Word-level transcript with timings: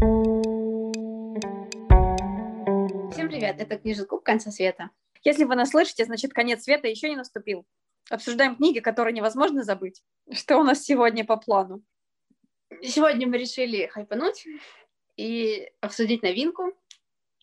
Всем 0.00 0.08
привет, 3.28 3.60
это 3.60 3.76
книжный 3.76 4.06
клуб 4.06 4.24
«Конца 4.24 4.50
света». 4.50 4.88
Если 5.24 5.44
вы 5.44 5.56
нас 5.56 5.68
слышите, 5.70 6.06
значит, 6.06 6.32
конец 6.32 6.64
света 6.64 6.88
еще 6.88 7.10
не 7.10 7.16
наступил. 7.16 7.66
Обсуждаем 8.08 8.56
книги, 8.56 8.80
которые 8.80 9.12
невозможно 9.12 9.62
забыть. 9.62 10.02
Что 10.32 10.56
у 10.56 10.62
нас 10.62 10.82
сегодня 10.82 11.26
по 11.26 11.36
плану? 11.36 11.82
Сегодня 12.82 13.28
мы 13.28 13.36
решили 13.36 13.88
хайпануть 13.88 14.46
и 15.18 15.70
обсудить 15.82 16.22
новинку, 16.22 16.72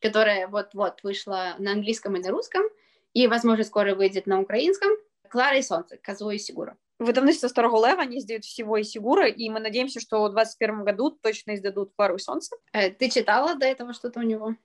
которая 0.02 0.48
вот-вот 0.48 1.04
вышла 1.04 1.54
на 1.60 1.74
английском 1.74 2.16
и 2.16 2.20
на 2.20 2.32
русском, 2.32 2.64
и, 3.14 3.28
возможно, 3.28 3.66
скоро 3.66 3.94
выйдет 3.94 4.26
на 4.26 4.42
украинском. 4.42 4.90
«Клара 5.30 5.60
и 5.60 5.62
солнце» 5.62 5.98
Казуо 5.98 6.36
Сигура. 6.38 6.76
Видавництво 7.00 7.48
Старого 7.48 7.86
Лева, 7.86 8.02
они 8.02 8.18
издают 8.18 8.44
всего 8.44 8.78
и 8.78 8.84
Сигура, 8.84 9.28
и 9.28 9.50
мы 9.50 9.60
надеемся, 9.60 10.00
что 10.00 10.24
в 10.24 10.32
2021 10.32 10.84
году 10.84 11.12
точно 11.12 11.56
издадут 11.56 11.94
«Клару 11.96 12.16
и 12.16 12.20
солнце». 12.20 12.56
Э, 12.74 12.90
ты 12.90 13.10
читала 13.10 13.56
до 13.56 13.68
этого 13.68 13.94
что-то 13.94 14.20
у 14.20 14.24
него? 14.24 14.56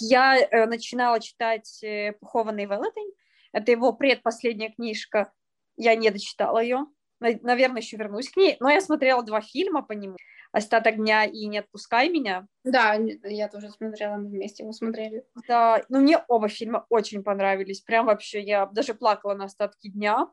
Я 0.00 0.38
э, 0.38 0.66
начинала 0.66 1.20
читать 1.20 1.82
э, 1.84 2.14
«Похованный 2.20 2.64
велетень». 2.64 3.12
Это 3.52 3.70
его 3.70 3.92
предпоследняя 3.92 4.70
книжка. 4.70 5.32
Я 5.76 5.94
не 5.94 6.10
дочитала 6.10 6.58
ее. 6.58 6.86
Наверное, 7.20 7.80
еще 7.80 7.96
вернусь 7.96 8.30
к 8.30 8.36
ней. 8.36 8.56
Но 8.60 8.70
я 8.70 8.80
смотрела 8.80 9.22
два 9.22 9.40
фильма 9.40 9.82
по 9.82 9.92
нему. 9.92 10.16
«Остаток 10.50 10.96
дня» 10.96 11.24
и 11.24 11.46
«Не 11.46 11.58
отпускай 11.58 12.08
меня». 12.08 12.46
Да, 12.64 12.94
я 12.94 13.48
тоже 13.48 13.70
смотрела, 13.70 14.16
мы 14.16 14.28
вместе 14.28 14.64
его 14.64 14.72
смотрели. 14.72 15.24
Да, 15.46 15.84
ну 15.88 16.00
мне 16.00 16.18
оба 16.26 16.48
фильма 16.48 16.86
очень 16.88 17.22
понравились. 17.22 17.82
Прям 17.82 18.06
вообще, 18.06 18.40
я 18.40 18.66
даже 18.66 18.94
плакала 18.94 19.34
на 19.34 19.44
«Остатки 19.44 19.88
дня» 19.88 20.26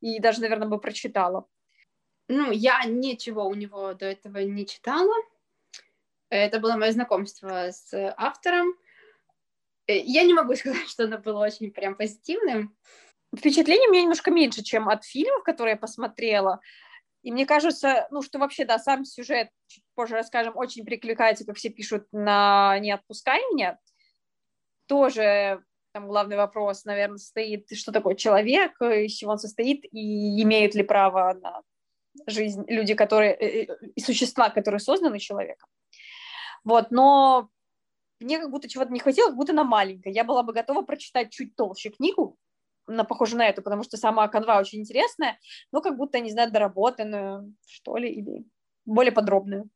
и 0.00 0.20
даже, 0.20 0.40
наверное, 0.40 0.68
бы 0.68 0.78
прочитала. 0.78 1.46
Ну, 2.28 2.50
я 2.52 2.84
ничего 2.84 3.46
у 3.46 3.54
него 3.54 3.94
до 3.94 4.06
этого 4.06 4.38
не 4.38 4.66
читала. 4.66 5.14
Это 6.28 6.60
было 6.60 6.76
мое 6.76 6.92
знакомство 6.92 7.70
с 7.72 7.92
автором. 8.16 8.74
Э, 9.86 9.98
я 9.98 10.24
не 10.24 10.34
могу 10.34 10.54
сказать, 10.56 10.88
что 10.88 11.04
оно 11.04 11.18
было 11.18 11.44
очень 11.44 11.70
прям 11.72 11.96
позитивным. 11.96 12.76
Впечатление 13.36 13.88
у 13.88 13.92
меня 13.92 14.02
немножко 14.02 14.30
меньше, 14.30 14.62
чем 14.62 14.88
от 14.88 15.04
фильмов, 15.04 15.42
которые 15.44 15.72
я 15.72 15.76
посмотрела. 15.76 16.60
И 17.22 17.32
мне 17.32 17.46
кажется, 17.46 18.08
ну, 18.10 18.22
что 18.22 18.38
вообще, 18.38 18.64
да, 18.64 18.78
сам 18.78 19.04
сюжет, 19.04 19.50
чуть 19.66 19.84
позже 19.94 20.14
расскажем, 20.14 20.56
очень 20.56 20.84
прикликается, 20.84 21.44
как 21.44 21.56
все 21.56 21.68
пишут, 21.68 22.06
на 22.12 22.78
«Не 22.78 22.92
отпускай 22.92 23.40
меня». 23.52 23.78
Тоже 24.86 25.62
там 25.92 26.08
главный 26.08 26.36
вопрос, 26.36 26.84
наверное, 26.84 27.18
стоит, 27.18 27.66
что 27.74 27.92
такое 27.92 28.14
человек, 28.14 28.80
из 28.80 29.12
чего 29.12 29.32
он 29.32 29.38
состоит, 29.38 29.84
и 29.90 30.42
имеют 30.42 30.74
ли 30.74 30.82
право 30.82 31.34
на 31.34 31.62
жизнь 32.26 32.64
люди, 32.66 32.94
которые, 32.94 33.34
э, 33.34 33.64
э, 33.64 33.76
и 33.94 34.00
существа, 34.00 34.50
которые 34.50 34.80
созданы 34.80 35.18
человеком. 35.18 35.68
Вот, 36.64 36.90
но 36.90 37.48
мне 38.20 38.38
как 38.38 38.50
будто 38.50 38.68
чего-то 38.68 38.92
не 38.92 39.00
хватило, 39.00 39.28
как 39.28 39.36
будто 39.36 39.52
она 39.52 39.64
маленькая. 39.64 40.12
Я 40.12 40.24
была 40.24 40.42
бы 40.42 40.52
готова 40.52 40.82
прочитать 40.82 41.30
чуть 41.30 41.56
толще 41.56 41.90
книгу, 41.90 42.36
на 42.86 43.04
похожу 43.04 43.36
на 43.36 43.48
эту, 43.48 43.62
потому 43.62 43.84
что 43.84 43.96
сама 43.96 44.26
канва 44.28 44.58
очень 44.58 44.80
интересная, 44.80 45.38
но 45.72 45.80
как 45.80 45.96
будто, 45.96 46.18
не 46.20 46.30
знаю, 46.30 46.50
доработанную, 46.50 47.54
что 47.66 47.96
ли, 47.96 48.10
или 48.10 48.44
более 48.84 49.12
подробную. 49.12 49.68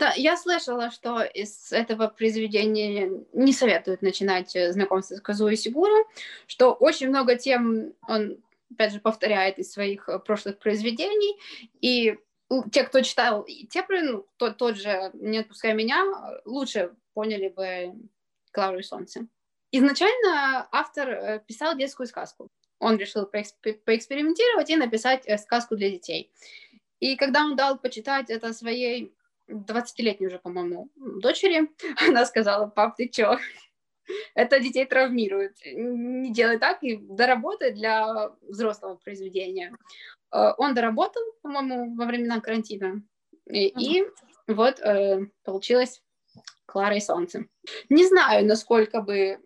Да, 0.00 0.14
я 0.16 0.38
слышала, 0.38 0.90
что 0.90 1.20
из 1.22 1.72
этого 1.72 2.08
произведения 2.08 3.10
не 3.34 3.52
советуют 3.52 4.00
начинать 4.00 4.56
э, 4.56 4.72
знакомство 4.72 5.16
с 5.16 5.20
Казуи 5.20 5.56
Сигуру, 5.56 6.08
что 6.46 6.72
очень 6.72 7.10
много 7.10 7.36
тем 7.36 7.92
он, 8.08 8.38
опять 8.72 8.94
же, 8.94 9.00
повторяет 9.00 9.58
из 9.58 9.70
своих 9.70 10.08
э, 10.08 10.18
прошлых 10.18 10.58
произведений, 10.58 11.38
и 11.82 12.16
те, 12.72 12.84
кто 12.84 13.02
читал 13.02 13.44
те, 13.68 13.84
ну, 13.90 14.26
тот, 14.38 14.56
тот 14.56 14.78
же 14.78 15.10
«Не 15.12 15.40
отпускай 15.40 15.74
меня», 15.74 16.02
лучше 16.46 16.94
поняли 17.12 17.48
бы 17.48 17.92
«Клару 18.52 18.78
и 18.78 18.82
солнце». 18.82 19.26
Изначально 19.70 20.66
автор 20.72 21.10
э, 21.10 21.42
писал 21.46 21.76
детскую 21.76 22.06
сказку. 22.06 22.48
Он 22.78 22.96
решил 22.96 23.26
поэкспериментировать 23.26 24.70
и 24.70 24.76
написать 24.76 25.24
э, 25.26 25.36
сказку 25.36 25.76
для 25.76 25.90
детей. 25.90 26.32
И 27.00 27.16
когда 27.16 27.44
он 27.44 27.54
дал 27.54 27.78
почитать 27.78 28.30
это 28.30 28.54
своей 28.54 29.14
20-летней 29.50 30.26
уже, 30.26 30.38
по-моему, 30.38 30.88
дочери, 30.96 31.70
она 32.08 32.24
сказала, 32.26 32.66
пап, 32.66 32.96
ты 32.96 33.08
чё? 33.08 33.38
Это 34.34 34.60
детей 34.60 34.86
травмирует. 34.86 35.56
Не 35.64 36.32
делай 36.32 36.58
так 36.58 36.82
и 36.82 36.96
доработай 36.96 37.72
для 37.72 38.30
взрослого 38.42 38.96
произведения. 38.96 39.74
Э, 40.32 40.52
он 40.58 40.74
доработал, 40.74 41.22
по-моему, 41.42 41.94
во 41.96 42.06
времена 42.06 42.40
карантина. 42.40 43.02
И, 43.46 43.68
и 43.68 44.04
вот 44.46 44.80
э, 44.80 45.26
получилось 45.44 46.02
Клара 46.66 46.96
и 46.96 47.00
Солнце. 47.00 47.46
Не 47.88 48.06
знаю, 48.06 48.46
насколько 48.46 49.00
бы 49.02 49.40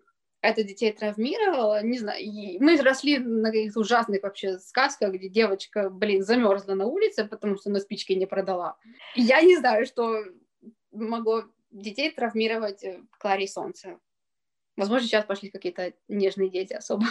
это 0.45 0.63
детей 0.63 0.93
травмировало, 0.93 1.83
не 1.83 1.99
знаю, 1.99 2.23
и 2.23 2.59
мы 2.59 2.77
росли 2.77 3.19
на 3.19 3.51
каких-то 3.51 3.81
ужасных 3.81 4.23
вообще 4.23 4.59
сказках, 4.59 5.15
где 5.15 5.29
девочка, 5.29 5.89
блин, 5.89 6.23
замерзла 6.23 6.75
на 6.75 6.85
улице, 6.85 7.25
потому 7.25 7.57
что 7.57 7.71
на 7.71 7.81
спички 7.81 8.13
не 8.13 8.27
продала. 8.27 8.77
Я 9.15 9.41
не 9.41 9.57
знаю, 9.57 9.87
что 9.87 10.23
могло 10.93 11.45
детей 11.71 12.11
травмировать 12.11 12.85
э, 12.85 13.03
Кларе 13.19 13.49
Солнце. 13.49 13.99
Возможно, 14.77 15.09
сейчас 15.09 15.25
пошли 15.25 15.49
какие-то 15.49 15.95
нежные 16.09 16.51
дети 16.51 16.75
особо. 16.75 17.07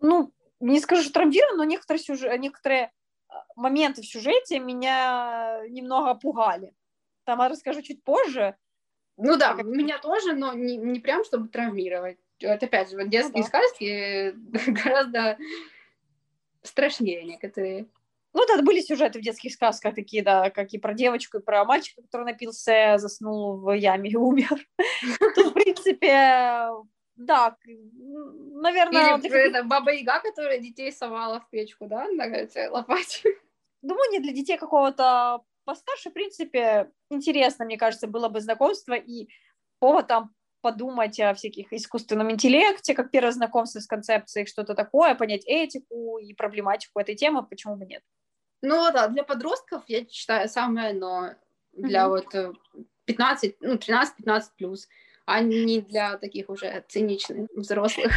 Ну, 0.00 0.32
не 0.60 0.80
скажу, 0.80 1.02
что 1.02 1.12
травмирован, 1.12 1.56
но 1.56 1.64
некоторые, 1.64 2.02
сюжет, 2.02 2.38
некоторые 2.40 2.92
а, 3.28 3.44
моменты 3.54 4.02
в 4.02 4.06
сюжете 4.06 4.58
меня 4.58 5.62
немного 5.68 6.14
пугали. 6.14 6.74
Там 7.24 7.40
я 7.40 7.48
расскажу 7.48 7.80
чуть 7.80 8.02
позже, 8.02 8.56
ну 9.16 9.36
да, 9.36 9.54
как... 9.54 9.64
меня 9.64 9.98
тоже, 9.98 10.34
но 10.34 10.52
не, 10.52 10.76
не 10.76 11.00
прям, 11.00 11.24
чтобы 11.24 11.48
травмировать. 11.48 12.18
Это 12.40 12.66
опять 12.66 12.90
же, 12.90 12.96
вот 12.96 13.08
детские 13.08 13.42
да. 13.42 13.48
сказки 13.48 14.34
гораздо 14.84 15.38
страшнее 16.62 17.24
некоторые. 17.24 17.88
Ну 18.34 18.44
да, 18.46 18.60
были 18.62 18.80
сюжеты 18.80 19.18
в 19.18 19.22
детских 19.22 19.54
сказках 19.54 19.94
такие, 19.94 20.22
да, 20.22 20.50
как 20.50 20.74
и 20.74 20.78
про 20.78 20.92
девочку, 20.92 21.38
и 21.38 21.42
про 21.42 21.64
мальчика, 21.64 22.02
который 22.02 22.26
напился, 22.26 22.98
заснул 22.98 23.56
в 23.56 23.72
яме 23.72 24.10
и 24.10 24.16
умер. 24.16 24.68
Тут, 25.34 25.46
в 25.46 25.52
принципе, 25.54 26.68
да, 27.16 27.56
наверное... 27.64 29.18
Или 29.18 29.48
это 29.48 29.62
Баба 29.62 29.92
Яга, 29.92 30.20
которая 30.20 30.58
детей 30.58 30.92
совала 30.92 31.40
в 31.40 31.48
печку, 31.48 31.86
да, 31.86 32.06
на 32.08 32.24
этой 32.24 32.68
лопате. 32.68 33.38
Думаю, 33.80 34.10
не 34.10 34.20
для 34.20 34.32
детей 34.32 34.58
какого-то 34.58 35.40
постарше, 35.66 36.10
в 36.10 36.14
принципе, 36.14 36.90
интересно, 37.10 37.66
мне 37.66 37.76
кажется, 37.76 38.06
было 38.06 38.28
бы 38.28 38.40
знакомство 38.40 38.94
и 38.94 39.28
повод 39.80 40.06
там 40.06 40.30
подумать 40.62 41.20
о 41.20 41.34
всяких 41.34 41.72
искусственном 41.72 42.30
интеллекте, 42.30 42.94
как 42.94 43.10
первое 43.10 43.32
знакомство 43.32 43.80
с 43.80 43.86
концепцией, 43.86 44.46
что-то 44.46 44.74
такое, 44.74 45.14
понять 45.14 45.42
этику 45.44 46.18
и 46.18 46.32
проблематику 46.32 46.98
этой 46.98 47.14
темы, 47.14 47.46
почему 47.46 47.76
бы 47.76 47.84
нет. 47.84 48.02
Ну 48.62 48.90
да, 48.92 49.08
для 49.08 49.22
подростков, 49.22 49.84
я 49.88 50.06
считаю, 50.06 50.48
самое 50.48 50.94
но 50.94 51.34
для 51.72 52.06
mm-hmm. 52.06 52.08
вот 52.08 52.56
15, 53.04 53.50
э, 53.50 53.54
ну, 53.60 53.74
13-15 53.74 54.42
плюс, 54.56 54.88
а 55.26 55.40
не 55.40 55.80
для 55.80 56.16
таких 56.16 56.48
уже 56.48 56.84
циничных 56.88 57.48
взрослых. 57.54 58.12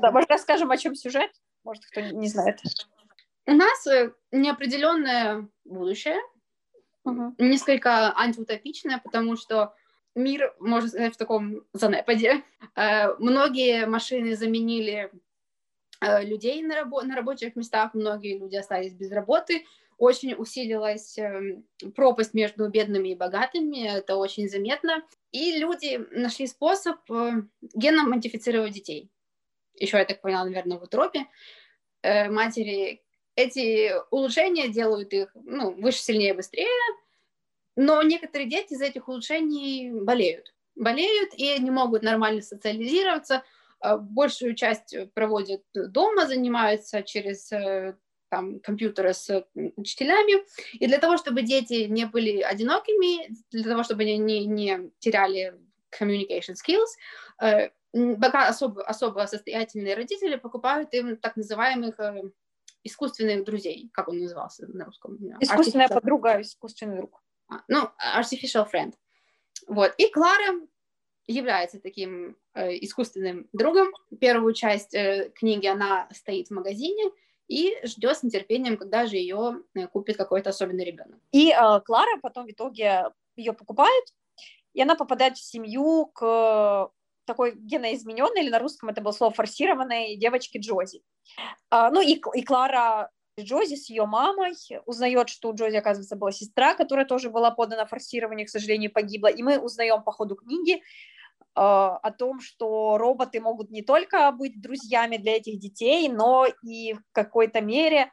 Да, 0.00 0.12
может, 0.12 0.30
расскажем, 0.30 0.70
о 0.70 0.76
чем 0.76 0.94
сюжет? 0.94 1.30
Может, 1.64 1.84
кто 1.86 2.00
не 2.00 2.28
знает. 2.28 2.60
У 3.50 3.54
нас 3.54 3.84
э, 3.88 4.12
неопределенное 4.30 5.48
будущее, 5.64 6.20
угу. 7.02 7.34
несколько 7.38 8.16
антиутопичное, 8.16 9.00
потому 9.02 9.34
что 9.34 9.74
мир, 10.14 10.54
можно 10.60 10.88
сказать, 10.88 11.14
в 11.14 11.18
таком 11.18 11.64
занепаде. 11.72 12.44
Э, 12.76 13.12
многие 13.18 13.86
машины 13.86 14.36
заменили 14.36 15.10
э, 16.00 16.24
людей 16.24 16.62
на, 16.62 16.78
рабо- 16.80 17.02
на 17.02 17.16
рабочих 17.16 17.56
местах, 17.56 17.92
многие 17.92 18.38
люди 18.38 18.54
остались 18.54 18.92
без 18.92 19.10
работы, 19.10 19.66
очень 19.98 20.34
усилилась 20.34 21.18
пропасть 21.96 22.34
между 22.34 22.68
бедными 22.68 23.08
и 23.08 23.16
богатыми, 23.16 23.84
это 23.84 24.14
очень 24.14 24.48
заметно. 24.48 25.02
И 25.32 25.58
люди 25.58 26.06
нашли 26.12 26.46
способ 26.46 26.98
геном 27.74 28.10
модифицировать 28.10 28.74
детей. 28.74 29.10
Еще, 29.74 29.98
я 29.98 30.04
так 30.04 30.20
поняла, 30.20 30.44
наверное, 30.44 30.78
в 30.78 30.84
утропе. 30.84 31.26
Матери 32.02 33.02
эти 33.40 33.92
улучшения 34.10 34.68
делают 34.68 35.12
их 35.12 35.30
ну, 35.34 35.72
выше, 35.72 35.98
сильнее, 35.98 36.34
быстрее, 36.34 36.68
но 37.76 38.02
некоторые 38.02 38.48
дети 38.48 38.74
из 38.74 38.82
этих 38.82 39.08
улучшений 39.08 39.90
болеют. 39.90 40.54
Болеют 40.76 41.30
и 41.34 41.58
не 41.58 41.70
могут 41.70 42.02
нормально 42.02 42.42
социализироваться, 42.42 43.42
а, 43.80 43.96
большую 43.96 44.54
часть 44.54 44.94
проводят 45.14 45.62
дома, 45.74 46.26
занимаются 46.26 47.02
через 47.02 47.50
э, 47.52 47.96
там, 48.28 48.60
компьютеры 48.60 49.12
с 49.12 49.46
учителями. 49.76 50.44
И 50.74 50.86
для 50.86 50.98
того, 50.98 51.16
чтобы 51.16 51.42
дети 51.42 51.86
не 51.88 52.06
были 52.06 52.40
одинокими, 52.40 53.34
для 53.50 53.64
того, 53.64 53.82
чтобы 53.82 54.02
они 54.02 54.18
не, 54.18 54.46
не 54.46 54.90
теряли 54.98 55.54
communication 55.98 56.54
skills, 56.54 57.42
э, 57.42 57.70
пока 58.20 58.48
особо, 58.48 58.82
особо 58.84 59.26
состоятельные 59.26 59.94
родители 59.94 60.36
покупают 60.36 60.94
им 60.94 61.16
так 61.16 61.36
называемых 61.36 61.98
э, 61.98 62.22
искусственных 62.84 63.44
друзей, 63.44 63.90
как 63.92 64.08
он 64.08 64.18
назывался 64.18 64.66
на 64.66 64.84
русском? 64.84 65.16
Искусственная 65.40 65.88
artificial... 65.88 65.94
подруга, 65.94 66.40
искусственный 66.40 66.96
друг. 66.98 67.22
А, 67.48 67.62
ну, 67.68 67.90
artificial 68.16 68.66
friend. 68.70 68.94
Вот, 69.66 69.94
и 69.98 70.10
Клара 70.10 70.60
является 71.26 71.80
таким 71.80 72.36
э, 72.54 72.72
искусственным 72.84 73.48
другом. 73.52 73.88
Первую 74.20 74.52
часть 74.54 74.94
э, 74.94 75.30
книги 75.34 75.66
она 75.66 76.08
стоит 76.12 76.48
в 76.48 76.52
магазине 76.52 77.10
и 77.46 77.76
ждет 77.84 78.16
с 78.16 78.22
нетерпением, 78.22 78.76
когда 78.76 79.06
же 79.06 79.16
ее 79.16 79.62
э, 79.74 79.86
купит 79.88 80.16
какой-то 80.16 80.50
особенный 80.50 80.84
ребенок. 80.84 81.18
И 81.32 81.50
э, 81.50 81.80
Клара 81.84 82.18
потом 82.22 82.46
в 82.46 82.50
итоге 82.50 83.10
ее 83.36 83.52
покупает, 83.52 84.04
и 84.72 84.82
она 84.82 84.94
попадает 84.94 85.36
в 85.36 85.44
семью 85.44 86.06
к 86.06 86.90
такой 87.30 87.54
геноизмененной, 87.56 88.42
или 88.42 88.50
на 88.50 88.58
русском 88.58 88.88
это 88.88 89.00
было 89.00 89.12
слово 89.12 89.32
форсированной 89.32 90.16
девочки 90.16 90.58
Джози. 90.58 91.02
А, 91.70 91.90
ну 91.90 92.00
и, 92.00 92.20
и 92.34 92.42
Клара 92.42 93.10
Джози 93.38 93.76
с 93.76 93.88
ее 93.88 94.04
мамой 94.06 94.54
узнает, 94.86 95.28
что 95.28 95.50
у 95.50 95.54
Джози, 95.54 95.76
оказывается, 95.76 96.16
была 96.16 96.32
сестра, 96.32 96.74
которая 96.74 97.06
тоже 97.06 97.30
была 97.30 97.52
подана 97.52 97.86
форсированию, 97.86 98.46
к 98.46 98.50
сожалению, 98.50 98.92
погибла. 98.92 99.28
И 99.28 99.42
мы 99.42 99.58
узнаем 99.58 100.02
по 100.02 100.10
ходу 100.10 100.34
книги 100.34 100.74
э, 100.74 100.80
о 101.54 102.10
том, 102.18 102.40
что 102.40 102.98
роботы 102.98 103.40
могут 103.40 103.70
не 103.70 103.82
только 103.82 104.30
быть 104.32 104.60
друзьями 104.60 105.16
для 105.16 105.36
этих 105.36 105.60
детей, 105.60 106.08
но 106.08 106.46
и 106.64 106.94
в 106.94 107.02
какой-то 107.12 107.60
мере 107.60 108.10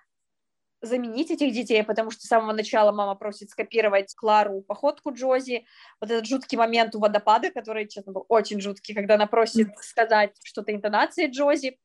заменить 0.81 1.31
этих 1.31 1.53
детей, 1.53 1.83
потому 1.83 2.11
что 2.11 2.21
с 2.21 2.27
самого 2.27 2.53
начала 2.53 2.91
мама 2.91 3.15
просит 3.15 3.49
скопировать 3.49 4.13
Клару 4.15 4.61
походку 4.61 5.11
Джози, 5.11 5.65
вот 5.99 6.11
этот 6.11 6.25
жуткий 6.25 6.57
момент 6.57 6.95
у 6.95 6.99
водопада, 6.99 7.51
который, 7.51 7.87
честно, 7.87 8.11
был 8.11 8.25
очень 8.29 8.61
жуткий, 8.61 8.93
когда 8.93 9.15
она 9.15 9.27
просит 9.27 9.69
сказать 9.79 10.35
что-то 10.43 10.73
интонации 10.73 11.27
Джози. 11.27 11.79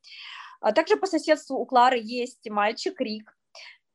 А 0.61 0.73
также 0.73 0.97
по 0.97 1.07
соседству 1.07 1.57
у 1.57 1.67
Клары 1.67 1.99
есть 2.03 2.49
мальчик 2.49 3.01
Рик, 3.01 3.35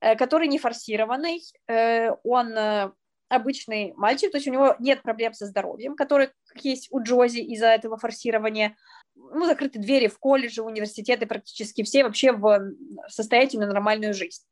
э, 0.02 0.16
который 0.16 0.48
не 0.48 0.60
форсированный, 0.60 1.42
э, 1.68 2.12
он 2.24 2.58
э, 2.58 2.92
обычный 3.30 3.94
мальчик, 3.96 4.32
то 4.32 4.38
есть 4.38 4.48
у 4.48 4.52
него 4.52 4.76
нет 4.80 5.02
проблем 5.02 5.34
со 5.34 5.46
здоровьем, 5.46 5.96
которые 5.96 6.34
есть 6.56 6.88
у 6.92 7.02
Джози 7.02 7.40
из-за 7.40 7.68
этого 7.68 7.98
форсирования. 7.98 8.76
Ну, 9.16 9.46
закрыты 9.46 9.80
двери 9.80 10.08
в 10.08 10.20
колледже, 10.20 10.62
университеты 10.62 11.26
практически 11.26 11.84
все 11.84 12.04
вообще 12.04 12.32
в 12.32 12.74
состоятельную 13.08 13.72
нормальную 13.72 14.14
жизнь. 14.14 14.44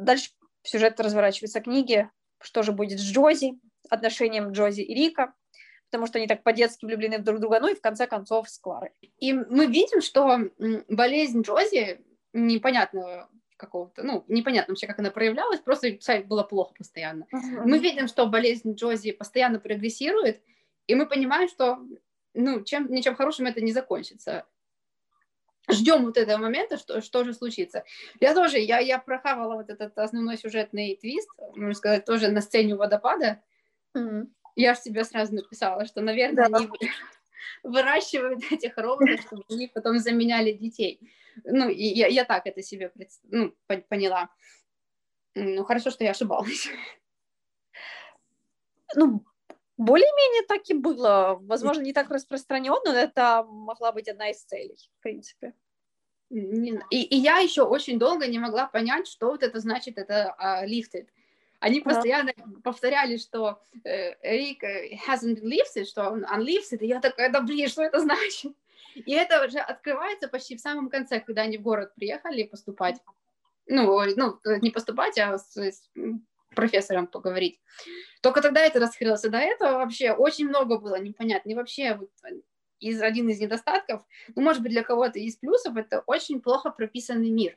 Дальше 0.00 0.30
сюжет 0.62 0.98
разворачивается 0.98 1.60
книги, 1.60 2.08
что 2.40 2.62
же 2.62 2.72
будет 2.72 2.98
с 2.98 3.02
Джози, 3.02 3.60
отношением 3.88 4.52
Джози 4.52 4.80
и 4.80 4.94
Рика, 4.94 5.34
потому 5.90 6.06
что 6.06 6.18
они 6.18 6.26
так 6.26 6.42
по-детски 6.42 6.86
влюблены 6.86 7.18
в 7.18 7.24
друг 7.24 7.40
друга, 7.40 7.60
ну 7.60 7.68
и 7.68 7.74
в 7.74 7.80
конце 7.80 8.06
концов 8.06 8.48
с 8.48 8.58
Кларой. 8.58 8.90
И 9.18 9.32
мы 9.32 9.66
видим, 9.66 10.00
что 10.00 10.38
болезнь 10.88 11.42
Джози 11.42 12.00
непонятного 12.32 13.28
какого-то, 13.56 14.02
ну, 14.02 14.24
непонятно 14.28 14.72
вообще, 14.72 14.86
как 14.86 14.98
она 15.00 15.10
проявлялась, 15.10 15.60
просто 15.60 15.98
было 16.24 16.44
плохо 16.44 16.72
постоянно. 16.78 17.26
Uh-huh. 17.34 17.64
Мы 17.66 17.78
видим, 17.78 18.08
что 18.08 18.26
болезнь 18.26 18.72
Джози 18.74 19.12
постоянно 19.12 19.60
прогрессирует, 19.60 20.42
и 20.86 20.94
мы 20.94 21.06
понимаем, 21.06 21.48
что, 21.48 21.78
ну, 22.32 22.64
чем, 22.64 22.90
ничем 22.90 23.16
хорошим 23.16 23.46
это 23.46 23.60
не 23.60 23.72
закончится 23.72 24.46
ждем 25.68 26.04
вот 26.04 26.16
этого 26.16 26.38
момента, 26.38 26.76
что, 26.76 27.00
что 27.00 27.24
же 27.24 27.34
случится. 27.34 27.84
Я 28.20 28.34
тоже, 28.34 28.58
я, 28.58 28.78
я 28.78 28.98
прохавала 28.98 29.56
вот 29.56 29.70
этот 29.70 29.96
основной 29.98 30.36
сюжетный 30.36 30.96
твист, 30.96 31.28
можно 31.54 31.74
сказать, 31.74 32.04
тоже 32.04 32.28
на 32.28 32.40
сцене 32.40 32.76
водопада. 32.76 33.42
Mm-hmm. 33.96 34.26
Я 34.56 34.74
же 34.74 34.80
себе 34.80 35.04
сразу 35.04 35.34
написала, 35.34 35.86
что, 35.86 36.00
наверное, 36.00 36.48
да. 36.48 36.58
они 36.58 36.68
выращивают 37.62 38.40
этих 38.50 38.76
роботов, 38.76 39.20
чтобы 39.26 39.44
они 39.50 39.68
потом 39.68 39.98
заменяли 39.98 40.52
детей. 40.52 41.00
Ну, 41.44 41.68
и 41.68 41.84
я, 41.84 42.06
я 42.06 42.24
так 42.24 42.46
это 42.46 42.62
себе 42.62 42.88
пред... 42.88 43.08
ну, 43.24 43.54
поняла. 43.88 44.30
Ну, 45.34 45.64
хорошо, 45.64 45.90
что 45.90 46.04
я 46.04 46.10
ошибалась. 46.10 46.68
Ну, 48.96 49.24
более-менее 49.80 50.46
так 50.46 50.68
и 50.68 50.74
было. 50.74 51.38
Возможно, 51.42 51.80
не 51.80 51.92
так 51.92 52.10
распространенно, 52.10 52.80
но 52.84 52.92
это 52.92 53.44
могла 53.48 53.92
быть 53.92 54.08
одна 54.08 54.30
из 54.30 54.42
целей, 54.42 54.76
в 54.98 55.02
принципе. 55.02 55.54
И, 56.30 57.02
и 57.02 57.16
я 57.16 57.38
еще 57.38 57.62
очень 57.62 57.98
долго 57.98 58.26
не 58.26 58.38
могла 58.38 58.66
понять, 58.66 59.08
что 59.08 59.30
вот 59.30 59.42
это 59.42 59.58
значит, 59.58 59.98
это 59.98 60.36
uh, 60.38 60.64
lifted. 60.66 61.08
Они 61.60 61.80
постоянно 61.80 62.30
yeah. 62.30 62.62
повторяли, 62.62 63.16
что 63.18 63.60
э, 63.84 64.14
Рик 64.22 64.62
э, 64.62 64.96
hasn't 65.06 65.40
been 65.40 65.50
lifted, 65.50 65.84
что 65.84 66.08
он 66.08 66.24
unlifted, 66.24 66.78
и 66.80 66.86
я 66.86 67.00
такая, 67.00 67.30
да 67.30 67.42
блин, 67.42 67.68
что 67.68 67.82
это 67.82 68.00
значит? 68.00 68.54
И 68.94 69.12
это 69.12 69.44
уже 69.44 69.58
открывается 69.58 70.28
почти 70.28 70.56
в 70.56 70.60
самом 70.60 70.88
конце, 70.88 71.20
когда 71.20 71.42
они 71.42 71.58
в 71.58 71.62
город 71.62 71.94
приехали 71.94 72.44
поступать. 72.44 72.96
Ну, 73.66 74.00
ну 74.16 74.38
не 74.60 74.70
поступать, 74.70 75.18
а 75.18 75.38
профессором 76.54 77.06
поговорить. 77.06 77.60
Только 78.22 78.42
тогда 78.42 78.60
это 78.60 78.80
раскрылось. 78.80 79.22
До 79.22 79.38
этого 79.38 79.78
вообще 79.78 80.12
очень 80.12 80.48
много 80.48 80.78
было 80.78 81.00
непонятно. 81.00 81.50
И 81.50 81.54
вообще 81.54 81.94
вот, 81.94 82.10
из, 82.80 83.00
один 83.00 83.28
из 83.28 83.40
недостатков, 83.40 84.02
ну, 84.34 84.42
может 84.42 84.62
быть, 84.62 84.72
для 84.72 84.82
кого-то 84.82 85.18
из 85.18 85.36
плюсов, 85.36 85.76
это 85.76 86.02
очень 86.06 86.40
плохо 86.40 86.70
прописанный 86.70 87.30
мир. 87.30 87.56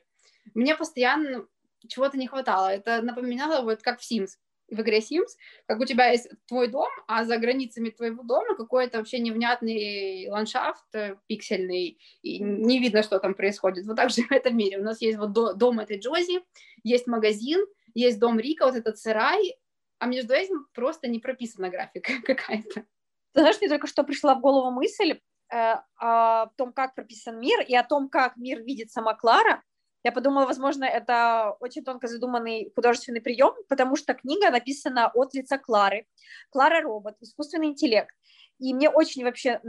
Мне 0.54 0.76
постоянно 0.76 1.46
чего-то 1.88 2.16
не 2.16 2.26
хватало. 2.26 2.68
Это 2.68 3.02
напоминало 3.02 3.62
вот 3.62 3.82
как 3.82 4.00
в 4.00 4.10
Sims, 4.10 4.30
в 4.70 4.80
игре 4.80 4.98
Sims, 4.98 5.36
как 5.66 5.80
у 5.80 5.84
тебя 5.84 6.10
есть 6.10 6.28
твой 6.46 6.68
дом, 6.68 6.88
а 7.06 7.24
за 7.24 7.36
границами 7.36 7.90
твоего 7.90 8.22
дома 8.22 8.56
какой-то 8.56 8.98
вообще 8.98 9.18
невнятный 9.18 10.28
ландшафт 10.30 10.94
э, 10.94 11.16
пиксельный, 11.26 11.98
и 12.22 12.38
не 12.38 12.78
видно, 12.78 13.02
что 13.02 13.18
там 13.18 13.34
происходит. 13.34 13.86
Вот 13.86 13.96
так 13.96 14.10
же 14.10 14.22
в 14.22 14.32
этом 14.32 14.56
мире. 14.56 14.78
У 14.78 14.82
нас 14.82 15.00
есть 15.00 15.18
вот 15.18 15.32
дом 15.32 15.80
этой 15.80 15.98
Джози, 15.98 16.40
есть 16.82 17.06
магазин, 17.06 17.64
есть 17.94 18.18
дом 18.18 18.38
Рика, 18.38 18.66
вот 18.66 18.76
этот 18.76 18.98
сарай, 18.98 19.56
а 19.98 20.06
между 20.06 20.34
этим 20.34 20.66
просто 20.74 21.08
не 21.08 21.18
прописана 21.18 21.70
графика 21.70 22.12
какая-то. 22.24 22.84
Ты 23.32 23.40
знаешь, 23.40 23.60
мне 23.60 23.68
только 23.68 23.86
что 23.86 24.04
пришла 24.04 24.34
в 24.34 24.40
голову 24.40 24.70
мысль 24.70 25.20
э, 25.52 25.74
о 25.96 26.46
том, 26.56 26.72
как 26.72 26.94
прописан 26.94 27.40
мир, 27.40 27.60
и 27.62 27.74
о 27.74 27.82
том, 27.82 28.08
как 28.08 28.36
мир 28.36 28.62
видит 28.62 28.90
сама 28.90 29.14
Клара. 29.14 29.62
Я 30.04 30.12
подумала, 30.12 30.44
возможно, 30.44 30.84
это 30.84 31.56
очень 31.60 31.82
тонко 31.82 32.08
задуманный 32.08 32.70
художественный 32.74 33.22
прием, 33.22 33.54
потому 33.68 33.96
что 33.96 34.12
книга 34.12 34.50
написана 34.50 35.10
от 35.14 35.32
лица 35.32 35.56
Клары. 35.56 36.06
Клара 36.50 36.82
робот, 36.82 37.16
искусственный 37.20 37.68
интеллект. 37.68 38.14
И 38.58 38.74
мне 38.74 38.90
очень 38.90 39.24
вообще 39.24 39.60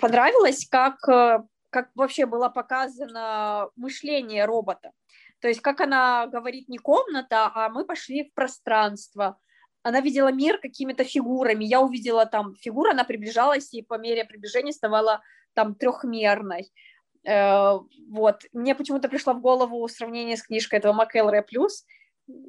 понравилось, 0.00 0.66
как, 0.68 0.96
э, 1.08 1.44
как 1.70 1.90
вообще 1.94 2.26
было 2.26 2.48
показано 2.48 3.70
мышление 3.76 4.44
робота. 4.44 4.90
То 5.40 5.48
есть 5.48 5.60
как 5.60 5.80
она 5.80 6.26
говорит 6.26 6.68
не 6.68 6.78
комната, 6.78 7.50
а 7.54 7.68
мы 7.68 7.84
пошли 7.84 8.24
в 8.24 8.34
пространство. 8.34 9.38
Она 9.82 10.00
видела 10.00 10.30
мир 10.30 10.58
какими-то 10.58 11.04
фигурами. 11.04 11.64
Я 11.64 11.80
увидела 11.80 12.26
там 12.26 12.54
фигуру, 12.56 12.90
она 12.90 13.04
приближалась, 13.04 13.72
и 13.72 13.82
по 13.82 13.96
мере 13.98 14.24
приближения 14.24 14.72
ставала 14.72 15.22
там 15.54 15.74
трехмерной. 15.74 16.70
Э, 17.26 17.78
вот. 18.10 18.42
Мне 18.52 18.74
почему-то 18.74 19.08
пришло 19.08 19.32
в 19.32 19.40
голову 19.40 19.86
сравнение 19.88 20.36
с 20.36 20.42
книжкой 20.42 20.78
этого 20.78 20.92
Макэлре 20.92 21.42
Плюс. 21.42 21.84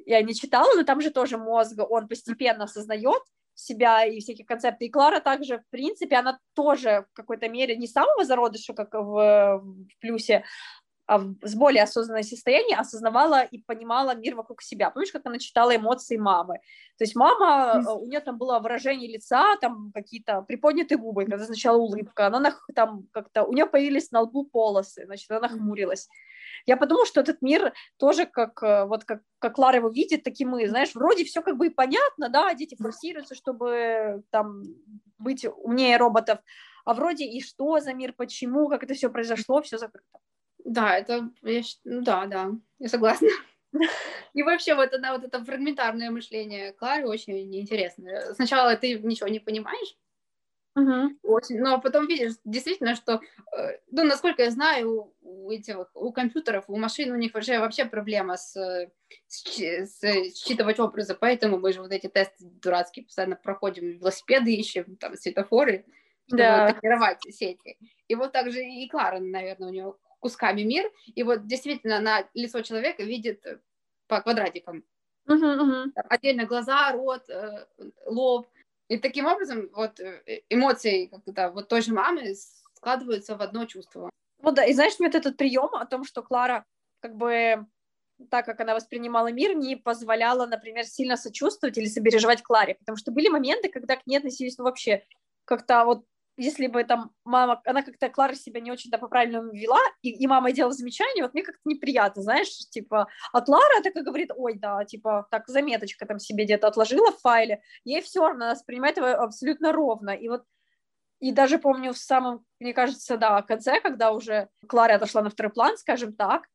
Я 0.05 0.21
не 0.21 0.36
читала, 0.36 0.75
но 0.75 0.83
там 0.83 1.01
же 1.01 1.10
тоже 1.10 1.38
мозг, 1.38 1.74
он 1.89 2.07
постепенно 2.07 2.65
осознает 2.65 3.24
себя 3.55 4.05
и 4.05 4.19
всякие 4.19 4.45
концепты. 4.45 4.86
И 4.86 4.89
Клара 4.89 5.19
также, 5.19 5.60
в 5.60 5.69
принципе, 5.69 6.15
она 6.15 6.39
тоже 6.53 7.05
в 7.12 7.15
какой-то 7.15 7.50
мере 7.50 7.75
не 7.75 7.88
самого 7.88 8.25
зародыша, 8.25 8.74
как 8.74 8.93
в, 8.93 9.62
в 9.62 10.00
плюсе, 10.00 10.43
с 11.08 11.55
более 11.55 11.84
осознанное 11.84 12.24
состояние 12.24 12.77
осознавала 12.77 13.43
и 13.43 13.58
понимала 13.62 14.15
мир 14.15 14.36
вокруг 14.36 14.62
себя. 14.62 14.89
Помнишь, 14.89 15.12
как 15.12 15.25
она 15.25 15.39
читала 15.39 15.75
эмоции 15.75 16.17
мамы? 16.17 16.60
То 16.98 17.03
есть 17.03 17.15
мама, 17.15 17.81
э, 17.86 17.91
у 17.91 18.05
нее 18.05 18.20
там 18.20 18.38
было 18.38 18.60
выражение 18.60 19.12
лица, 19.12 19.58
там 19.58 19.91
какие-то 19.93 20.41
приподнятые 20.43 20.98
губы, 20.98 21.25
когда 21.25 21.43
сначала 21.46 21.77
улыбка, 21.77 22.27
она 22.27 22.55
там 22.75 23.08
как-то, 23.12 23.43
у 23.43 23.53
нее 23.53 23.65
появились 23.65 24.12
на 24.12 24.22
лбу 24.22 24.46
полосы, 24.46 25.05
значит, 25.05 25.29
она 25.31 25.50
хмурилась. 25.50 26.08
Я 26.65 26.77
подумала, 26.77 27.05
что 27.05 27.22
этот 27.22 27.41
мир 27.41 27.74
тоже 27.98 28.25
как, 28.25 28.62
э, 28.63 28.86
вот 28.86 29.03
как, 29.03 29.22
как 29.39 29.58
Лара 29.58 29.77
его 29.77 29.89
видит, 29.89 30.24
так 30.24 30.34
и 30.38 30.46
мы, 30.46 30.67
знаешь, 30.70 30.93
вроде 30.93 31.25
все 31.25 31.41
как 31.41 31.58
бы 31.58 31.67
и 31.67 31.70
понятно, 31.70 32.29
да, 32.29 32.53
дети 32.53 32.75
форсируются, 32.75 33.36
чтобы 33.36 34.24
там 34.29 34.63
быть 35.17 35.46
умнее 35.46 35.98
роботов, 35.98 36.39
а 36.86 36.93
вроде 36.93 37.25
и 37.25 37.41
что 37.41 37.79
за 37.79 37.93
мир, 37.93 38.13
почему, 38.13 38.70
как 38.70 38.84
это 38.84 38.93
все 38.93 39.10
произошло, 39.10 39.62
все 39.62 39.77
закрыто. 39.77 40.20
Да, 40.65 40.98
это, 40.98 41.30
я, 41.41 41.62
ну 41.84 42.01
да, 42.01 42.25
да, 42.25 42.51
я 42.80 42.89
согласна. 42.89 43.30
И 44.34 44.44
вообще 44.44 44.75
вот 44.75 44.94
это, 44.94 45.12
вот 45.12 45.24
это 45.24 45.44
фрагментарное 45.44 46.12
мышление 46.12 46.74
Клары 46.74 47.08
очень 47.08 47.53
интересно. 47.56 48.34
Сначала 48.34 48.75
ты 48.75 49.00
ничего 49.00 49.30
не 49.30 49.39
понимаешь, 49.39 49.96
Uh-huh. 50.77 51.10
Очень, 51.24 51.60
но 51.60 51.82
потом 51.82 52.08
видишь 52.08 52.36
действительно, 52.46 52.96
что, 52.96 53.20
э, 53.58 53.77
ну, 53.91 54.06
насколько 54.06 54.44
я 54.44 54.51
знаю, 54.51 55.13
у 55.20 55.51
этих, 55.51 55.75
у 55.94 56.13
компьютеров, 56.13 56.63
у 56.70 56.77
машин 56.77 57.12
у 57.12 57.18
них 57.18 57.34
вообще, 57.34 57.60
вообще 57.60 57.84
проблема 57.84 58.38
с, 58.38 58.53
с, 59.27 59.44
с 59.46 60.01
считывать 60.34 60.80
образы, 60.80 61.13
поэтому 61.13 61.58
мы 61.58 61.74
же 61.74 61.82
вот 61.82 61.91
эти 61.91 62.08
тесты 62.08 62.46
дурацкие 62.46 63.06
постоянно 63.06 63.36
проходим, 63.36 63.98
велосипеды 63.98 64.53
ищем, 64.53 64.96
там, 64.96 65.18
светофоры, 65.18 65.86
чтобы 66.27 66.44
да. 66.44 66.72
тренировать 66.72 67.22
сети. 67.24 67.77
И 68.08 68.15
вот 68.15 68.32
так 68.32 68.50
же 68.50 68.63
и 68.63 68.88
Клара, 68.88 69.20
наверное, 69.20 69.68
у 69.68 69.72
нее 69.72 69.96
кусками 70.22 70.62
мир, 70.62 70.90
и 71.08 71.24
вот 71.24 71.48
действительно 71.48 72.00
на 72.00 72.30
лицо 72.34 72.62
человека 72.62 73.04
видит 73.04 73.44
по 74.08 74.22
квадратикам. 74.22 74.84
Uh-huh, 75.28 75.60
uh-huh. 75.60 75.92
Отдельно 76.10 76.46
глаза, 76.46 76.92
рот, 76.94 77.30
э, 77.30 77.66
лоб. 78.06 78.48
И 78.88 78.98
таким 78.98 79.25
образом 79.25 79.70
вот 79.74 80.00
э, 80.00 80.42
эмоции 80.50 81.08
как-то 81.08 81.51
вот 81.51 81.68
той 81.68 81.82
же 81.82 81.94
мамы 81.94 82.34
складываются 82.75 83.36
в 83.36 83.42
одно 83.42 83.66
чувство. 83.66 84.10
Ну 84.42 84.51
да, 84.51 84.66
и 84.66 84.74
знаешь, 84.74 84.94
вот 85.00 85.16
этот 85.16 85.38
прием 85.38 85.74
о 85.75 85.86
том, 85.86 86.04
что 86.04 86.24
Клара 86.24 86.66
как 87.00 87.16
бы 87.16 87.66
так 88.30 88.46
как 88.46 88.60
она 88.60 88.75
воспринимала 88.75 89.32
мир, 89.32 89.56
не 89.56 89.75
позволяла, 89.75 90.46
например, 90.46 90.86
сильно 90.86 91.18
сочувствовать 91.18 91.78
или 91.78 91.86
сопереживать 91.86 92.44
Кларе, 92.44 92.75
потому 92.75 92.96
что 92.96 93.12
были 93.12 93.30
моменты, 93.30 93.70
когда 93.70 93.96
к 93.96 94.06
ней 94.06 94.18
относились 94.18 94.58
ну, 94.58 94.66
вообще 94.66 95.04
как-то 95.46 95.86
вот 95.86 96.06
если 96.41 96.67
бы 96.67 96.83
там 96.83 97.12
мама, 97.24 97.62
она 97.65 97.83
как-то 97.83 98.10
Клара 98.10 98.33
себя 98.33 98.60
не 98.60 98.71
очень-то 98.71 98.98
по-правильному 98.98 99.51
вела, 99.51 99.79
и, 100.01 100.10
и 100.10 100.27
мама 100.27 100.51
делала 100.51 100.74
замечания, 100.74 101.21
вот 101.21 101.33
мне 101.33 101.43
как-то 101.43 101.62
неприятно, 101.65 102.24
знаешь, 102.24 102.50
типа, 102.69 103.07
а 103.31 103.41
Клара 103.41 103.83
такая 103.83 104.03
говорит, 104.03 104.31
ой, 104.36 104.55
да, 104.57 104.83
типа, 104.86 105.27
так, 105.29 105.48
заметочка 105.48 106.05
там 106.05 106.19
себе 106.19 106.45
где-то 106.45 106.67
отложила 106.67 107.12
в 107.12 107.19
файле, 107.19 107.62
ей 107.83 108.01
все 108.01 108.21
равно, 108.21 108.45
она 108.45 108.53
воспринимает 108.53 108.98
его 108.98 109.07
абсолютно 109.07 109.71
ровно, 109.71 110.12
и 110.12 110.27
вот 110.29 110.43
и 111.19 111.31
даже 111.31 111.60
помню 111.60 111.93
в 111.93 112.00
самом, 112.00 112.43
мне 112.60 112.74
кажется, 112.74 113.15
да, 113.15 113.43
конце, 113.43 113.79
когда 113.79 114.12
уже 114.12 114.50
Клара 114.67 114.95
отошла 114.95 115.21
на 115.21 115.29
второй 115.29 115.51
план, 115.51 115.77
скажем 115.77 116.13
так, 116.13 116.48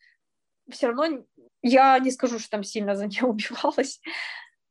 все 0.69 0.89
равно 0.89 1.25
я 1.63 1.99
не 2.01 2.11
скажу, 2.11 2.41
что 2.41 2.51
там 2.51 2.65
сильно 2.65 2.97
за 2.97 3.07
нее 3.07 3.23
убивалась. 3.27 4.01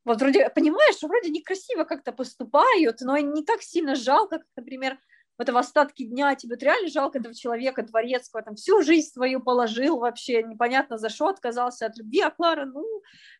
Вот 0.05 0.21
вроде, 0.21 0.49
понимаешь, 0.49 1.01
вроде 1.01 1.31
некрасиво 1.31 1.83
как-то 1.83 2.11
поступают, 2.11 3.01
но 3.01 3.17
не 3.17 3.43
так 3.43 3.61
сильно 3.61 3.95
жалко, 3.95 4.37
как, 4.37 4.47
например, 4.55 4.99
в 5.37 5.41
этом 5.41 5.57
остатки 5.57 6.03
дня, 6.05 6.35
тебе 6.35 6.55
вот 6.55 6.63
реально 6.63 6.87
жалко 6.87 7.17
этого 7.17 7.33
человека, 7.33 7.83
дворецкого, 7.83 8.43
там 8.43 8.55
всю 8.55 8.81
жизнь 8.83 9.11
свою 9.11 9.41
положил 9.41 9.97
вообще, 9.97 10.43
непонятно 10.43 10.97
за 10.97 11.09
что, 11.09 11.27
отказался 11.27 11.87
от 11.87 11.97
любви, 11.97 12.21
а 12.21 12.29
Клара, 12.29 12.65
ну, 12.65 12.85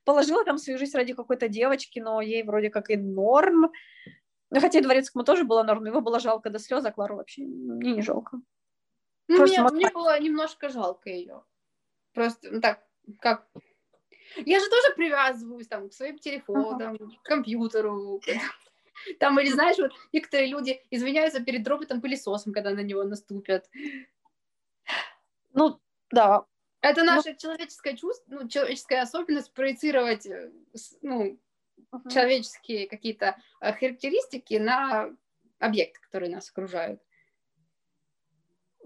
положила 0.04 0.44
там 0.44 0.58
свою 0.58 0.78
жизнь 0.78 0.98
ради 0.98 1.14
какой-то 1.14 1.48
девочки, 1.48 2.00
но 2.00 2.20
ей 2.20 2.44
вроде 2.44 2.70
как 2.70 2.90
и 2.90 2.98
норм. 2.98 3.72
Ну, 4.52 4.60
хотя 4.60 4.80
и 4.80 4.82
дворецкому 4.82 5.24
тоже 5.24 5.44
было 5.46 5.64
норм, 5.64 5.86
его 5.86 6.02
было 6.02 6.20
жалко 6.20 6.50
до 6.50 6.60
слез, 6.60 6.84
а 6.84 6.92
Клару 6.92 7.16
вообще 7.16 7.44
мне 7.44 7.94
не 7.94 8.02
жалко. 8.02 8.40
Ну, 9.28 9.42
мне, 9.44 9.62
мне 9.62 9.90
было 9.92 10.20
немножко 10.20 10.70
жалко 10.70 11.10
ее. 11.10 11.44
Просто, 12.14 12.52
ну, 12.52 12.62
так, 12.62 12.84
как 13.20 13.48
я 14.38 14.60
же 14.60 14.70
тоже 14.70 14.96
привязываюсь 14.96 15.68
там 15.68 15.90
к 15.90 15.94
своим 15.94 16.18
телефонам, 16.18 16.96
uh-huh. 16.96 17.12
к 17.22 17.24
компьютеру. 17.24 18.22
Там, 19.20 19.40
или 19.40 19.50
знаешь, 19.50 19.78
вот 19.78 19.92
некоторые 20.14 20.50
люди 20.50 20.82
извиняются 20.90 21.44
перед 21.44 21.68
роботом-пылесосом, 21.68 22.54
когда 22.54 22.72
на 22.72 22.80
него 22.80 23.04
наступят. 23.04 23.70
Ну, 25.54 25.80
да. 26.12 26.46
Это 26.82 27.04
наша 27.04 27.32
ну... 27.32 27.36
человеческое 27.38 27.98
чувство, 27.98 28.26
ну, 28.28 28.48
человеческая 28.48 29.02
особенность 29.02 29.54
проецировать, 29.54 30.26
э, 30.26 30.52
ну, 31.02 31.40
uh-huh. 31.92 32.12
человеческие 32.12 32.88
какие-то 32.88 33.38
э, 33.60 33.74
характеристики 33.74 34.56
на 34.56 35.10
объекты, 35.60 36.00
которые 36.02 36.34
нас 36.34 36.50
окружают. 36.50 37.02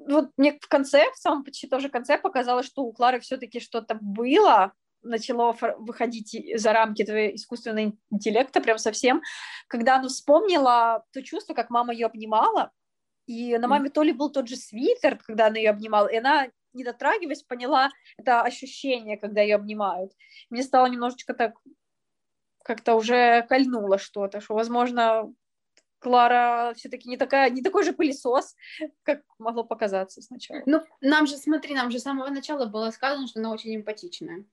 Вот 0.08 0.32
мне 0.38 0.58
в 0.60 0.68
конце, 0.68 1.12
в 1.12 1.18
самом 1.18 1.44
почти 1.44 1.68
тоже 1.68 1.89
конце 1.89 2.18
показалось, 2.18 2.65
что 2.65 2.84
у 2.84 2.94
Клары 2.94 3.20
все-таки 3.20 3.60
что-то 3.60 3.98
было, 4.01 4.74
начало 5.01 5.56
выходить 5.77 6.36
за 6.60 6.74
рамки 6.74 7.03
твоего 7.03 7.36
искусственного 7.36 7.94
интеллекта 8.12 8.62
прям 8.62 8.77
совсем, 8.77 9.22
когда 9.68 9.96
она 9.96 10.08
вспомнила 10.08 11.06
то 11.12 11.22
чувство, 11.22 11.53
как 11.53 11.70
мама 11.70 11.94
ее 11.94 12.08
обнимала, 12.08 12.72
и 13.25 13.58
на 13.58 13.68
маме 13.68 13.89
то 13.89 14.01
ли 14.01 14.12
был 14.12 14.32
тот 14.32 14.48
же 14.48 14.56
свитер, 14.56 15.18
когда 15.18 15.48
она 15.48 15.58
ее 15.58 15.70
обнимала, 15.70 16.08
и 16.08 16.18
она, 16.18 16.48
не 16.74 16.84
дотрагиваясь, 16.84 17.44
поняла 17.44 17.89
это 18.18 18.41
ощущение, 18.41 19.18
когда 19.18 19.41
ее 19.41 19.56
обнимают. 19.56 20.13
Мне 20.50 20.63
стало 20.63 20.88
немножечко 20.88 21.34
так, 21.34 21.53
как-то 22.63 22.96
уже 22.96 23.44
кольнуло 23.44 24.00
что-то, 24.00 24.41
что, 24.41 24.56
возможно, 24.56 25.32
Клара 26.00 26.74
все-таки 26.75 27.10
не 27.10 27.18
такая, 27.18 27.50
не 27.50 27.62
такой 27.62 27.84
же 27.84 27.94
пылесос, 27.94 28.56
как 29.03 29.22
могло 29.38 29.63
показаться 29.63 30.22
сначала. 30.22 30.62
Ну, 30.65 30.82
нам 31.01 31.27
же, 31.27 31.38
смотри, 31.38 31.75
нам 31.75 31.91
же 31.91 32.00
с 32.00 32.03
самого 32.03 32.29
начала 32.29 32.65
было 32.65 32.89
сказано, 32.89 33.27
что 33.27 33.39
она 33.39 33.51
очень 33.51 33.75
эмпатичная 33.75 34.46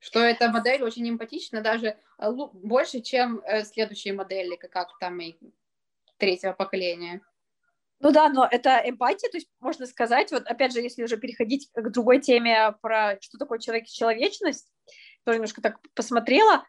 что 0.00 0.18
эта 0.18 0.50
модель 0.50 0.82
очень 0.82 1.08
эмпатична, 1.08 1.60
даже 1.60 1.96
э, 2.18 2.30
больше, 2.32 3.00
чем 3.00 3.40
э, 3.44 3.64
следующие 3.64 4.14
модели, 4.14 4.56
как 4.56 4.88
там 4.98 5.20
и 5.20 5.36
третьего 6.16 6.52
поколения. 6.52 7.20
Ну 8.00 8.10
да, 8.12 8.30
но 8.30 8.48
это 8.50 8.82
эмпатия, 8.84 9.28
то 9.28 9.36
есть 9.36 9.48
можно 9.60 9.86
сказать, 9.86 10.32
вот 10.32 10.46
опять 10.46 10.72
же, 10.72 10.80
если 10.80 11.02
уже 11.04 11.18
переходить 11.18 11.68
к 11.74 11.90
другой 11.90 12.20
теме 12.20 12.74
про 12.80 13.18
что 13.20 13.36
такое 13.36 13.58
человек 13.58 13.84
и 13.84 13.92
человечность, 13.92 14.72
тоже 15.24 15.36
немножко 15.36 15.60
так 15.60 15.78
посмотрела, 15.94 16.64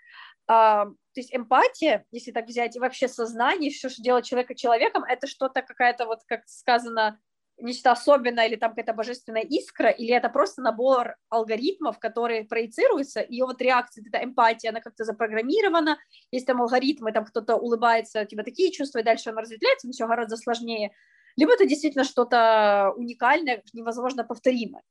а, 0.48 0.88
то 0.88 0.94
есть 1.16 1.34
эмпатия, 1.34 2.06
если 2.12 2.32
так 2.32 2.48
взять, 2.48 2.76
и 2.76 2.80
вообще 2.80 3.08
сознание, 3.08 3.72
все, 3.72 3.88
что 3.88 4.02
делает 4.02 4.26
человека 4.26 4.56
человеком, 4.56 5.06
это 5.06 5.26
что-то 5.26 5.62
какая-то, 5.62 6.06
вот 6.06 6.20
как 6.28 6.42
сказано, 6.48 7.18
нечто 7.62 7.92
особенное 7.92 8.48
или 8.48 8.56
там 8.56 8.72
какая-то 8.72 8.94
божественная 8.94 9.44
искра, 9.44 9.90
или 9.90 10.14
это 10.14 10.30
просто 10.30 10.62
набор 10.62 11.16
алгоритмов, 11.30 12.00
которые 12.00 12.46
проецируются, 12.46 13.26
ее 13.28 13.46
вот 13.46 13.62
реакция, 13.62 14.04
эта 14.08 14.24
эмпатия, 14.24 14.70
она 14.70 14.82
как-то 14.82 15.04
запрограммирована, 15.04 15.98
есть 16.32 16.48
там 16.48 16.62
алгоритмы, 16.62 17.12
там 17.12 17.26
кто-то 17.26 17.56
улыбается, 17.56 18.26
тебя 18.26 18.44
такие 18.44 18.72
чувства, 18.72 19.00
и 19.00 19.04
дальше 19.04 19.30
она 19.30 19.42
разветвляется, 19.42 19.88
но 19.88 19.94
все 19.94 20.08
гораздо 20.08 20.38
сложнее. 20.38 20.92
Либо 21.38 21.54
это 21.54 21.66
действительно 21.66 22.04
что-то 22.04 22.94
уникальное, 22.96 23.64
невозможно 23.74 24.24
повторимое. 24.24 24.84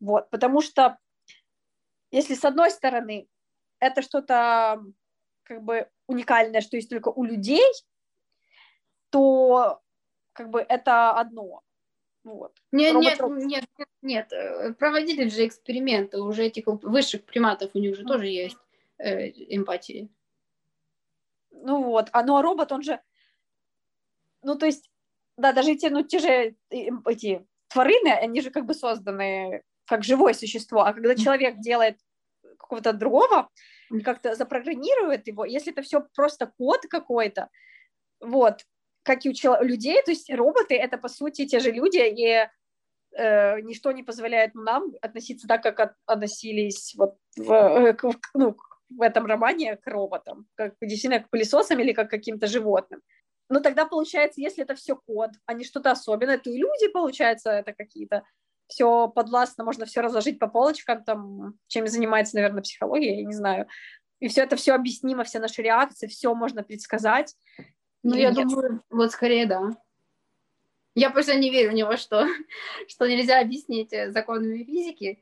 Вот, 0.00 0.28
потому 0.30 0.60
что 0.60 0.98
если 2.10 2.34
с 2.34 2.44
одной 2.44 2.70
стороны 2.70 3.28
это 3.78 4.02
что-то 4.02 4.82
как 5.42 5.62
бы 5.62 5.88
уникальное, 6.06 6.60
что 6.60 6.76
есть 6.76 6.90
только 6.90 7.08
у 7.08 7.24
людей, 7.24 7.64
то 9.10 9.80
как 10.32 10.50
бы 10.50 10.60
это 10.60 11.12
одно. 11.12 11.62
Вот. 12.26 12.60
Нет, 12.72 12.96
нет, 12.96 13.20
нет, 13.20 13.64
нет, 13.78 13.88
нет, 14.02 14.32
э, 14.32 14.74
проводили 14.74 15.28
же 15.28 15.46
эксперименты, 15.46 16.20
уже 16.20 16.42
этих 16.42 16.64
высших 16.66 17.24
приматов, 17.24 17.70
у 17.72 17.78
них 17.78 17.94
же 17.94 18.02
mm. 18.02 18.06
тоже 18.08 18.26
есть 18.26 18.58
э, 18.98 19.28
эмпатия. 19.54 20.08
Ну 21.52 21.84
вот, 21.84 22.08
а 22.10 22.24
ну 22.24 22.36
а 22.36 22.42
робот, 22.42 22.72
он 22.72 22.82
же, 22.82 23.00
ну 24.42 24.58
то 24.58 24.66
есть, 24.66 24.90
да, 25.36 25.52
даже 25.52 25.76
те, 25.76 25.88
ну 25.88 26.02
те 26.02 26.18
же 26.18 26.28
э, 26.28 26.88
эти 27.06 27.46
тварины, 27.68 28.08
они 28.08 28.40
же 28.40 28.50
как 28.50 28.66
бы 28.66 28.74
созданы 28.74 29.62
как 29.84 30.02
живое 30.02 30.34
существо, 30.34 30.80
а 30.80 30.92
когда 30.92 31.14
человек 31.14 31.60
делает 31.60 32.00
какого-то 32.58 32.92
другого, 32.92 33.50
как-то 34.02 34.34
запрограммирует 34.34 35.28
его, 35.28 35.44
если 35.44 35.70
это 35.70 35.82
все 35.82 36.04
просто 36.12 36.52
код 36.58 36.80
какой-то, 36.90 37.50
вот, 38.18 38.66
как 39.06 39.24
и 39.24 39.30
у 39.30 39.62
людей, 39.62 40.02
то 40.02 40.10
есть 40.10 40.28
роботы— 40.34 40.74
это, 40.76 40.98
по 40.98 41.08
сути, 41.08 41.46
те 41.46 41.60
же 41.60 41.70
люди, 41.70 41.98
и 41.98 42.48
э, 43.16 43.60
ничто 43.60 43.92
не 43.92 44.02
позволяет 44.02 44.54
нам 44.54 44.92
относиться 45.00 45.46
так, 45.46 45.62
как 45.62 45.80
от, 45.80 45.92
относились 46.06 46.94
вот 46.96 47.14
в, 47.36 47.52
э, 47.52 47.94
к, 47.94 48.04
ну, 48.34 48.56
в 48.90 49.02
этом 49.02 49.26
романе 49.26 49.76
к 49.76 49.86
роботам, 49.86 50.46
как 50.56 50.74
действительно 50.80 51.22
к 51.22 51.30
пылесосам 51.30 51.78
или 51.78 51.92
как 51.92 52.10
каким-то 52.10 52.48
животным. 52.48 53.00
Но 53.48 53.60
тогда 53.60 53.86
получается, 53.86 54.40
если 54.40 54.64
это 54.64 54.74
все 54.74 54.96
код, 54.96 55.30
а 55.46 55.52
не 55.54 55.62
что-то 55.62 55.92
особенное, 55.92 56.38
то 56.38 56.50
и 56.50 56.58
люди, 56.58 56.88
получается, 56.88 57.50
это 57.50 57.72
какие-то 57.72 58.24
все 58.66 59.06
подвластно, 59.06 59.62
можно 59.62 59.86
все 59.86 60.00
разложить 60.00 60.40
по 60.40 60.48
полочкам, 60.48 61.04
там, 61.04 61.54
чем 61.68 61.86
занимается, 61.86 62.34
наверное, 62.34 62.62
психология, 62.62 63.20
я 63.20 63.24
не 63.24 63.34
знаю. 63.34 63.68
И 64.18 64.26
все 64.26 64.42
это 64.42 64.56
все 64.56 64.72
объяснимо, 64.72 65.22
все 65.22 65.38
наши 65.38 65.62
реакции, 65.62 66.08
все 66.08 66.34
можно 66.34 66.64
предсказать. 66.64 67.36
Ну, 68.08 68.14
я 68.14 68.30
нет? 68.30 68.46
думаю, 68.46 68.82
вот 68.88 69.10
скорее 69.10 69.46
да. 69.46 69.70
Я 70.94 71.10
просто 71.10 71.34
не 71.34 71.50
верю 71.50 71.70
в 71.70 71.74
него, 71.74 71.96
что, 71.96 72.26
что 72.88 73.06
нельзя 73.06 73.40
объяснить 73.40 73.92
э, 73.92 74.12
законами 74.12 74.62
физики. 74.62 75.20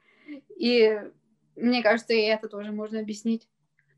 И 0.56 1.00
мне 1.56 1.82
кажется, 1.82 2.12
и 2.12 2.20
это 2.20 2.48
тоже 2.48 2.72
можно 2.72 3.00
объяснить. 3.00 3.48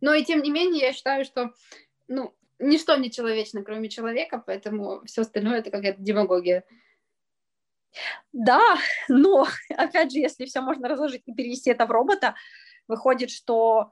Но 0.01 0.15
и 0.15 0.25
тем 0.25 0.41
не 0.41 0.51
менее, 0.53 0.83
я 0.83 0.93
считаю, 0.93 1.25
что 1.25 1.53
ну, 2.07 2.33
ничто 2.61 2.97
не 2.97 3.11
человечно, 3.11 3.65
кроме 3.65 3.89
человека, 3.89 4.43
поэтому 4.45 5.05
все 5.05 5.23
остальное 5.23 5.59
это 5.59 5.73
какая-то 5.73 6.01
демагогия. 6.01 6.65
Да, 8.33 8.63
но 9.09 9.49
опять 9.71 10.13
же, 10.13 10.21
если 10.21 10.45
все 10.45 10.61
можно 10.61 10.89
разложить 10.89 11.23
и 11.27 11.35
перевести 11.35 11.71
это 11.71 11.87
в 11.87 11.91
робота, 11.91 12.37
выходит, 12.87 13.31
что 13.31 13.91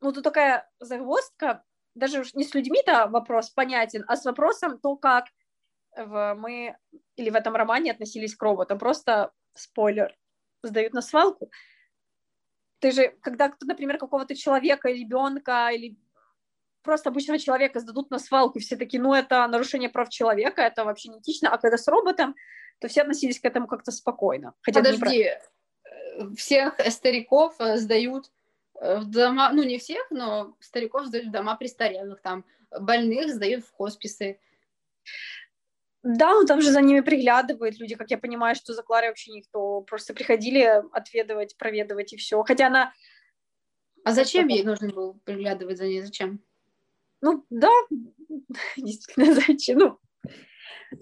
ну 0.00 0.12
тут 0.12 0.24
такая 0.24 0.68
загвоздка, 0.80 1.62
даже 1.96 2.24
не 2.34 2.44
с 2.44 2.54
людьми-то 2.54 3.08
вопрос 3.08 3.50
понятен, 3.50 4.04
а 4.06 4.16
с 4.16 4.24
вопросом 4.24 4.78
то, 4.78 4.96
как 4.96 5.26
мы 5.96 6.76
или 7.16 7.30
в 7.30 7.34
этом 7.34 7.56
романе 7.56 7.92
относились 7.92 8.36
к 8.36 8.42
роботам. 8.42 8.78
Просто 8.78 9.32
спойлер, 9.54 10.14
сдают 10.62 10.92
на 10.92 11.02
свалку. 11.02 11.50
Ты 12.80 12.92
же, 12.92 13.16
когда, 13.22 13.52
например, 13.62 13.98
какого-то 13.98 14.34
человека, 14.34 14.90
ребенка 14.90 15.70
или 15.72 15.96
просто 16.82 17.08
обычного 17.08 17.38
человека 17.38 17.80
сдадут 17.80 18.10
на 18.10 18.18
свалку, 18.18 18.60
все 18.60 18.76
такие, 18.76 19.02
ну, 19.02 19.14
это 19.14 19.46
нарушение 19.48 19.88
прав 19.88 20.10
человека, 20.10 20.62
это 20.62 20.84
вообще 20.84 21.08
не 21.08 21.18
этично, 21.20 21.48
а 21.50 21.58
когда 21.58 21.78
с 21.78 21.88
роботом, 21.88 22.36
то 22.78 22.88
все 22.88 23.02
относились 23.02 23.40
к 23.40 23.44
этому 23.44 23.66
как-то 23.66 23.90
спокойно. 23.90 24.52
Хотя 24.60 24.80
Подожди, 24.80 25.30
всех 26.36 26.78
стариков 26.90 27.56
э, 27.58 27.78
сдают 27.78 28.30
в 28.80 29.04
дома, 29.06 29.50
ну 29.52 29.62
не 29.62 29.78
всех, 29.78 30.06
но 30.10 30.56
стариков 30.60 31.06
сдают 31.06 31.28
в 31.28 31.30
дома 31.30 31.56
престарелых, 31.56 32.20
там 32.20 32.44
больных 32.70 33.32
сдают 33.32 33.64
в 33.64 33.72
хосписы. 33.72 34.38
Да, 36.02 36.34
ну 36.34 36.46
там 36.46 36.60
же 36.60 36.70
за 36.70 36.80
ними 36.80 37.00
приглядывают 37.00 37.78
люди, 37.78 37.96
как 37.96 38.10
я 38.10 38.18
понимаю, 38.18 38.54
что 38.54 38.74
за 38.74 38.82
Кларой 38.82 39.08
вообще 39.08 39.32
никто. 39.32 39.80
Просто 39.80 40.14
приходили 40.14 40.82
отведывать, 40.92 41.56
проведывать 41.56 42.12
и 42.12 42.16
все. 42.16 42.42
Хотя 42.44 42.68
она... 42.68 42.92
А 44.04 44.12
зачем 44.12 44.46
ей 44.46 44.62
нужно 44.62 44.88
было 44.88 45.14
приглядывать 45.24 45.78
за 45.78 45.86
ней? 45.86 46.02
Зачем? 46.02 46.40
Ну, 47.20 47.44
да, 47.50 47.72
действительно, 48.76 49.34
зачем? 49.48 49.78
Ну, 49.78 49.98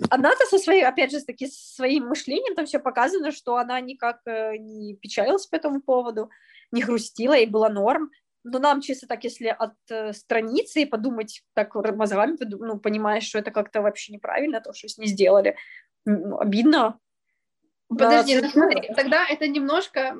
она-то 0.08 0.46
со 0.46 0.58
своей, 0.58 0.84
опять 0.84 1.10
же, 1.10 1.20
таки 1.20 1.48
своим 1.48 2.06
мышлением 2.06 2.54
там 2.54 2.64
все 2.64 2.78
показано, 2.78 3.30
что 3.30 3.56
она 3.56 3.80
никак 3.80 4.20
э, 4.26 4.56
не 4.56 4.96
печалилась 4.96 5.46
по 5.46 5.56
этому 5.56 5.82
поводу, 5.82 6.30
не 6.72 6.82
грустила, 6.82 7.34
ей 7.34 7.46
было 7.46 7.68
норм. 7.68 8.10
Но 8.44 8.58
нам 8.58 8.82
чисто 8.82 9.06
так, 9.06 9.24
если 9.24 9.46
от 9.46 9.74
э, 9.90 10.12
страницы 10.12 10.82
и 10.82 10.86
подумать 10.86 11.42
так 11.54 11.74
мозгами, 11.74 12.36
ну, 12.40 12.78
понимаешь, 12.78 13.24
что 13.24 13.38
это 13.38 13.50
как-то 13.50 13.80
вообще 13.80 14.12
неправильно, 14.12 14.60
то, 14.60 14.74
что 14.74 14.88
с 14.88 14.98
ней 14.98 15.06
сделали. 15.06 15.56
Ну, 16.04 16.38
обидно. 16.38 16.98
Подожди, 17.88 18.40
да, 18.40 18.46
ну, 18.46 18.50
смотри, 18.50 18.94
тогда 18.94 19.26
это 19.26 19.48
немножко 19.48 20.16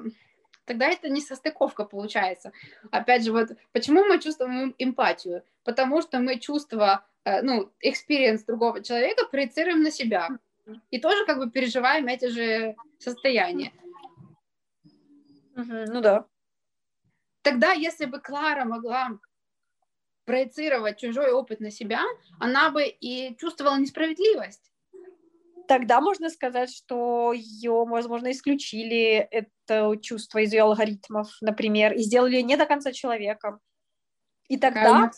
тогда 0.65 0.89
это 0.89 1.09
не 1.09 1.21
состыковка 1.21 1.85
получается. 1.85 2.53
Опять 2.91 3.25
же, 3.25 3.33
вот 3.33 3.51
почему 3.73 4.05
мы 4.05 4.21
чувствуем 4.21 4.75
эмпатию? 4.79 5.43
Потому 5.63 6.03
что 6.03 6.19
мы 6.21 6.39
чувства, 6.39 7.05
э, 7.25 7.43
ну, 7.43 7.71
experience 7.85 8.45
другого 8.47 8.83
человека 8.83 9.27
проецируем 9.31 9.83
на 9.83 9.91
себя. 9.91 10.29
И 10.91 10.99
тоже 10.99 11.27
как 11.27 11.39
бы 11.39 11.51
переживаем 11.51 12.07
эти 12.07 12.29
же 12.29 12.77
состояния. 12.99 13.73
Угу, 15.57 15.85
ну 15.89 16.01
да. 16.01 16.27
Тогда, 17.45 17.73
если 17.73 18.07
бы 18.07 18.21
Клара 18.21 18.65
могла 18.65 19.11
проецировать 20.25 20.99
чужой 20.99 21.31
опыт 21.31 21.61
на 21.61 21.71
себя, 21.71 22.03
она 22.41 22.71
бы 22.71 22.87
и 22.87 23.37
чувствовала 23.37 23.77
несправедливость 23.77 24.75
тогда 25.67 26.01
можно 26.01 26.31
сказать, 26.31 26.75
что 26.75 27.33
ее, 27.33 27.85
возможно, 27.87 28.31
исключили 28.31 29.27
это 29.31 29.97
чувство 30.01 30.39
из 30.39 30.53
ее 30.53 30.63
алгоритмов, 30.63 31.29
например, 31.41 31.95
и 31.95 32.03
сделали 32.03 32.37
ее 32.37 32.43
не 32.43 32.57
до 32.57 32.67
конца 32.67 32.93
человеком. 32.93 33.61
И 34.49 34.57
тогда... 34.57 35.11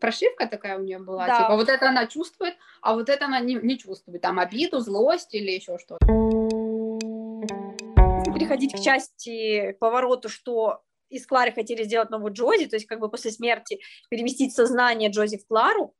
Прошивка 0.00 0.48
такая 0.48 0.78
у 0.78 0.82
нее 0.82 0.98
была, 0.98 1.28
да. 1.28 1.38
типа 1.38 1.54
вот 1.54 1.68
это 1.68 1.88
она 1.88 2.08
чувствует, 2.08 2.56
а 2.80 2.94
вот 2.94 3.08
это 3.08 3.26
она 3.26 3.38
не, 3.38 3.54
не 3.54 3.78
чувствует, 3.78 4.20
там 4.20 4.40
обиду, 4.40 4.80
злость 4.80 5.32
или 5.32 5.52
еще 5.52 5.78
что-то. 5.78 6.04
Переходить 8.34 8.74
к 8.74 8.80
части, 8.80 9.70
к 9.72 9.78
повороту, 9.78 10.28
что 10.28 10.82
из 11.12 11.26
Клары 11.26 11.52
хотели 11.52 11.84
сделать 11.84 12.10
новую 12.10 12.32
Джози, 12.32 12.66
то 12.66 12.76
есть 12.76 12.86
как 12.86 12.98
бы 12.98 13.10
после 13.10 13.30
смерти 13.30 13.80
переместить 14.08 14.54
сознание 14.54 15.10
Джози 15.10 15.38
в 15.38 15.46
Клару, 15.46 15.94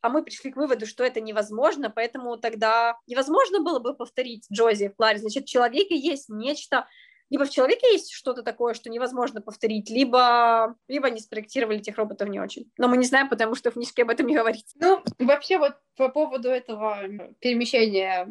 а 0.00 0.08
мы 0.08 0.22
пришли 0.22 0.52
к 0.52 0.56
выводу, 0.56 0.86
что 0.86 1.04
это 1.04 1.20
невозможно, 1.20 1.90
поэтому 1.90 2.36
тогда 2.36 2.96
невозможно 3.06 3.60
было 3.60 3.80
бы 3.80 3.94
повторить 3.94 4.46
Джози 4.52 4.88
в 4.88 4.94
Кларе. 4.94 5.18
Значит, 5.18 5.44
в 5.44 5.48
человеке 5.48 5.96
есть 5.96 6.28
нечто, 6.28 6.86
либо 7.28 7.44
в 7.44 7.50
человеке 7.50 7.92
есть 7.92 8.12
что-то 8.12 8.42
такое, 8.42 8.74
что 8.74 8.88
невозможно 8.88 9.40
повторить, 9.40 9.90
либо, 9.90 10.76
либо 10.86 11.08
они 11.08 11.18
спроектировали 11.18 11.78
этих 11.78 11.96
роботов 11.96 12.28
не 12.28 12.38
очень. 12.38 12.70
Но 12.78 12.86
мы 12.86 12.96
не 12.98 13.06
знаем, 13.06 13.28
потому 13.28 13.56
что 13.56 13.70
в 13.70 13.74
книжке 13.74 14.02
об 14.02 14.10
этом 14.10 14.28
не 14.28 14.36
говорится. 14.36 14.76
Ну, 14.78 15.02
вообще 15.18 15.58
вот 15.58 15.74
по 15.96 16.08
поводу 16.08 16.50
этого 16.50 17.02
перемещения 17.40 18.28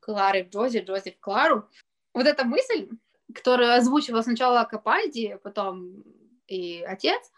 Клары 0.00 0.44
в 0.44 0.50
Джози, 0.50 0.80
Джози 0.80 1.12
в 1.12 1.20
Клару, 1.20 1.68
вот 2.12 2.26
эта 2.26 2.44
мысль, 2.44 2.90
которую 3.34 3.74
озвучивал 3.74 4.22
сначала 4.22 4.64
Капальди, 4.64 5.38
потом 5.42 6.04
и 6.46 6.82
отец 6.82 7.30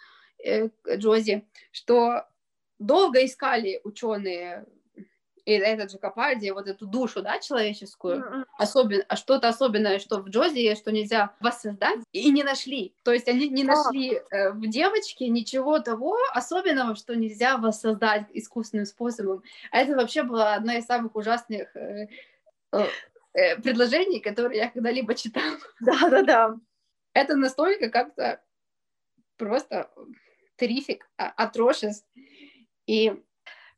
э, 0.44 0.68
Джози, 0.88 1.46
что 1.72 2.26
долго 2.78 3.24
искали 3.24 3.80
ученые 3.84 4.66
и 5.44 5.52
этот 5.52 5.90
же 5.90 5.98
Капальди, 5.98 6.50
вот 6.50 6.68
эту 6.68 6.86
душу, 6.86 7.22
да, 7.22 7.38
человеческую, 7.38 8.18
mm-hmm. 8.18 8.44
особенно, 8.58 9.04
а 9.08 9.16
что-то 9.16 9.48
особенное, 9.48 9.98
что 9.98 10.20
в 10.20 10.28
Джози 10.28 10.74
что 10.74 10.92
нельзя 10.92 11.34
воссоздать, 11.40 12.00
и 12.12 12.30
не 12.30 12.42
нашли. 12.42 12.94
То 13.02 13.12
есть 13.12 13.28
они 13.28 13.48
не 13.48 13.64
нашли 13.64 14.20
э, 14.30 14.50
в 14.52 14.68
девочке 14.68 15.28
ничего 15.28 15.78
того 15.80 16.16
особенного, 16.32 16.94
что 16.94 17.16
нельзя 17.16 17.56
воссоздать 17.56 18.26
искусственным 18.32 18.86
способом. 18.86 19.42
А 19.72 19.78
это 19.78 19.96
вообще 19.96 20.22
была 20.22 20.54
одна 20.54 20.76
из 20.76 20.86
самых 20.86 21.16
ужасных 21.16 21.74
э, 21.74 22.08
э 22.72 22.86
предложений, 23.32 24.20
которые 24.20 24.58
я 24.58 24.70
когда-либо 24.70 25.14
читала. 25.14 25.56
Да-да-да. 25.80 26.56
Это 27.12 27.36
настолько 27.36 27.90
как-то 27.90 28.42
просто 29.36 29.90
терифик, 30.56 31.08
атрошес. 31.16 32.04
И, 32.86 33.12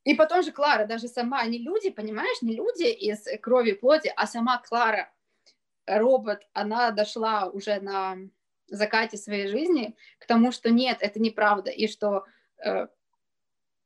и 0.04 0.14
потом 0.14 0.42
же 0.42 0.52
Клара, 0.52 0.86
даже 0.86 1.08
сама, 1.08 1.44
не 1.46 1.58
люди, 1.58 1.90
понимаешь, 1.90 2.42
не 2.42 2.56
люди 2.56 2.84
из 2.84 3.24
крови 3.40 3.70
и 3.70 3.74
плоти, 3.74 4.12
а 4.16 4.26
сама 4.26 4.58
Клара, 4.58 5.12
робот, 5.86 6.42
она 6.52 6.90
дошла 6.90 7.48
уже 7.48 7.80
на 7.80 8.16
закате 8.66 9.16
своей 9.16 9.48
жизни 9.48 9.96
к 10.18 10.26
тому, 10.26 10.52
что 10.52 10.70
нет, 10.70 10.98
это 11.00 11.20
неправда, 11.20 11.70
и 11.70 11.86
что 11.86 12.24
э, 12.64 12.88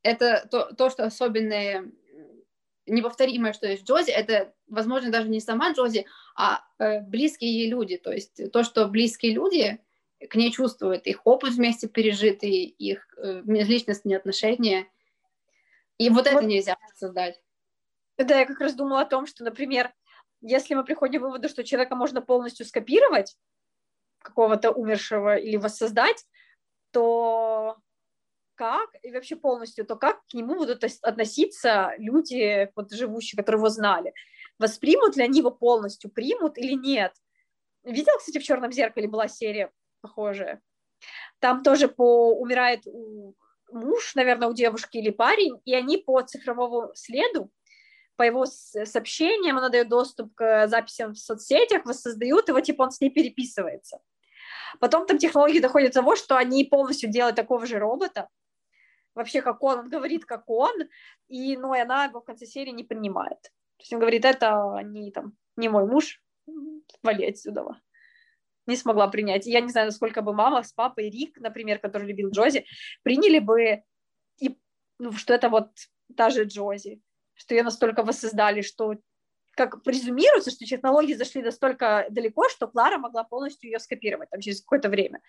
это 0.03 0.47
то, 0.51 0.73
то, 0.75 0.91
что 0.91 1.05
особенное, 1.05 1.91
неповторимое, 2.87 3.53
что 3.53 3.67
есть 3.67 3.85
Джози, 3.85 4.11
это, 4.11 4.55
возможно, 4.69 5.11
даже 5.11 5.29
не 5.29 5.41
сама 5.41 5.73
Джози, 5.73 6.07
а 6.35 6.65
э, 6.79 7.01
близкие 7.01 7.53
ей 7.53 7.71
люди, 7.71 7.97
то 7.97 8.13
есть 8.13 8.53
то, 8.53 8.63
что 8.63 8.87
близкие 8.87 9.33
люди 9.33 9.79
к 10.31 10.35
ней 10.35 10.51
чувствуют, 10.51 11.07
их 11.07 11.27
опыт 11.27 11.55
вместе 11.55 11.89
пережитый, 11.89 12.65
их 12.65 13.07
э, 13.19 13.43
межличностные 13.45 14.17
отношения, 14.17 14.87
и 15.99 16.09
вот, 16.09 16.25
вот. 16.25 16.27
это 16.27 16.45
нельзя 16.45 16.77
создать. 16.95 17.41
Да, 18.19 18.41
я 18.41 18.47
как 18.47 18.61
раз 18.61 18.75
думала 18.75 19.03
о 19.03 19.07
том, 19.07 19.27
что, 19.27 19.45
например, 19.45 19.93
если 20.41 20.75
мы 20.75 20.85
приходим 20.85 21.21
к 21.21 21.25
выводу, 21.25 21.49
что 21.49 21.65
человека 21.65 21.97
можно 21.97 22.23
полностью 22.23 22.67
скопировать, 22.67 23.37
какого-то 24.19 24.73
умершего 24.73 25.37
или 25.37 25.57
воссоздать, 25.57 26.27
то 26.91 27.77
как, 28.57 28.91
и 29.03 29.13
вообще 29.13 29.37
полностью, 29.37 29.87
то 29.87 29.97
как 29.97 30.27
к 30.27 30.35
нему 30.35 30.57
будут 30.57 30.83
относиться 31.03 31.93
люди, 31.99 32.71
вот 32.75 32.93
живущие, 32.93 33.39
которые 33.39 33.61
его 33.61 33.69
знали? 33.69 34.13
Воспримут 34.59 35.17
ли 35.17 35.23
они 35.23 35.39
его 35.39 35.51
полностью, 35.51 36.11
примут 36.11 36.59
или 36.59 36.73
нет? 36.73 37.13
Видел, 37.85 38.15
кстати, 38.19 38.39
в 38.39 38.43
«Черном 38.43 38.73
зеркале» 38.73 39.07
была 39.07 39.29
серия 39.29 39.71
похожая. 40.01 40.61
Там 41.39 41.63
тоже 41.63 41.89
по 41.89 42.33
умирает 42.39 42.85
муж, 43.71 44.15
наверное, 44.15 44.49
у 44.49 44.55
девушки 44.55 44.99
или 44.99 45.11
парень, 45.11 45.61
и 45.65 45.75
они 45.75 45.99
по 45.99 46.23
цифровому 46.23 46.91
следу, 46.95 47.51
по 48.17 48.23
его 48.23 48.47
сообщениям, 48.47 49.59
она 49.59 49.69
дает 49.69 49.89
доступ 49.89 50.35
к 50.35 50.67
записям 50.69 51.13
в 51.13 51.19
соцсетях, 51.19 51.85
воссоздают 51.85 52.49
его, 52.49 52.61
типа 52.61 52.83
он 52.83 52.91
с 52.91 53.01
ней 53.01 53.11
переписывается. 53.11 53.99
Потом 54.81 55.07
там 55.07 55.19
технологии 55.19 55.61
доходят 55.61 55.93
до 55.93 56.01
того, 56.01 56.17
что 56.17 56.37
они 56.37 56.65
полностью 56.65 57.11
делают 57.11 57.37
такого 57.37 57.67
же 57.67 57.79
робота, 57.79 58.29
вообще 59.17 59.43
как 59.43 59.63
он, 59.63 59.81
он 59.81 59.89
говорит 59.89 60.25
как 60.25 60.49
он, 60.49 60.75
и, 61.27 61.57
ну, 61.57 61.75
и 61.75 61.81
она 61.81 62.05
его 62.05 62.21
в 62.21 62.25
конце 62.25 62.47
серии 62.47 62.71
не 62.71 62.85
принимает. 62.85 63.43
То 63.43 63.83
есть 63.83 63.93
он 63.93 63.99
говорит, 63.99 64.25
это 64.25 64.81
не, 64.85 65.11
там, 65.11 65.33
не 65.57 65.69
мой 65.69 65.87
муж, 65.87 66.23
вали 67.03 67.27
отсюда 67.27 67.65
не 68.67 68.77
смогла 68.77 69.09
принять. 69.09 69.47
Я 69.47 69.61
не 69.61 69.71
знаю, 69.71 69.87
насколько 69.87 70.23
бы 70.23 70.33
мама 70.35 70.63
с 70.63 70.73
папой, 70.73 71.09
Рик, 71.09 71.39
например, 71.39 71.79
который 71.79 72.07
любил 72.07 72.31
Джози, 72.31 72.67
приняли 73.03 73.39
бы, 73.39 73.83
и, 74.39 74.59
ну, 74.99 75.13
что 75.13 75.35
это 75.35 75.49
вот 75.49 75.71
та 76.17 76.31
же 76.31 76.45
Джози, 76.45 77.01
что 77.35 77.55
ее 77.55 77.63
настолько 77.63 78.03
воссоздали, 78.03 78.63
что 78.63 78.95
как 79.53 79.83
презюмируется, 79.83 80.51
что 80.51 80.67
технологии 80.67 81.15
зашли 81.15 81.43
настолько 81.43 82.07
далеко, 82.11 82.49
что 82.49 82.69
Клара 82.69 82.99
могла 82.99 83.25
полностью 83.25 83.71
ее 83.71 83.79
скопировать 83.79 84.29
там, 84.31 84.41
через 84.41 84.61
какое-то 84.61 84.89
время, 84.89 85.23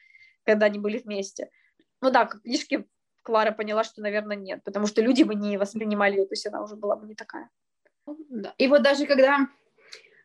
когда 0.44 0.66
они 0.66 0.80
были 0.80 0.98
вместе. 0.98 1.50
Ну 2.02 2.12
да, 2.12 2.26
книжки 2.26 2.86
Клара 3.28 3.52
поняла, 3.52 3.84
что, 3.84 4.02
наверное, 4.02 4.38
нет, 4.38 4.64
потому 4.64 4.88
что 4.88 5.02
люди 5.02 5.24
бы 5.24 5.36
не 5.36 5.58
воспринимали 5.58 6.14
ее, 6.14 6.26
то 6.26 6.32
есть 6.32 6.48
она 6.48 6.64
уже 6.64 6.78
была 6.78 6.96
бы 6.96 7.06
не 7.06 7.14
такая. 7.14 7.50
Да. 8.30 8.54
И 8.58 8.68
вот 8.68 8.84
даже 8.84 9.06
когда 9.06 9.50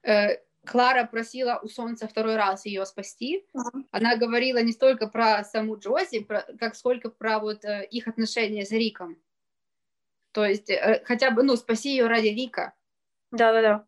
э, 0.05 0.37
Клара 0.65 1.05
просила 1.05 1.59
у 1.65 1.67
Солнца 1.67 2.07
второй 2.07 2.37
раз 2.37 2.65
ее 2.65 2.87
спасти. 2.87 3.45
Uh-huh. 3.57 3.83
Она 3.91 4.15
говорила 4.17 4.63
не 4.63 4.71
столько 4.71 5.09
про 5.09 5.43
саму 5.43 5.81
Джози, 5.81 6.21
про, 6.21 6.47
как 6.61 6.77
сколько 6.77 7.11
про 7.11 7.41
вот 7.41 7.65
э, 7.65 7.89
их 7.91 8.07
отношения 8.07 8.65
с 8.65 8.71
Риком. 8.71 9.21
То 10.31 10.45
есть 10.45 10.71
э, 10.71 11.03
хотя 11.05 11.33
бы, 11.33 11.43
ну, 11.43 11.57
спаси 11.57 11.91
ее 11.91 12.07
ради 12.07 12.29
Рика. 12.29 12.73
Да-да-да. 13.33 13.85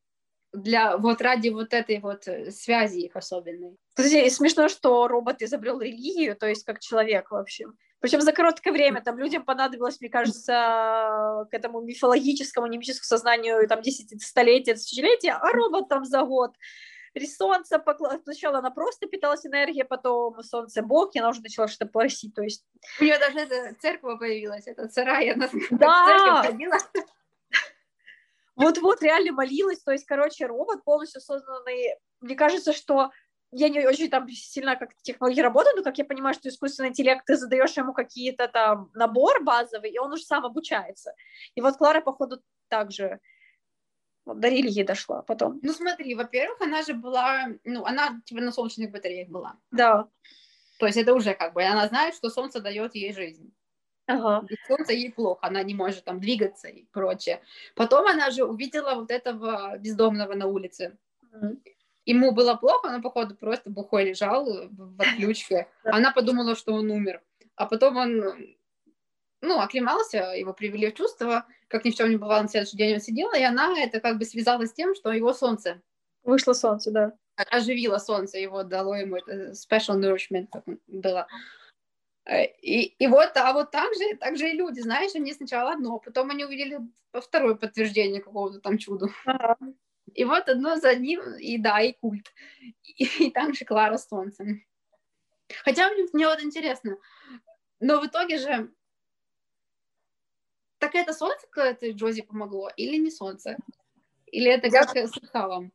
Для 0.53 0.97
вот 0.97 1.21
ради 1.21 1.51
вот 1.51 1.73
этой 1.73 2.01
вот 2.01 2.27
э, 2.27 2.51
связи 2.51 2.99
их 2.99 3.15
особенной. 3.15 3.77
Кстати, 3.95 4.29
смешно, 4.31 4.69
что 4.69 5.07
робот 5.07 5.41
изобрел 5.41 5.81
религию, 5.81 6.35
то 6.35 6.49
есть 6.49 6.65
как 6.65 6.81
человек 6.81 7.31
вообще. 7.31 7.67
Причем 8.05 8.21
за 8.21 8.33
короткое 8.33 8.71
время 8.71 9.01
там 9.01 9.19
людям 9.19 9.47
понадобилось, 9.47 9.99
мне 9.99 10.11
кажется, 10.11 11.47
к 11.51 11.55
этому 11.55 11.81
мифологическому, 11.81 12.67
немическому 12.67 13.07
сознанию 13.07 13.67
там 13.67 13.81
10 13.81 14.23
столетия, 14.23 14.75
тысячелетия, 14.75 15.33
а 15.33 15.51
робот 15.53 15.89
там 15.89 16.05
за 16.05 16.23
год 16.23 16.55
солнце, 17.35 17.79
покла... 17.79 18.19
сначала 18.23 18.59
она 18.59 18.71
просто 18.71 19.07
питалась 19.07 19.47
энергией, 19.47 19.87
потом 19.87 20.43
солнце 20.43 20.83
бог, 20.83 21.17
и 21.17 21.19
она 21.19 21.31
уже 21.31 21.41
начала 21.41 21.67
что-то 21.67 21.91
просить, 21.91 22.35
то 22.35 22.43
есть... 22.43 22.67
У 23.01 23.05
нее 23.05 23.19
даже 23.19 23.39
эта 23.39 23.75
церковь 23.81 24.19
появилась, 24.19 24.67
это 24.67 24.87
сарай, 24.91 25.31
она 25.31 25.49
да! 25.71 26.43
в 26.43 26.47
ходила. 26.49 26.77
Вот-вот 28.55 29.01
реально 29.03 29.33
молилась, 29.33 29.83
то 29.83 29.93
есть, 29.93 30.05
короче, 30.05 30.45
робот 30.45 30.85
полностью 30.85 31.23
созданный, 31.23 31.97
мне 32.21 32.35
кажется, 32.35 32.75
что 32.75 33.13
я 33.55 33.69
не 33.69 33.87
очень 33.87 34.11
там 34.11 34.29
сильно 34.29 34.77
как 34.77 34.95
технологии 35.03 35.41
работаю, 35.41 35.77
но 35.77 35.83
как 35.83 35.99
я 35.99 36.05
понимаю, 36.05 36.35
что 36.35 36.49
искусственный 36.49 36.91
интеллект, 36.91 37.25
ты 37.25 37.37
задаешь 37.37 37.77
ему 37.77 37.93
какие-то 37.93 38.49
там 38.49 38.91
набор 38.95 39.43
базовый, 39.43 39.91
и 39.91 39.99
он 39.99 40.13
уже 40.13 40.25
сам 40.25 40.45
обучается. 40.45 41.15
И 41.55 41.61
вот 41.61 41.77
Клара, 41.77 42.01
походу, 42.01 42.43
также 42.69 43.21
вот, 44.25 44.41
до 44.41 44.49
религии 44.49 44.83
дошла 44.83 45.23
потом. 45.23 45.61
Ну 45.63 45.73
смотри, 45.73 46.15
во-первых, 46.15 46.61
она 46.61 46.83
же 46.83 46.95
была, 46.95 47.49
ну, 47.65 47.85
она 47.85 48.21
типа 48.25 48.41
на 48.41 48.53
солнечных 48.53 48.91
батареях 48.91 49.29
была. 49.29 49.57
Да. 49.71 50.09
То 50.79 50.87
есть 50.87 50.99
это 50.99 51.15
уже 51.15 51.35
как 51.35 51.55
бы, 51.55 51.63
она 51.63 51.87
знает, 51.89 52.15
что 52.15 52.31
солнце 52.31 52.61
дает 52.61 52.95
ей 52.95 53.13
жизнь. 53.13 53.55
Ага. 54.07 54.47
Без 54.47 54.59
солнца 54.67 54.93
ей 54.93 55.13
плохо, 55.13 55.47
она 55.47 55.63
не 55.63 55.75
может 55.75 56.05
там 56.05 56.21
двигаться 56.21 56.69
и 56.69 56.85
прочее. 56.87 57.43
Потом 57.75 58.07
она 58.07 58.31
же 58.31 58.45
увидела 58.45 58.95
вот 58.95 59.11
этого 59.11 59.79
бездомного 59.79 60.35
на 60.35 60.47
улице. 60.47 60.99
Мгм. 61.23 61.63
Ему 62.07 62.33
было 62.33 62.55
плохо, 62.55 62.87
он, 62.87 63.03
походу, 63.03 63.35
просто 63.35 63.71
бухой 63.71 64.05
лежал 64.05 64.45
в 64.71 65.01
отключке. 65.01 65.69
Она 65.85 66.13
подумала, 66.13 66.55
что 66.55 66.75
он 66.75 66.91
умер. 66.91 67.23
А 67.57 67.67
потом 67.67 67.97
он, 67.97 68.57
ну, 69.41 69.61
оклемался, 69.61 70.35
его 70.35 70.53
привели 70.53 70.91
в 70.91 70.95
чувство, 70.95 71.47
как 71.69 71.85
ни 71.85 71.91
в 71.91 71.95
чем 71.95 72.11
не 72.11 72.17
бывало, 72.17 72.43
на 72.43 72.49
следующий 72.49 72.77
день 72.77 72.95
он 72.95 73.01
сидел, 73.01 73.33
и 73.33 73.43
она 73.43 73.79
это 73.79 74.01
как 74.01 74.19
бы 74.19 74.25
связала 74.25 74.67
с 74.67 74.73
тем, 74.73 74.95
что 74.95 75.13
его 75.13 75.33
солнце 75.33 75.81
Вышло 76.25 76.55
солнце, 76.55 76.91
да. 76.91 77.13
оживило 77.37 77.99
солнце, 77.99 78.39
его 78.39 78.63
дало 78.63 78.97
ему 78.97 79.17
это 79.17 79.53
special 79.53 80.01
nourishment 80.01 80.49
было. 80.87 81.27
Э, 82.27 82.47
И, 82.63 82.95
и 82.99 83.07
вот, 83.07 83.37
а 83.37 83.53
вот 83.53 83.71
так 83.71 83.93
же, 83.95 84.17
так 84.17 84.37
же 84.37 84.49
и 84.49 84.57
люди, 84.57 84.81
знаешь, 84.81 85.15
они 85.15 85.33
сначала 85.33 85.73
одно, 85.73 85.99
потом 85.99 86.31
они 86.31 86.45
увидели 86.45 86.81
второе 87.13 87.55
подтверждение 87.55 88.23
какого-то 88.23 88.61
там 88.61 88.79
чуда. 88.79 89.09
Ага. 89.27 89.57
И 90.13 90.25
вот 90.25 90.49
одно 90.49 90.77
за 90.77 90.91
одним, 90.91 91.23
и 91.37 91.59
да, 91.59 91.81
и 91.81 91.93
культ. 91.95 92.33
И, 92.83 93.05
и 93.05 93.31
там 93.31 93.55
же 93.55 93.65
Клара 93.65 93.97
с 93.97 94.09
солнцем. 94.09 94.63
Хотя 95.65 95.91
мне, 95.91 96.07
мне 96.13 96.27
вот 96.27 96.43
интересно, 96.43 96.97
но 97.81 98.01
в 98.01 98.07
итоге 98.07 98.39
же 98.39 98.73
так 100.79 100.95
это 100.95 101.13
солнце 101.13 101.47
какое-то 101.51 101.91
Джози 101.91 102.23
помогло 102.23 102.71
или 102.77 102.97
не 102.97 103.11
солнце? 103.11 103.57
Или 104.27 104.51
это 104.51 104.71
как 104.71 104.97
с 104.97 105.17
русалом? 105.17 105.73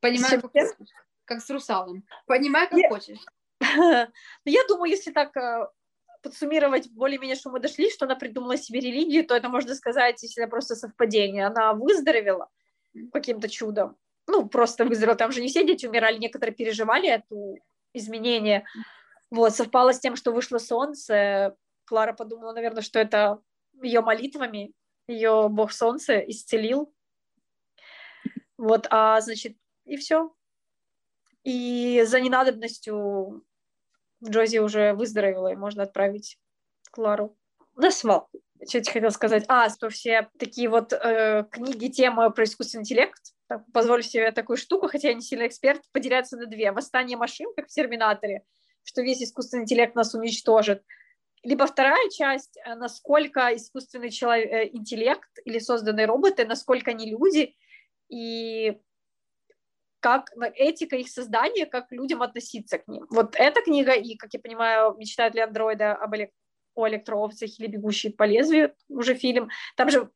Понимаю, 0.00 0.40
как, 0.42 0.76
как 1.24 1.40
с 1.40 1.50
русалом. 1.50 2.04
Понимаю, 2.26 2.68
как 2.68 2.78
Я- 2.78 2.88
хочешь. 2.88 3.20
Но 3.60 4.08
я 4.44 4.64
думаю, 4.68 4.90
если 4.90 5.12
так 5.12 5.36
э, 5.36 5.68
подсуммировать 6.22 6.90
более-менее, 6.90 7.36
что 7.36 7.50
мы 7.50 7.60
дошли, 7.60 7.90
что 7.90 8.06
она 8.06 8.14
придумала 8.16 8.56
себе 8.56 8.80
религию, 8.80 9.26
то 9.26 9.34
это 9.34 9.48
можно 9.48 9.74
сказать, 9.74 10.22
если 10.22 10.42
это 10.42 10.50
просто 10.50 10.76
совпадение. 10.76 11.46
Она 11.46 11.74
выздоровела 11.74 12.48
каким-то 13.12 13.48
чудом. 13.48 13.96
Ну, 14.26 14.48
просто 14.48 14.84
выздоровела. 14.84 15.16
Там 15.16 15.32
же 15.32 15.40
не 15.40 15.48
все 15.48 15.66
дети 15.66 15.86
умирали, 15.86 16.18
некоторые 16.18 16.54
переживали 16.54 17.08
это 17.08 17.34
изменение. 17.94 18.66
Вот, 19.30 19.54
совпало 19.54 19.92
с 19.92 20.00
тем, 20.00 20.16
что 20.16 20.32
вышло 20.32 20.58
солнце. 20.58 21.56
Клара 21.84 22.12
подумала, 22.12 22.52
наверное, 22.52 22.82
что 22.82 22.98
это 22.98 23.40
ее 23.82 24.00
молитвами, 24.00 24.72
ее 25.06 25.48
бог 25.48 25.72
солнца 25.72 26.18
исцелил. 26.18 26.92
Вот, 28.56 28.86
а 28.90 29.20
значит, 29.20 29.56
и 29.84 29.96
все. 29.96 30.34
И 31.44 32.02
за 32.06 32.20
ненадобностью 32.20 33.44
Джози 34.22 34.58
уже 34.58 34.92
выздоровела, 34.94 35.52
и 35.52 35.56
можно 35.56 35.84
отправить 35.84 36.38
Клару 36.90 37.36
на 37.76 37.90
свалку. 37.90 38.42
Что 38.66 38.78
я 38.78 38.84
хотела 38.84 39.10
сказать? 39.10 39.44
А, 39.48 39.68
что 39.70 39.88
все 39.90 40.28
такие 40.38 40.68
вот 40.68 40.92
э, 40.92 41.44
книги, 41.50 41.88
темы 41.88 42.30
про 42.30 42.44
искусственный 42.44 42.82
интеллект, 42.82 43.34
так, 43.46 43.62
позволю 43.72 44.02
себе 44.02 44.30
такую 44.32 44.56
штуку, 44.56 44.88
хотя 44.88 45.08
я 45.08 45.14
не 45.14 45.22
сильно 45.22 45.46
эксперт, 45.46 45.82
поделяются 45.92 46.36
на 46.36 46.46
две. 46.46 46.72
Восстание 46.72 47.16
машин, 47.16 47.52
как 47.56 47.68
в 47.68 47.72
Терминаторе, 47.72 48.42
что 48.84 49.02
весь 49.02 49.22
искусственный 49.22 49.62
интеллект 49.62 49.94
нас 49.94 50.14
уничтожит. 50.14 50.82
Либо 51.44 51.66
вторая 51.66 52.08
часть, 52.10 52.58
э, 52.64 52.74
насколько 52.74 53.54
искусственный 53.54 54.10
человек, 54.10 54.50
э, 54.50 54.68
интеллект 54.72 55.30
или 55.44 55.58
созданные 55.58 56.06
роботы, 56.06 56.44
насколько 56.44 56.90
они 56.90 57.10
люди, 57.10 57.54
и 58.08 58.78
как 60.00 60.30
этика 60.54 60.96
их 60.96 61.08
создания, 61.08 61.66
как 61.66 61.90
людям 61.90 62.22
относиться 62.22 62.78
к 62.78 62.86
ним. 62.88 63.06
Вот 63.10 63.34
эта 63.36 63.62
книга, 63.62 63.92
и, 63.92 64.16
как 64.16 64.32
я 64.32 64.40
понимаю, 64.40 64.94
мечтают 64.96 65.34
ли 65.34 65.40
андроиды 65.40 65.84
об 65.84 66.14
элек- 66.14 66.32
о 66.78 66.88
электроовцах 66.88 67.58
или 67.58 67.66
бегущие 67.66 68.12
по 68.12 68.22
лезвию, 68.22 68.72
уже 68.88 69.14
фильм, 69.14 69.50
там 69.76 69.90
же 69.90 70.08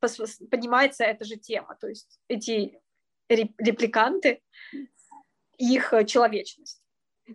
поднимается 0.51 1.03
эта 1.05 1.25
же 1.25 1.37
тема, 1.37 1.77
то 1.81 1.89
есть 1.89 2.21
эти 2.29 2.81
реп- 3.29 3.55
репликанты, 3.59 4.43
их 5.59 5.93
э, 5.93 6.05
человечность. 6.05 6.81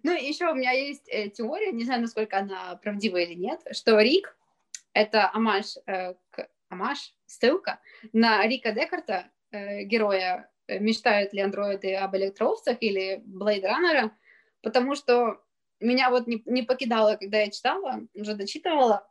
Ну, 0.03 0.13
еще 0.13 0.49
у 0.49 0.55
меня 0.55 0.71
есть 0.71 1.07
э, 1.09 1.29
теория, 1.29 1.73
не 1.73 1.83
знаю, 1.83 2.01
насколько 2.01 2.37
она 2.37 2.75
правдива 2.77 3.17
или 3.17 3.33
нет, 3.33 3.61
что 3.71 3.99
Рик— 3.99 4.37
это 4.93 5.29
амаш, 5.33 5.75
э, 5.85 6.13
к, 6.29 6.49
амаш, 6.69 7.13
ссылка 7.25 7.79
на 8.13 8.47
Рика 8.47 8.71
Декарта, 8.71 9.29
э, 9.51 9.83
героя 9.83 10.49
э, 10.67 10.79
«Мечтают 10.79 11.33
ли 11.33 11.41
андроиды 11.41 11.95
об 11.95 12.15
электроовцах» 12.15 12.77
или 12.79 13.21
«Блейдраннера», 13.25 14.15
потому 14.61 14.95
что 14.95 15.41
меня 15.79 16.09
вот 16.09 16.27
не, 16.27 16.41
не 16.45 16.63
покидала, 16.63 17.15
когда 17.15 17.39
я 17.39 17.51
читала, 17.51 18.01
уже 18.13 18.35
дочитывала, 18.35 19.07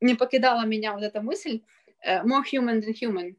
не 0.00 0.14
покидала 0.14 0.64
меня 0.66 0.92
вот 0.94 1.02
эта 1.02 1.20
мысль 1.20 1.62
э, 2.00 2.22
«more 2.24 2.42
human 2.52 2.80
than 2.80 2.94
human». 2.94 3.36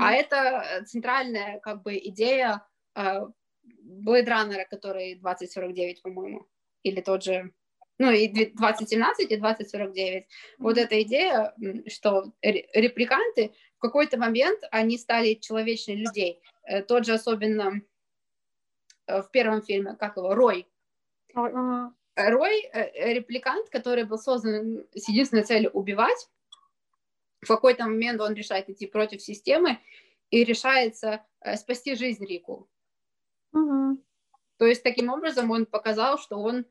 А 0.00 0.12
это 0.12 0.36
э, 0.36 0.84
центральная 0.84 1.60
как 1.60 1.82
бы 1.82 1.96
идея 1.98 2.66
э, 2.96 3.26
Blade 3.84 4.26
Runner, 4.26 4.64
который 4.70 5.14
2049, 5.16 6.02
по-моему, 6.02 6.46
или 6.82 7.00
тот 7.00 7.22
же, 7.22 7.52
ну 7.98 8.10
и 8.10 8.28
две- 8.28 8.50
2017 8.50 9.30
и 9.30 9.36
2049. 9.36 10.26
Вот 10.58 10.78
эта 10.78 11.02
идея, 11.02 11.54
что 11.86 12.32
ре- 12.42 12.68
репликанты 12.74 13.52
в 13.76 13.80
какой-то 13.80 14.18
момент 14.18 14.60
они 14.70 14.98
стали 14.98 15.34
человечнее 15.34 15.96
людей. 15.98 16.40
Тот 16.86 17.06
же 17.06 17.14
особенно 17.14 17.80
в 19.06 19.28
первом 19.32 19.62
фильме, 19.62 19.96
как 19.96 20.16
его, 20.16 20.34
Рой. 20.34 20.66
Ой, 21.34 21.50
ага. 21.50 21.94
Рой 22.18 22.68
э, 22.72 23.14
репликант, 23.14 23.68
который 23.68 24.04
был 24.04 24.18
создан 24.18 24.84
с 24.94 25.08
единственной 25.08 25.44
целью 25.44 25.70
убивать. 25.70 26.28
В 27.40 27.46
какой-то 27.46 27.84
момент 27.84 28.20
он 28.20 28.34
решает 28.34 28.68
идти 28.68 28.86
против 28.86 29.22
системы 29.22 29.78
и 30.30 30.42
решается 30.42 31.24
э, 31.40 31.56
спасти 31.56 31.94
жизнь 31.94 32.26
Рику. 32.26 32.68
Мгм. 33.52 34.02
То 34.56 34.66
есть 34.66 34.82
таким 34.82 35.10
образом 35.10 35.50
он 35.52 35.64
показал, 35.64 36.18
что 36.18 36.38
он 36.38 36.66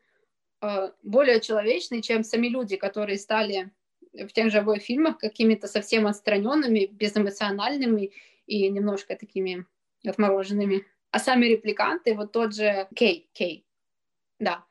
э, 0.62 0.92
более 1.02 1.40
человечный, 1.40 2.02
чем 2.02 2.26
сами 2.26 2.48
люди, 2.48 2.76
которые 2.76 3.18
стали 3.18 3.72
в 4.12 4.28
тех 4.28 4.52
же 4.52 4.58
обоих 4.58 4.84
фильмах 4.84 5.18
какими-то 5.18 5.68
совсем 5.68 6.08
отстраненными, 6.08 6.88
безэмоциональными 6.88 8.12
и 8.48 8.68
немножко 8.70 9.16
такими 9.16 9.66
отмороженными. 10.06 10.86
А 11.12 11.20
сами 11.20 11.46
репликанты, 11.46 12.16
вот 12.16 12.34
тот 12.34 12.54
же 12.54 12.90
Кей, 12.94 13.30
Кей, 13.32 13.66
да. 14.40 14.66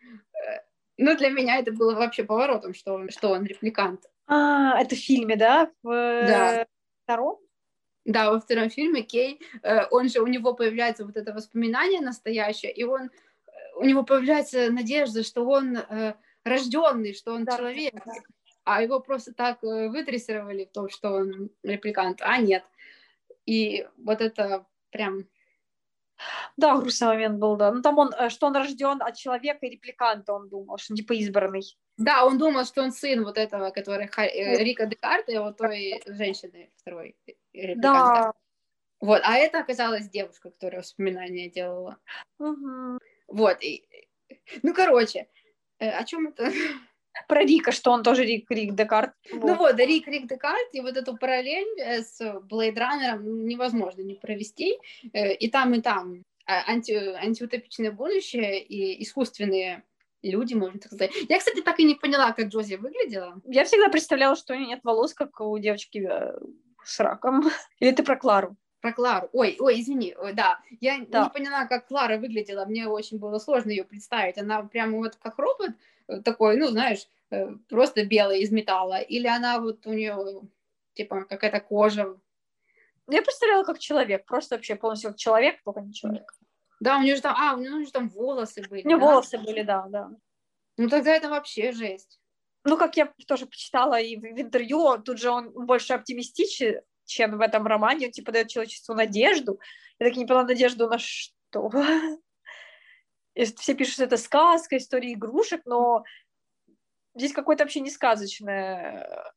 Э, 0.98 1.02
Ну, 1.04 1.16
для 1.16 1.30
меня 1.30 1.58
это 1.58 1.72
было 1.72 1.94
вообще 1.94 2.24
поворотом, 2.24 2.74
что 2.74 2.94
он, 2.94 3.10
что 3.10 3.30
он 3.30 3.44
репликант. 3.44 4.00
А, 4.26 4.80
это 4.80 4.94
в 4.94 4.98
фильме, 4.98 5.36
да? 5.36 5.70
В 5.82 5.90
э, 5.90 6.26
Да. 6.26 6.66
втором? 7.04 7.38
Да, 8.04 8.30
во 8.30 8.40
втором 8.40 8.70
фильме 8.70 9.02
Кей, 9.02 9.40
э, 9.62 9.86
он 9.90 10.08
же, 10.08 10.20
у 10.20 10.26
него 10.26 10.54
появляется 10.54 11.04
вот 11.04 11.16
это 11.16 11.32
воспоминание 11.32 12.00
настоящее, 12.00 12.72
и 12.72 12.84
он, 12.84 13.02
э, 13.02 13.10
у 13.76 13.84
него 13.84 14.04
появляется 14.04 14.70
надежда, 14.70 15.22
что 15.24 15.44
он 15.44 15.76
э, 15.76 16.14
рожденный, 16.44 17.14
что 17.14 17.32
он 17.34 17.44
Да, 17.44 17.56
человек, 17.56 17.94
да. 18.04 18.12
а 18.64 18.82
его 18.82 19.00
просто 19.00 19.32
так 19.34 19.62
э, 19.64 19.88
выдрессировали 19.88 20.64
в 20.64 20.72
том, 20.72 20.88
что 20.88 21.10
он 21.10 21.50
репликант, 21.62 22.20
а 22.22 22.38
нет. 22.38 22.64
И 23.44 23.86
вот 23.98 24.20
это 24.20 24.66
прям... 24.90 25.24
Да, 26.56 26.76
грустный 26.76 27.08
момент 27.08 27.38
был, 27.38 27.56
да. 27.56 27.72
Ну, 27.72 27.82
там 27.82 27.98
он, 27.98 28.12
э, 28.14 28.28
что 28.30 28.46
он 28.46 28.56
рожден 28.56 29.02
от 29.02 29.16
человека 29.16 29.66
и 29.66 29.70
репликанта, 29.70 30.32
он 30.32 30.48
думал, 30.48 30.78
что 30.78 30.92
он 30.92 30.96
типа 30.96 31.12
избранный. 31.14 31.62
Да, 31.98 32.24
он 32.24 32.38
думал, 32.38 32.64
что 32.64 32.82
он 32.82 32.92
сын 32.92 33.24
вот 33.24 33.38
этого, 33.38 33.70
который 33.70 34.06
э, 34.06 34.62
Рика 34.62 34.86
Декарта, 34.86 35.32
и 35.32 35.38
вот 35.38 35.56
той 35.56 36.02
женщины 36.06 36.70
второй 36.76 37.16
э, 37.26 37.32
репликанта. 37.52 37.80
Да. 37.80 38.32
Вот, 39.00 39.20
а 39.24 39.36
это 39.36 39.60
оказалась 39.60 40.08
девушка, 40.08 40.50
которая 40.50 40.80
воспоминания 40.80 41.50
делала. 41.50 41.98
Мгм. 42.38 42.98
Вот, 43.28 43.62
и... 43.62 43.86
ну, 44.62 44.72
короче, 44.72 45.28
о 45.78 46.04
чем 46.04 46.28
это? 46.28 46.50
Про 47.28 47.42
Рика, 47.42 47.72
что 47.72 47.90
он 47.90 48.02
тоже 48.02 48.24
Рик, 48.24 48.50
Рик 48.50 48.74
Декарт. 48.74 49.12
Ну 49.32 49.54
вот, 49.54 49.78
Рик, 49.78 50.06
Рик 50.06 50.26
Декарт, 50.26 50.68
и 50.72 50.80
вот 50.80 50.96
эту 50.96 51.16
параллель 51.16 51.80
э, 51.80 52.02
с 52.02 52.20
Blade 52.20 52.76
Runner 52.76 53.22
невозможно 53.22 54.02
не 54.02 54.14
провести, 54.14 54.78
э, 55.12 55.34
и 55.34 55.50
там, 55.50 55.74
и 55.74 55.80
там. 55.80 56.24
а, 56.46 56.70
анти, 56.70 56.92
антиутопичное 56.92 57.90
будущее 57.90 58.62
и 58.62 59.02
искусственные 59.02 59.82
люди, 60.22 60.54
можно 60.54 60.78
так 60.78 60.92
сказать. 60.92 61.12
Я, 61.28 61.38
кстати, 61.38 61.60
так 61.60 61.78
и 61.78 61.84
не 61.84 61.94
поняла, 61.94 62.32
как 62.32 62.48
Джози 62.48 62.76
выглядела. 62.76 63.40
Я 63.44 63.64
всегда 63.64 63.88
представляла, 63.88 64.36
что 64.36 64.54
у 64.54 64.56
нее 64.56 64.68
нет 64.68 64.80
волос, 64.84 65.14
как 65.14 65.40
у 65.40 65.58
девочки 65.58 66.06
э, 66.08 66.38
с 66.84 67.00
раком. 67.00 67.50
Или 67.80 67.92
ты 67.92 68.02
про 68.02 68.16
Клару? 68.16 68.56
Про 68.80 68.92
Клару. 68.92 69.28
Ой, 69.32 69.56
ой, 69.58 69.80
извини, 69.80 70.14
ой, 70.18 70.32
да. 70.32 70.60
Я 70.80 70.98
да. 71.08 71.24
не 71.24 71.30
поняла, 71.30 71.66
как 71.66 71.88
Клара 71.88 72.18
выглядела. 72.18 72.64
Мне 72.66 72.86
очень 72.86 73.18
было 73.18 73.38
сложно 73.38 73.70
ее 73.70 73.84
представить. 73.84 74.38
Она 74.38 74.62
прямо 74.62 74.98
вот 74.98 75.16
как 75.16 75.38
робот 75.38 75.70
э, 76.08 76.20
такой, 76.20 76.56
ну, 76.56 76.68
знаешь, 76.68 77.08
э, 77.30 77.48
просто 77.68 78.04
белая 78.04 78.38
из 78.38 78.50
металла. 78.50 79.00
Или 79.00 79.26
она 79.26 79.60
вот 79.60 79.86
у 79.86 79.92
нее 79.92 80.42
типа 80.94 81.24
какая-то 81.24 81.60
кожа. 81.60 82.18
Я 83.08 83.22
представляла 83.22 83.64
как 83.64 83.78
человек, 83.78 84.24
просто 84.26 84.56
вообще 84.56 84.74
полностью 84.74 85.10
как 85.10 85.18
человек, 85.18 85.62
только 85.64 85.80
не 85.80 85.92
человек. 85.92 86.32
Да, 86.80 86.98
у 86.98 87.02
нее 87.02 87.16
же 87.16 87.22
там, 87.22 87.36
а, 87.38 87.54
у 87.54 87.58
нее 87.58 87.84
же 87.84 87.92
там 87.92 88.08
волосы 88.08 88.62
были. 88.68 88.82
У 88.82 88.88
нее 88.88 88.98
да? 88.98 89.06
волосы 89.06 89.38
были, 89.38 89.62
да, 89.62 89.86
да. 89.88 90.10
Ну 90.76 90.88
тогда 90.88 91.12
это 91.12 91.28
вообще 91.28 91.72
жесть. 91.72 92.20
Ну, 92.64 92.76
как 92.76 92.96
я 92.96 93.12
тоже 93.28 93.46
почитала 93.46 94.00
и 94.00 94.16
в, 94.16 94.20
в 94.20 94.40
интервью, 94.40 94.98
тут 94.98 95.18
же 95.18 95.30
он 95.30 95.52
больше 95.52 95.94
оптимистичен, 95.94 96.80
чем 97.06 97.38
в 97.38 97.40
этом 97.40 97.66
романе, 97.66 98.06
он 98.06 98.12
типа 98.12 98.32
дает 98.32 98.48
человечеству 98.48 98.94
надежду. 98.94 99.58
Я 99.98 100.08
так 100.08 100.16
не 100.16 100.26
поняла, 100.26 100.44
надежду 100.44 100.88
на 100.88 100.98
что? 100.98 101.70
Все 103.34 103.74
пишут, 103.74 103.94
что 103.94 104.04
это 104.04 104.16
сказка, 104.16 104.76
история 104.76 105.12
игрушек, 105.12 105.62
но 105.64 106.04
здесь 107.14 107.32
какое-то 107.32 107.64
вообще 107.64 107.80
не 107.80 107.90
сказочное 107.90 109.32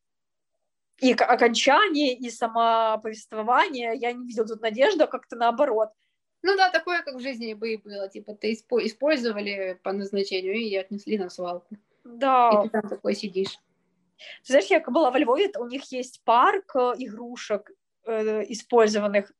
и 1.00 1.12
окончание, 1.12 2.14
и 2.14 2.30
самоповествование. 2.30 3.94
Я 3.96 4.12
не 4.12 4.26
видела 4.26 4.46
тут 4.46 4.60
надежды, 4.60 5.04
а 5.04 5.06
как-то 5.06 5.36
наоборот. 5.36 5.90
Ну 6.42 6.56
да, 6.56 6.70
такое, 6.70 7.02
как 7.02 7.16
в 7.16 7.20
жизни 7.20 7.54
бы 7.54 7.72
и 7.72 7.76
было. 7.76 8.08
Типа, 8.08 8.34
ты 8.34 8.52
использовали 8.52 9.78
по 9.82 9.92
назначению 9.92 10.54
и 10.54 10.74
отнесли 10.74 11.18
на 11.18 11.28
свалку. 11.28 11.76
Да. 12.04 12.50
И 12.50 12.64
ты 12.64 12.70
там 12.70 12.88
такой 12.88 13.14
сидишь. 13.14 13.58
Ты 14.44 14.52
знаешь, 14.52 14.66
я 14.66 14.80
была 14.80 15.10
во 15.10 15.18
Львове, 15.18 15.50
у 15.58 15.66
них 15.66 15.90
есть 15.92 16.22
парк 16.24 16.74
э, 16.74 16.94
игрушек 16.98 17.70
э, 18.06 18.44
использованных. 18.48 19.32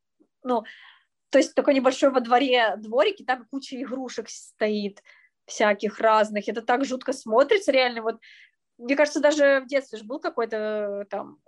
Ну, 0.43 0.65
то 1.31 1.39
есть 1.39 1.55
такой 1.55 1.75
небольшой 1.75 2.11
во 2.11 2.21
дворе 2.21 2.75
дворик, 2.77 3.21
и 3.21 3.25
там 3.25 3.47
куча 3.51 3.81
игрушек 3.81 4.29
стоит 4.29 5.03
всяких 5.47 5.99
разных. 6.01 6.49
Это 6.49 6.63
так 6.63 6.85
жутко 6.85 7.13
смотрится, 7.13 7.73
реально. 7.73 8.03
Вот, 8.03 8.21
мне 8.79 8.97
кажется, 8.97 9.21
даже 9.21 9.61
в 9.61 9.67
детстве 9.67 9.99
же 9.99 10.05
был 10.05 10.21
какой-то 10.21 10.57
э, 10.57 11.05
там 11.07 11.39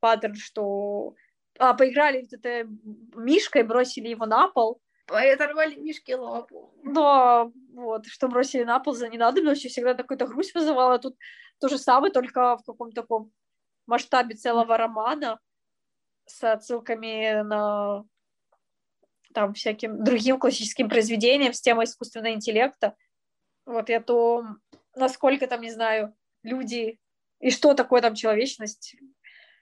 паттерн, 0.00 0.34
что 0.36 1.14
а, 1.58 1.74
поиграли 1.74 2.22
вот 2.22 2.32
это 2.32 2.68
мишкой, 3.14 3.62
бросили 3.62 4.08
его 4.08 4.26
на 4.26 4.48
пол. 4.48 4.80
Оторвали 5.06 5.74
мишки 5.74 6.12
лапу. 6.12 6.72
Да, 6.84 7.50
вот, 7.74 8.06
что 8.06 8.28
бросили 8.28 8.62
на 8.62 8.78
пол 8.78 8.94
за 8.94 9.08
ненадобностью, 9.08 9.70
всегда 9.70 9.94
какой-то 9.94 10.26
грусть 10.26 10.54
вызывало. 10.54 10.98
Тут 10.98 11.16
то 11.60 11.68
же 11.68 11.78
самое, 11.78 12.12
только 12.12 12.56
в 12.56 12.64
каком-то 12.64 13.02
таком 13.02 13.32
масштабе 13.86 14.34
целого 14.34 14.76
романа 14.76 15.38
с 16.26 16.42
отсылками 16.44 17.42
на 17.42 18.04
там 19.32 19.54
всяким 19.54 20.02
другим 20.02 20.38
классическим 20.38 20.88
произведениям 20.88 21.52
с 21.52 21.60
темой 21.60 21.84
искусственного 21.84 22.34
интеллекта. 22.34 22.96
Вот 23.66 23.90
и 23.90 23.94
о 23.94 24.00
том, 24.00 24.58
насколько 24.96 25.46
там, 25.46 25.60
не 25.60 25.70
знаю, 25.70 26.14
люди 26.42 26.98
и 27.40 27.50
что 27.50 27.74
такое 27.74 28.00
там 28.00 28.14
человечность, 28.14 28.96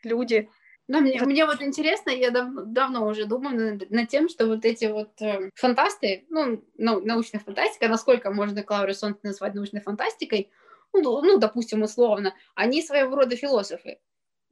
люди 0.03 0.51
да, 0.89 1.01
мне, 1.01 1.21
мне 1.21 1.45
вот 1.45 1.61
интересно, 1.61 2.09
я 2.09 2.31
дав, 2.31 2.49
давно 2.65 3.07
уже 3.07 3.27
думаю 3.27 3.75
над, 3.75 3.91
над 3.91 4.09
тем, 4.09 4.31
что 4.31 4.47
вот 4.47 4.65
эти 4.65 4.87
вот 4.87 5.21
э, 5.21 5.51
фантасты, 5.55 6.25
ну, 6.31 6.65
ну, 6.79 7.01
научная 7.05 7.41
фантастика, 7.41 7.89
насколько 7.89 8.31
можно 8.31 8.63
Клауру 8.63 8.95
Сонт 8.95 9.23
назвать 9.23 9.55
научной 9.55 9.83
фантастикой, 9.83 10.51
ну, 10.93 11.23
ну, 11.23 11.39
допустим, 11.39 11.83
условно, 11.83 12.35
они 12.55 12.83
своего 12.83 13.17
рода 13.17 13.37
философы. 13.37 14.01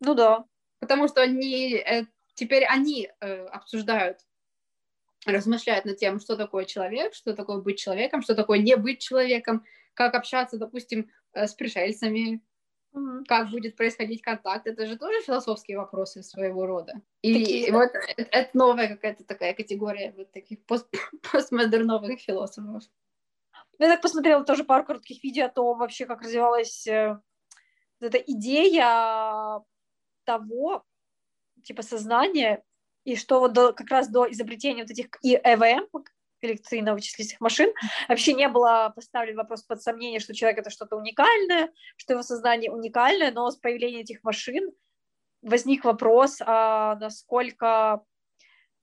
Ну 0.01 0.15
да. 0.15 0.45
Потому 0.79 1.09
что 1.09 1.23
они, 1.23 1.75
э, 1.75 2.05
теперь 2.35 2.65
они 2.65 3.11
э, 3.21 3.47
обсуждают, 3.47 4.19
размышляют 5.25 5.85
над 5.85 5.97
тем, 5.97 6.21
что 6.21 6.37
такое 6.37 6.65
человек, 6.65 7.15
что 7.15 7.35
такое 7.35 7.59
быть 7.59 7.79
человеком, 7.79 8.23
что 8.23 8.35
такое 8.35 8.59
не 8.59 8.77
быть 8.77 9.01
человеком, 9.01 9.65
как 9.95 10.15
общаться, 10.15 10.59
допустим, 10.59 11.11
э, 11.33 11.47
с 11.47 11.55
пришельцами, 11.55 12.43
Угу. 12.97 13.25
Как 13.29 13.51
будет 13.51 13.77
происходить 13.77 14.23
контакт, 14.23 14.67
это 14.67 14.87
же 14.87 14.97
тоже 14.97 15.21
философские 15.21 15.77
вопросы 15.77 16.23
своего 16.23 16.65
рода. 16.65 16.95
И 17.21 17.35
Такие, 17.35 17.71
вот 17.73 17.91
да. 17.93 18.01
это, 18.17 18.29
это 18.31 18.51
новая 18.55 18.89
какая-то 18.89 19.23
такая 19.25 19.53
категория 19.53 20.15
вот 20.17 20.33
таких 20.33 20.65
пост 20.65 20.89
постмодерновых 21.31 22.19
философов. 22.21 22.85
Я 23.79 23.89
так 23.89 24.03
посмотрела 24.03 24.45
тоже 24.45 24.65
пару 24.65 24.85
коротких 24.85 25.23
видео 25.23 25.47
о 25.47 25.51
том 25.51 25.79
вообще, 25.79 26.07
как 26.07 26.23
развивалась 26.23 26.87
э, 26.87 27.19
эта 28.01 28.19
идея 28.19 29.63
того, 30.25 30.85
типа 31.63 31.83
сознания, 31.83 32.63
и 33.05 33.17
что 33.17 33.41
вот 33.41 33.53
до, 33.53 33.73
как 33.73 33.89
раз 33.89 34.09
до 34.09 34.31
изобретения 34.31 34.83
вот 34.83 34.91
этих 34.91 35.07
ЭВМ, 35.23 35.87
электронно-вычислительных 36.43 37.41
машин, 37.41 37.73
вообще 38.09 38.35
не 38.35 38.49
было 38.49 38.93
поставлен 38.95 39.37
вопрос 39.37 39.63
под 39.63 39.83
сомнение, 39.83 40.21
что 40.21 40.35
человек 40.35 40.59
это 40.59 40.71
что-то 40.71 40.97
уникальное, 40.97 41.73
что 41.97 42.13
его 42.13 42.23
сознание 42.23 42.71
уникальное, 42.71 43.33
но 43.33 43.51
с 43.51 43.57
появлением 43.57 44.03
этих 44.03 44.23
машин 44.23 44.71
возник 45.43 45.85
вопрос, 45.85 46.39
а 46.45 46.97
насколько 46.97 48.03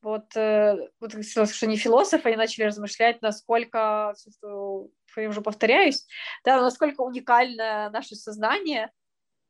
вот, 0.03 0.35
э, 0.35 0.89
вот 0.99 1.13
что 1.25 1.67
не 1.67 1.77
философы, 1.77 2.29
они 2.29 2.37
начали 2.37 2.65
размышлять, 2.65 3.21
насколько, 3.21 4.13
я 5.15 5.29
уже 5.29 5.41
повторяюсь, 5.41 6.05
да, 6.43 6.61
насколько 6.61 7.01
уникально 7.01 7.89
наше 7.89 8.15
сознание. 8.15 8.91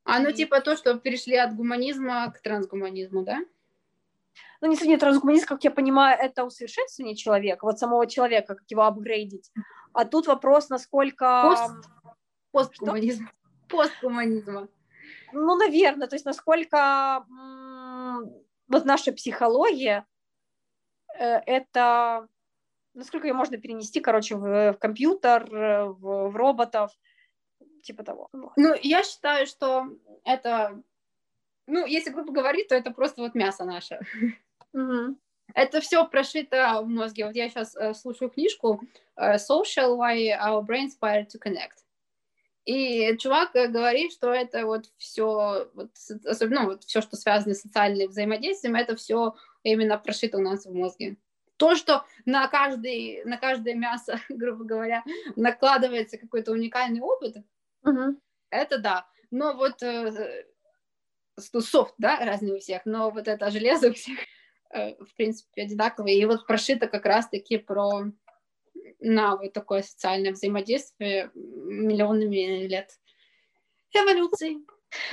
А 0.05 0.19
ну 0.19 0.31
типа 0.31 0.61
то, 0.61 0.77
что 0.77 0.97
перешли 0.99 1.35
от 1.35 1.55
гуманизма 1.55 2.31
к 2.31 2.41
трансгуманизму, 2.41 3.23
да? 3.23 3.39
ну, 4.63 4.69
не 4.69 4.77
совсем 4.77 4.97
трансгуманизм, 4.97 5.45
как 5.45 5.63
я 5.65 5.71
понимаю, 5.71 6.17
это 6.17 6.45
усовершенствование 6.45 7.17
человека, 7.17 7.65
вот 7.65 7.79
самого 7.79 8.07
человека, 8.07 8.55
как 8.55 8.63
его 8.69 8.83
апгрейдить. 8.83 9.51
А 9.91 10.05
тут 10.05 10.25
вопрос, 10.27 10.69
насколько... 10.69 11.43
Пост... 11.43 11.89
Постгуманизм. 12.51 13.29
Постгуманизма. 13.67 14.69
Ну, 15.33 15.57
наверное, 15.57 16.07
то 16.07 16.15
есть 16.15 16.25
насколько 16.25 17.25
вот 18.69 18.85
наша 18.85 19.11
психология 19.11 20.05
это 21.17 22.27
насколько 22.93 23.27
ее 23.27 23.33
можно 23.33 23.57
перенести, 23.57 23.99
короче, 23.99 24.35
в, 24.35 24.73
в 24.73 24.77
компьютер, 24.77 25.45
в, 25.49 26.29
в 26.29 26.35
роботов, 26.35 26.91
типа 27.81 28.03
того. 28.03 28.29
Ну, 28.31 28.75
я 28.81 29.03
считаю, 29.03 29.45
что 29.45 29.87
это, 30.23 30.81
ну, 31.67 31.85
если 31.85 32.11
грубо 32.11 32.31
говорить, 32.31 32.67
то 32.67 32.75
это 32.75 32.91
просто 32.91 33.21
вот 33.21 33.35
мясо 33.35 33.65
наше. 33.65 33.99
Угу. 34.73 35.17
Это 35.53 35.81
все 35.81 36.05
прошито 36.07 36.81
в 36.81 36.87
мозге. 36.87 37.25
Вот 37.25 37.35
я 37.35 37.49
сейчас 37.49 37.75
э, 37.75 37.93
слушаю 37.93 38.29
книжку 38.29 38.81
э, 39.15 39.35
Social 39.35 39.97
Why 39.97 40.31
Our 40.39 40.65
Brains 40.65 40.91
Fire 40.99 41.25
to 41.25 41.39
Connect. 41.39 41.83
И 42.65 43.17
чувак 43.17 43.55
э, 43.55 43.67
говорит, 43.67 44.13
что 44.13 44.31
это 44.31 44.65
вот 44.65 44.85
все, 44.97 45.69
вот, 45.73 45.91
особенно 46.25 46.61
ну, 46.61 46.67
вот 46.69 46.83
все, 46.85 47.01
что 47.01 47.17
связано 47.17 47.53
с 47.53 47.61
социальным 47.61 48.07
взаимодействием, 48.07 48.75
это 48.75 48.95
все 48.95 49.35
именно 49.63 49.97
прошито 49.97 50.37
у 50.37 50.41
нас 50.41 50.65
в 50.65 50.73
мозге. 50.73 51.17
То, 51.57 51.75
что 51.75 52.05
на, 52.25 52.47
каждый, 52.47 53.23
на 53.25 53.37
каждое 53.37 53.75
мясо, 53.75 54.19
грубо 54.29 54.63
говоря, 54.63 55.03
накладывается 55.35 56.17
какой-то 56.17 56.51
уникальный 56.51 57.01
опыт, 57.01 57.37
угу. 57.83 58.19
это 58.49 58.77
да. 58.77 59.07
Но 59.31 59.53
вот 59.53 59.81
э, 59.81 60.45
софт, 61.39 61.95
да, 61.97 62.17
разный 62.19 62.55
у 62.55 62.59
всех, 62.59 62.85
но 62.85 63.09
вот 63.09 63.27
это 63.27 63.49
железо 63.49 63.89
у 63.89 63.93
всех 63.93 64.19
Э, 64.73 64.95
в 64.95 65.13
принципе, 65.15 65.63
одинаковые. 65.63 66.17
И 66.17 66.25
вот 66.25 66.47
прошито 66.47 66.87
как 66.87 67.05
раз-таки 67.05 67.57
про 67.57 68.05
на 68.99 69.35
вот 69.35 69.53
такое 69.53 69.83
социальное 69.83 70.31
взаимодействие 70.31 71.29
миллионами 71.35 72.65
лет 72.65 72.89
эволюции. 73.93 74.57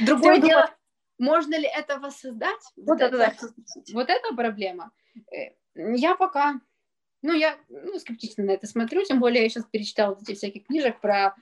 Другое 0.00 0.40
дело, 0.40 0.74
можно 1.20 1.58
ли 1.58 1.68
это 1.68 1.98
воссоздать? 1.98 2.60
Вот, 2.76 2.86
вот 2.86 3.00
это, 3.00 3.16
это, 3.16 3.52
вот 3.92 4.08
это 4.08 4.34
проблема. 4.34 4.90
Э, 5.32 5.52
я 5.74 6.16
пока, 6.16 6.60
ну, 7.22 7.32
я 7.34 7.58
ну, 7.68 7.98
скептично 7.98 8.44
на 8.44 8.52
это 8.52 8.66
смотрю, 8.66 9.04
тем 9.04 9.20
более 9.20 9.42
я 9.42 9.48
сейчас 9.48 9.64
перечитала 9.66 10.18
эти 10.20 10.34
всякие 10.34 10.64
книжек 10.64 11.00
про 11.00 11.36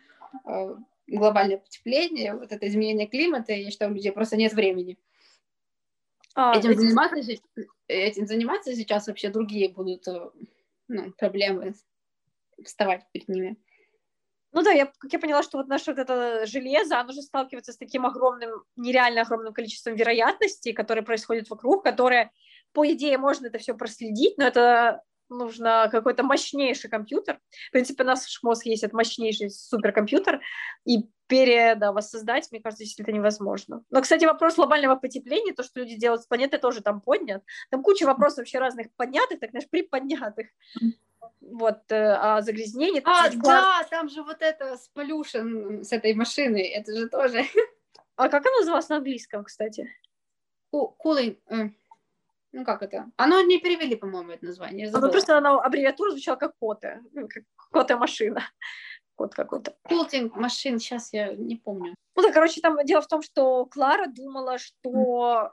э, 0.46 0.74
глобальное 1.06 1.58
потепление, 1.58 2.34
вот 2.34 2.52
это 2.52 2.66
изменение 2.66 3.06
климата, 3.06 3.52
и 3.52 3.62
я 3.62 3.70
считаю, 3.70 3.92
у 3.92 3.94
людей 3.94 4.12
просто 4.12 4.36
нет 4.36 4.52
времени. 4.52 4.98
А, 6.34 6.58
этим, 6.58 6.70
эти... 6.70 6.78
заниматься, 6.78 7.16
этим 7.86 8.26
заниматься 8.26 8.74
сейчас 8.74 9.06
вообще 9.06 9.30
другие 9.30 9.68
будут 9.68 10.06
э, 10.08 10.30
ну, 10.88 11.12
проблемы 11.12 11.74
вставать 12.64 13.06
перед 13.12 13.28
ними. 13.28 13.56
Ну 14.58 14.64
да, 14.64 14.72
я, 14.72 14.86
как 14.86 15.12
я 15.12 15.20
поняла, 15.20 15.44
что 15.44 15.58
вот 15.58 15.68
наше 15.68 15.92
вот 15.92 16.00
это 16.00 16.44
железо, 16.44 16.98
оно 16.98 17.12
же 17.12 17.22
сталкивается 17.22 17.72
с 17.72 17.76
таким 17.76 18.04
огромным, 18.04 18.64
нереально 18.74 19.20
огромным 19.20 19.54
количеством 19.54 19.94
вероятностей, 19.94 20.72
которые 20.72 21.04
происходят 21.04 21.48
вокруг, 21.48 21.84
которые, 21.84 22.32
по 22.72 22.84
идее, 22.90 23.18
можно 23.18 23.46
это 23.46 23.58
все 23.58 23.74
проследить, 23.74 24.36
но 24.36 24.42
это 24.42 25.04
нужно 25.28 25.88
какой-то 25.90 26.22
мощнейший 26.22 26.90
компьютер. 26.90 27.40
В 27.68 27.72
принципе, 27.72 28.04
наш 28.04 28.42
мозг 28.42 28.66
есть 28.66 28.84
это 28.84 28.96
мощнейший 28.96 29.50
суперкомпьютер, 29.50 30.40
и 30.84 31.08
перевоссоздать, 31.26 32.48
мне 32.50 32.60
кажется, 32.60 32.84
действительно 32.84 33.16
невозможно. 33.16 33.84
Но, 33.90 34.00
кстати, 34.00 34.24
вопрос 34.24 34.56
глобального 34.56 34.96
потепления, 34.96 35.52
то, 35.52 35.62
что 35.62 35.80
люди 35.80 35.96
делают 35.96 36.22
с 36.22 36.26
планеты, 36.26 36.58
тоже 36.58 36.80
там 36.80 37.00
поднят. 37.00 37.42
Там 37.70 37.82
куча 37.82 38.04
вопросов 38.04 38.38
вообще 38.38 38.58
разных 38.58 38.88
поднятых, 38.96 39.38
так 39.38 39.50
знаешь, 39.50 39.68
приподнятых. 39.68 40.48
Вот, 41.40 41.80
э, 41.90 42.16
а 42.18 42.40
загрязнение... 42.42 43.02
А, 43.04 43.28
да, 43.30 43.84
там 43.90 44.08
же 44.08 44.22
вот 44.22 44.38
это 44.40 44.76
с 44.76 44.90
pollution, 44.94 45.82
с 45.82 45.92
этой 45.92 46.14
машиной, 46.14 46.62
это 46.62 46.96
же 46.96 47.08
тоже... 47.08 47.44
А 48.16 48.28
как 48.28 48.44
оно 48.46 48.58
называлось 48.58 48.88
на 48.88 48.96
английском, 48.96 49.44
кстати? 49.44 49.88
Cooling, 50.74 51.38
э, 51.50 51.70
ну 52.52 52.64
как 52.64 52.82
это? 52.82 53.10
Оно 53.16 53.42
не 53.42 53.58
перевели, 53.58 53.96
по-моему, 53.96 54.32
это 54.32 54.46
название. 54.46 54.90
Оно 54.92 55.10
просто 55.10 55.36
оно, 55.36 55.60
аббревиатура 55.60 56.10
звучала 56.10 56.36
как 56.36 56.52
кота, 56.58 57.00
ну, 57.12 57.28
как 57.28 57.44
кота 57.70 57.96
машина. 57.96 58.42
Кот 59.16 59.34
какой-то. 59.34 59.74
Култинг 59.82 60.36
машин, 60.36 60.78
сейчас 60.78 61.12
я 61.12 61.34
не 61.34 61.56
помню. 61.56 61.94
Ну 62.14 62.22
да, 62.22 62.32
короче, 62.32 62.60
там 62.60 62.76
дело 62.84 63.02
в 63.02 63.08
том, 63.08 63.20
что 63.22 63.66
Клара 63.66 64.06
думала, 64.06 64.58
что 64.58 65.52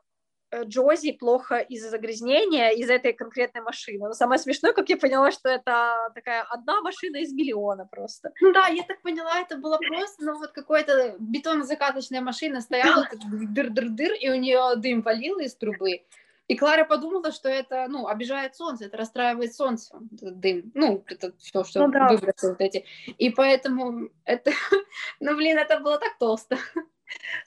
э, 0.51 0.63
Джози 0.65 1.13
плохо 1.13 1.57
из-за 1.57 1.89
загрязнения, 1.89 2.69
из-за 2.69 2.93
этой 2.93 3.13
конкретной 3.13 3.61
машины. 3.61 4.07
Но 4.07 4.13
самое 4.13 4.39
смешное, 4.39 4.71
как 4.71 4.87
я 4.89 4.97
поняла, 4.97 5.31
что 5.31 5.49
это 5.49 6.11
такая 6.13 6.43
одна 6.43 6.81
машина 6.81 7.17
из 7.17 7.33
миллиона 7.33 7.87
просто. 7.87 8.31
Ну 8.39 8.53
да, 8.53 8.67
я 8.67 8.83
так 8.83 9.01
поняла, 9.01 9.39
это 9.39 9.57
было 9.57 9.79
просто, 9.79 10.23
ну 10.23 10.37
вот 10.37 10.51
какая-то 10.51 11.15
бетонозакаточная 11.19 12.21
машина 12.21 12.61
стояла, 12.61 13.09
дыр-дыр-дыр, 13.51 14.13
и 14.13 14.29
у 14.29 14.35
нее 14.35 14.75
дым 14.77 15.01
валил 15.01 15.39
из 15.39 15.55
трубы. 15.55 16.01
И 16.47 16.55
Клара 16.55 16.85
подумала, 16.85 17.31
что 17.31 17.49
это, 17.49 17.87
ну, 17.89 18.07
обижает 18.07 18.55
солнце, 18.55 18.85
это 18.85 18.97
расстраивает 18.97 19.55
солнце, 19.55 19.99
этот 20.13 20.39
дым, 20.39 20.71
ну, 20.75 21.03
это 21.07 21.35
все, 21.37 21.63
что 21.63 21.87
ну, 21.87 21.91
да. 21.91 22.07
выбросы 22.07 22.49
вот 22.49 22.61
эти. 22.61 22.85
И 23.17 23.31
поэтому 23.31 24.09
это, 24.25 24.51
ну, 25.19 25.35
блин, 25.35 25.57
это 25.57 25.79
было 25.79 25.97
так 25.97 26.17
толсто. 26.19 26.57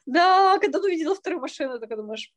Да, 0.07 0.59
когда 0.61 0.81
ты 0.81 0.87
увидела 0.87 1.15
вторую 1.15 1.41
машину, 1.41 1.79
так 1.79 1.89
думаешь, 1.91 2.33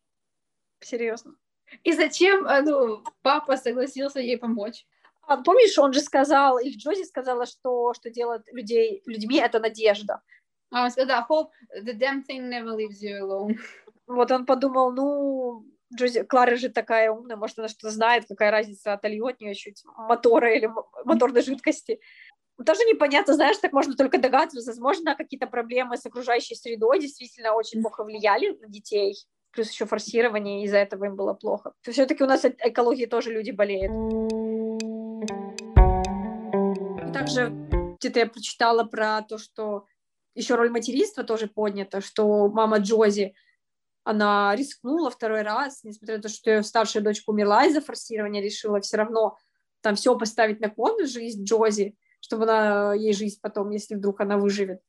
серьезно. 0.79 1.35
И 1.83 1.93
зачем, 1.93 2.45
э, 2.45 2.61
ну, 2.61 3.03
папа 3.21 3.57
согласился 3.57 4.19
ей 4.19 4.37
помочь? 4.37 4.85
А, 5.21 5.37
помнишь, 5.37 5.77
он 5.77 5.93
же 5.93 6.01
сказал, 6.01 6.59
или 6.59 6.75
Джози 6.75 7.03
сказала, 7.03 7.45
что, 7.45 7.93
что 7.93 8.09
делает 8.09 8.43
людей, 8.51 9.01
людьми 9.05 9.37
это 9.37 9.59
надежда. 9.59 10.21
А 10.71 10.85
он 10.85 10.91
сказал, 10.91 11.25
hope 11.29 11.51
the 11.83 11.93
damn 11.93 12.23
thing 12.23 12.49
never 12.49 12.75
leaves 12.75 13.01
you 13.01 13.19
alone. 13.19 13.57
Вот 14.07 14.31
он 14.31 14.45
подумал, 14.45 14.91
ну, 14.91 15.65
Джози, 15.95 16.23
Клара 16.23 16.55
же 16.55 16.69
такая 16.69 17.11
умная, 17.11 17.35
может, 17.35 17.59
она 17.59 17.67
что-то 17.67 17.89
знает, 17.89 18.25
какая 18.27 18.51
разница, 18.51 18.93
отольет 18.93 19.39
нее 19.41 19.55
чуть 19.55 19.83
мотора 19.97 20.53
или 20.53 20.69
моторной 21.05 21.41
жидкости. 21.41 21.99
Тоже 22.65 22.81
непонятно, 22.83 23.33
знаешь, 23.33 23.57
так 23.57 23.73
можно 23.73 23.95
только 23.95 24.19
догадываться. 24.19 24.71
Возможно, 24.71 25.15
какие-то 25.15 25.47
проблемы 25.47 25.97
с 25.97 26.05
окружающей 26.05 26.55
средой 26.55 26.99
действительно 26.99 27.53
очень 27.53 27.81
плохо 27.81 28.03
влияли 28.03 28.57
на 28.61 28.67
детей. 28.67 29.15
Плюс 29.51 29.71
еще 29.71 29.85
форсирование, 29.85 30.63
из-за 30.63 30.77
этого 30.77 31.05
им 31.05 31.15
было 31.15 31.33
плохо. 31.33 31.73
Все-таки 31.81 32.23
у 32.23 32.27
нас 32.27 32.45
от 32.45 32.55
экологии 32.59 33.05
тоже 33.05 33.33
люди 33.33 33.51
болеют. 33.51 33.91
Также 37.13 37.51
где-то 37.99 38.19
я 38.19 38.25
прочитала 38.27 38.83
про 38.83 39.21
то, 39.23 39.37
что 39.37 39.85
еще 40.35 40.55
роль 40.55 40.69
материнства 40.69 41.23
тоже 41.23 41.47
поднята, 41.47 41.99
что 41.99 42.47
мама 42.47 42.77
Джози 42.77 43.35
она 44.03 44.55
рискнула 44.55 45.11
второй 45.11 45.43
раз, 45.43 45.83
несмотря 45.83 46.17
на 46.17 46.23
то, 46.23 46.29
что 46.29 46.49
ее 46.49 46.63
старшая 46.63 47.03
дочка 47.03 47.29
умерла 47.29 47.65
из-за 47.65 47.81
форсирования, 47.81 48.41
решила 48.41 48.81
все 48.81 48.97
равно 48.97 49.37
там 49.81 49.95
все 49.95 50.17
поставить 50.17 50.59
на 50.59 50.69
кон, 50.69 51.05
жизнь 51.05 51.43
Джози, 51.43 51.95
чтобы 52.19 52.43
она, 52.43 52.93
ей 52.93 53.13
жизнь 53.13 53.39
потом, 53.41 53.69
если 53.71 53.95
вдруг 53.95 54.21
она 54.21 54.37
выживет, 54.37 54.81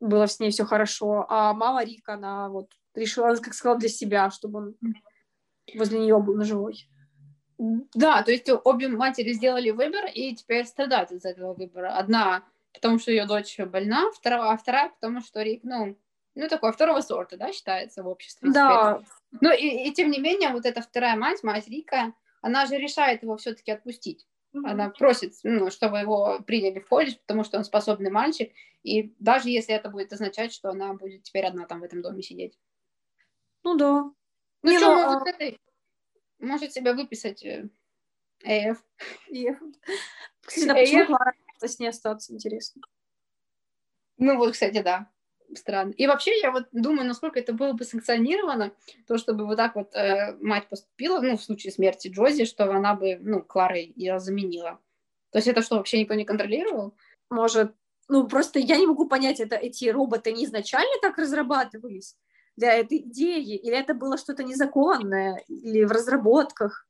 было 0.00 0.26
с 0.26 0.38
ней 0.40 0.50
все 0.50 0.64
хорошо. 0.64 1.26
А 1.28 1.52
мама 1.54 1.84
Рика, 1.84 2.14
она 2.14 2.48
вот 2.48 2.70
решила, 2.94 3.34
как 3.36 3.54
сказала, 3.54 3.78
для 3.78 3.88
себя, 3.88 4.30
чтобы 4.30 4.58
он 4.58 4.76
возле 5.74 5.98
нее 5.98 6.18
был 6.20 6.34
на 6.34 6.44
живой. 6.44 6.88
Да, 7.58 8.22
то 8.22 8.32
есть 8.32 8.48
обе 8.64 8.88
матери 8.88 9.32
сделали 9.32 9.70
выбор 9.70 10.06
и 10.12 10.34
теперь 10.34 10.66
страдают 10.66 11.12
из 11.12 11.24
этого 11.24 11.54
выбора. 11.54 11.96
Одна, 11.96 12.44
потому 12.72 12.98
что 12.98 13.12
ее 13.12 13.26
дочь 13.26 13.58
больна, 13.58 14.10
вторая, 14.12 14.52
а 14.52 14.56
вторая, 14.56 14.90
потому 14.90 15.20
что 15.20 15.42
Рик, 15.42 15.62
ну, 15.62 15.96
ну, 16.34 16.48
такое 16.48 16.72
второго 16.72 17.00
сорта, 17.00 17.36
да, 17.36 17.52
считается 17.52 18.02
в 18.02 18.08
обществе. 18.08 18.50
Да. 18.50 18.98
Теперь. 18.98 19.40
Ну, 19.40 19.52
и, 19.52 19.88
и 19.88 19.92
тем 19.92 20.10
не 20.10 20.18
менее, 20.18 20.50
вот 20.50 20.66
эта 20.66 20.82
вторая 20.82 21.16
мать, 21.16 21.42
мать 21.44 21.68
Рика, 21.68 22.12
она 22.40 22.66
же 22.66 22.76
решает 22.76 23.22
его 23.22 23.36
все-таки 23.36 23.70
отпустить. 23.70 24.26
Mm-hmm. 24.52 24.70
Она 24.70 24.90
просит, 24.90 25.34
ну, 25.44 25.70
чтобы 25.70 25.98
его 25.98 26.40
приняли 26.46 26.80
в 26.80 26.88
колледж, 26.88 27.16
потому 27.26 27.44
что 27.44 27.58
он 27.58 27.64
способный 27.64 28.10
мальчик, 28.10 28.52
и 28.82 29.14
даже 29.18 29.48
если 29.48 29.74
это 29.74 29.90
будет 29.90 30.12
означать, 30.12 30.52
что 30.52 30.70
она 30.70 30.92
будет 30.94 31.22
теперь 31.22 31.46
одна 31.46 31.66
там 31.66 31.80
в 31.80 31.84
этом 31.84 32.02
доме 32.02 32.22
сидеть. 32.22 32.58
Ну 33.62 33.76
да. 33.76 34.10
Ну 34.62 34.70
не, 34.70 34.78
что, 34.78 34.94
ну, 34.94 35.12
может, 35.12 35.22
а... 35.22 35.30
это... 35.30 35.58
может 36.40 36.72
себя 36.72 36.94
выписать 36.94 37.44
ЭФ. 37.44 37.68
ЭФ. 38.42 38.78
Кстати, 40.42 40.66
да, 40.66 40.74
почему 40.74 41.06
Клара 41.06 41.34
с 41.60 41.78
ней 41.78 41.88
остаться, 41.88 42.32
интересно? 42.32 42.82
Ну 44.18 44.36
вот, 44.36 44.52
кстати, 44.52 44.80
да 44.80 45.10
странно. 45.56 45.92
И 45.92 46.06
вообще, 46.06 46.38
я 46.40 46.50
вот 46.50 46.66
думаю, 46.72 47.06
насколько 47.06 47.38
это 47.38 47.52
было 47.52 47.72
бы 47.72 47.84
санкционировано, 47.84 48.72
то, 49.06 49.18
чтобы 49.18 49.46
вот 49.46 49.56
так 49.56 49.74
вот 49.74 49.94
э, 49.94 50.36
мать 50.40 50.68
поступила, 50.68 51.20
ну, 51.20 51.36
в 51.36 51.42
случае 51.42 51.72
смерти 51.72 52.08
Джози, 52.08 52.44
что 52.44 52.70
она 52.70 52.94
бы, 52.94 53.18
ну, 53.20 53.42
Кларой 53.42 53.92
ее 53.96 54.20
заменила. 54.20 54.78
То 55.30 55.38
есть 55.38 55.48
это 55.48 55.62
что, 55.62 55.76
вообще 55.76 56.00
никто 56.00 56.14
не 56.14 56.24
контролировал? 56.24 56.94
Может, 57.30 57.74
ну, 58.08 58.26
просто 58.26 58.58
я 58.58 58.76
не 58.76 58.86
могу 58.86 59.06
понять, 59.06 59.40
это 59.40 59.56
эти 59.56 59.86
роботы 59.86 60.32
не 60.32 60.44
изначально 60.44 60.92
так 61.00 61.18
разрабатывались 61.18 62.16
для 62.56 62.72
этой 62.72 62.98
идеи, 62.98 63.56
или 63.56 63.76
это 63.76 63.94
было 63.94 64.16
что-то 64.16 64.44
незаконное, 64.44 65.42
или 65.48 65.84
в 65.84 65.90
разработках? 65.90 66.86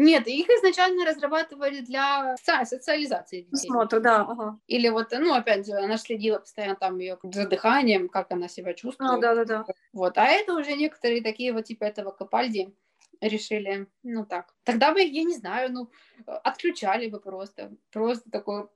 Нет, 0.00 0.28
их 0.28 0.48
изначально 0.48 1.04
разрабатывали 1.04 1.80
для 1.80 2.36
социализации 2.36 3.40
детей. 3.42 3.66
Смотр, 3.66 3.98
да. 3.98 4.20
Ага. 4.20 4.60
Или 4.68 4.88
вот, 4.90 5.08
ну, 5.10 5.34
опять 5.34 5.66
же, 5.66 5.72
она 5.72 5.96
следила 5.96 6.38
постоянно 6.38 6.76
там 6.76 6.98
ее 6.98 7.18
за 7.24 7.48
дыханием, 7.48 8.08
как 8.08 8.30
она 8.30 8.46
себя 8.46 8.74
чувствует. 8.74 9.10
А, 9.10 9.18
да, 9.18 9.34
да, 9.34 9.44
да. 9.44 9.66
Вот, 9.92 10.16
а 10.16 10.26
это 10.26 10.54
уже 10.54 10.74
некоторые 10.74 11.20
такие 11.20 11.52
вот 11.52 11.64
типа 11.64 11.82
этого 11.82 12.12
Капальди 12.12 12.72
решили, 13.20 13.88
ну 14.04 14.24
так. 14.24 14.54
Тогда 14.62 14.92
бы, 14.92 15.00
я 15.00 15.24
не 15.24 15.34
знаю, 15.34 15.72
ну, 15.72 15.90
отключали 16.26 17.08
бы 17.08 17.18
просто. 17.18 17.72
Просто 17.90 18.30
такой 18.30 18.68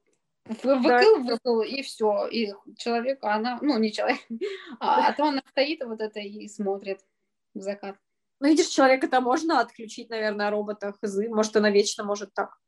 выкл, 0.47 1.23
выкл, 1.23 1.61
и 1.61 1.83
все. 1.83 2.27
И 2.27 2.53
человек, 2.77 3.21
она, 3.23 3.61
ну, 3.63 3.79
не 3.79 3.93
человек, 3.93 4.19
а, 4.81 5.07
а 5.07 5.13
то 5.13 5.27
она 5.27 5.43
стоит 5.51 5.85
вот 5.85 6.01
это 6.01 6.19
и 6.19 6.49
смотрит 6.49 6.99
в 7.55 7.61
закат. 7.61 7.97
Ну, 8.43 8.49
видишь, 8.49 8.67
человека 8.67 9.07
это 9.07 9.21
можно 9.21 9.61
отключить, 9.61 10.11
наверное, 10.11 10.51
робота 10.51 10.93
хз. 11.01 11.17
Может, 11.29 11.57
она 11.57 11.71
вечно 11.71 12.03
может 12.03 12.35
так. 12.35 12.59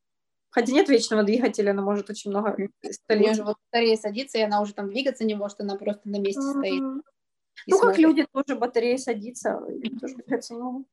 Хотя 0.50 0.72
нет 0.72 0.88
вечного 0.88 1.24
двигателя, 1.24 1.72
она 1.72 1.82
может 1.82 2.08
очень 2.08 2.30
много 2.30 2.56
столетий. 2.92 3.42
вот 3.42 3.56
батарея 3.72 3.96
садится, 3.96 4.38
и 4.38 4.42
она 4.42 4.60
уже 4.60 4.72
там 4.72 4.88
двигаться 4.88 5.24
не 5.24 5.34
может, 5.34 5.60
она 5.60 5.74
просто 5.74 6.08
на 6.08 6.20
месте 6.20 6.40
mm-hmm. 6.40 6.58
стоит. 6.58 6.80
Ну, 6.80 7.02
смотрит. 7.66 7.82
как 7.82 7.98
люди 7.98 8.26
тоже 8.32 8.56
батареи 8.56 8.96
садится, 8.98 9.62
тоже 10.00 10.14
двигаться 10.14 10.54
много. 10.54 10.84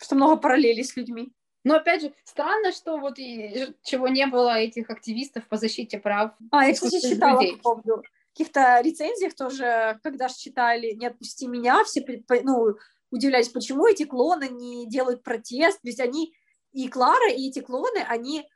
Что 0.00 0.14
много 0.14 0.36
параллелей 0.36 0.84
с 0.84 0.96
людьми. 0.96 1.34
Но 1.62 1.74
опять 1.74 2.00
же, 2.00 2.14
странно, 2.24 2.72
что 2.72 2.96
вот 2.96 3.18
и, 3.18 3.74
чего 3.82 4.08
не 4.08 4.26
было 4.26 4.58
этих 4.58 4.88
активистов 4.88 5.46
по 5.48 5.58
защите 5.58 5.98
прав. 5.98 6.32
А, 6.50 6.64
я, 6.64 6.72
кстати, 6.72 7.06
читала, 7.06 7.42
помню, 7.62 7.96
в 7.96 8.32
каких-то 8.32 8.80
рецензиях 8.82 9.34
тоже, 9.34 10.00
когда 10.02 10.28
же 10.28 10.34
читали 10.36 10.92
«Не 10.92 11.08
отпусти 11.08 11.46
меня», 11.46 11.84
все, 11.84 12.02
ну, 12.42 12.76
удивляюсь, 13.10 13.48
почему 13.48 13.86
эти 13.86 14.04
клоны 14.04 14.48
не 14.48 14.88
делают 14.88 15.22
протест, 15.22 15.80
ведь 15.82 16.00
они, 16.00 16.34
и 16.72 16.88
Клара, 16.88 17.30
и 17.30 17.48
эти 17.48 17.60
клоны, 17.60 17.98
они 18.08 18.48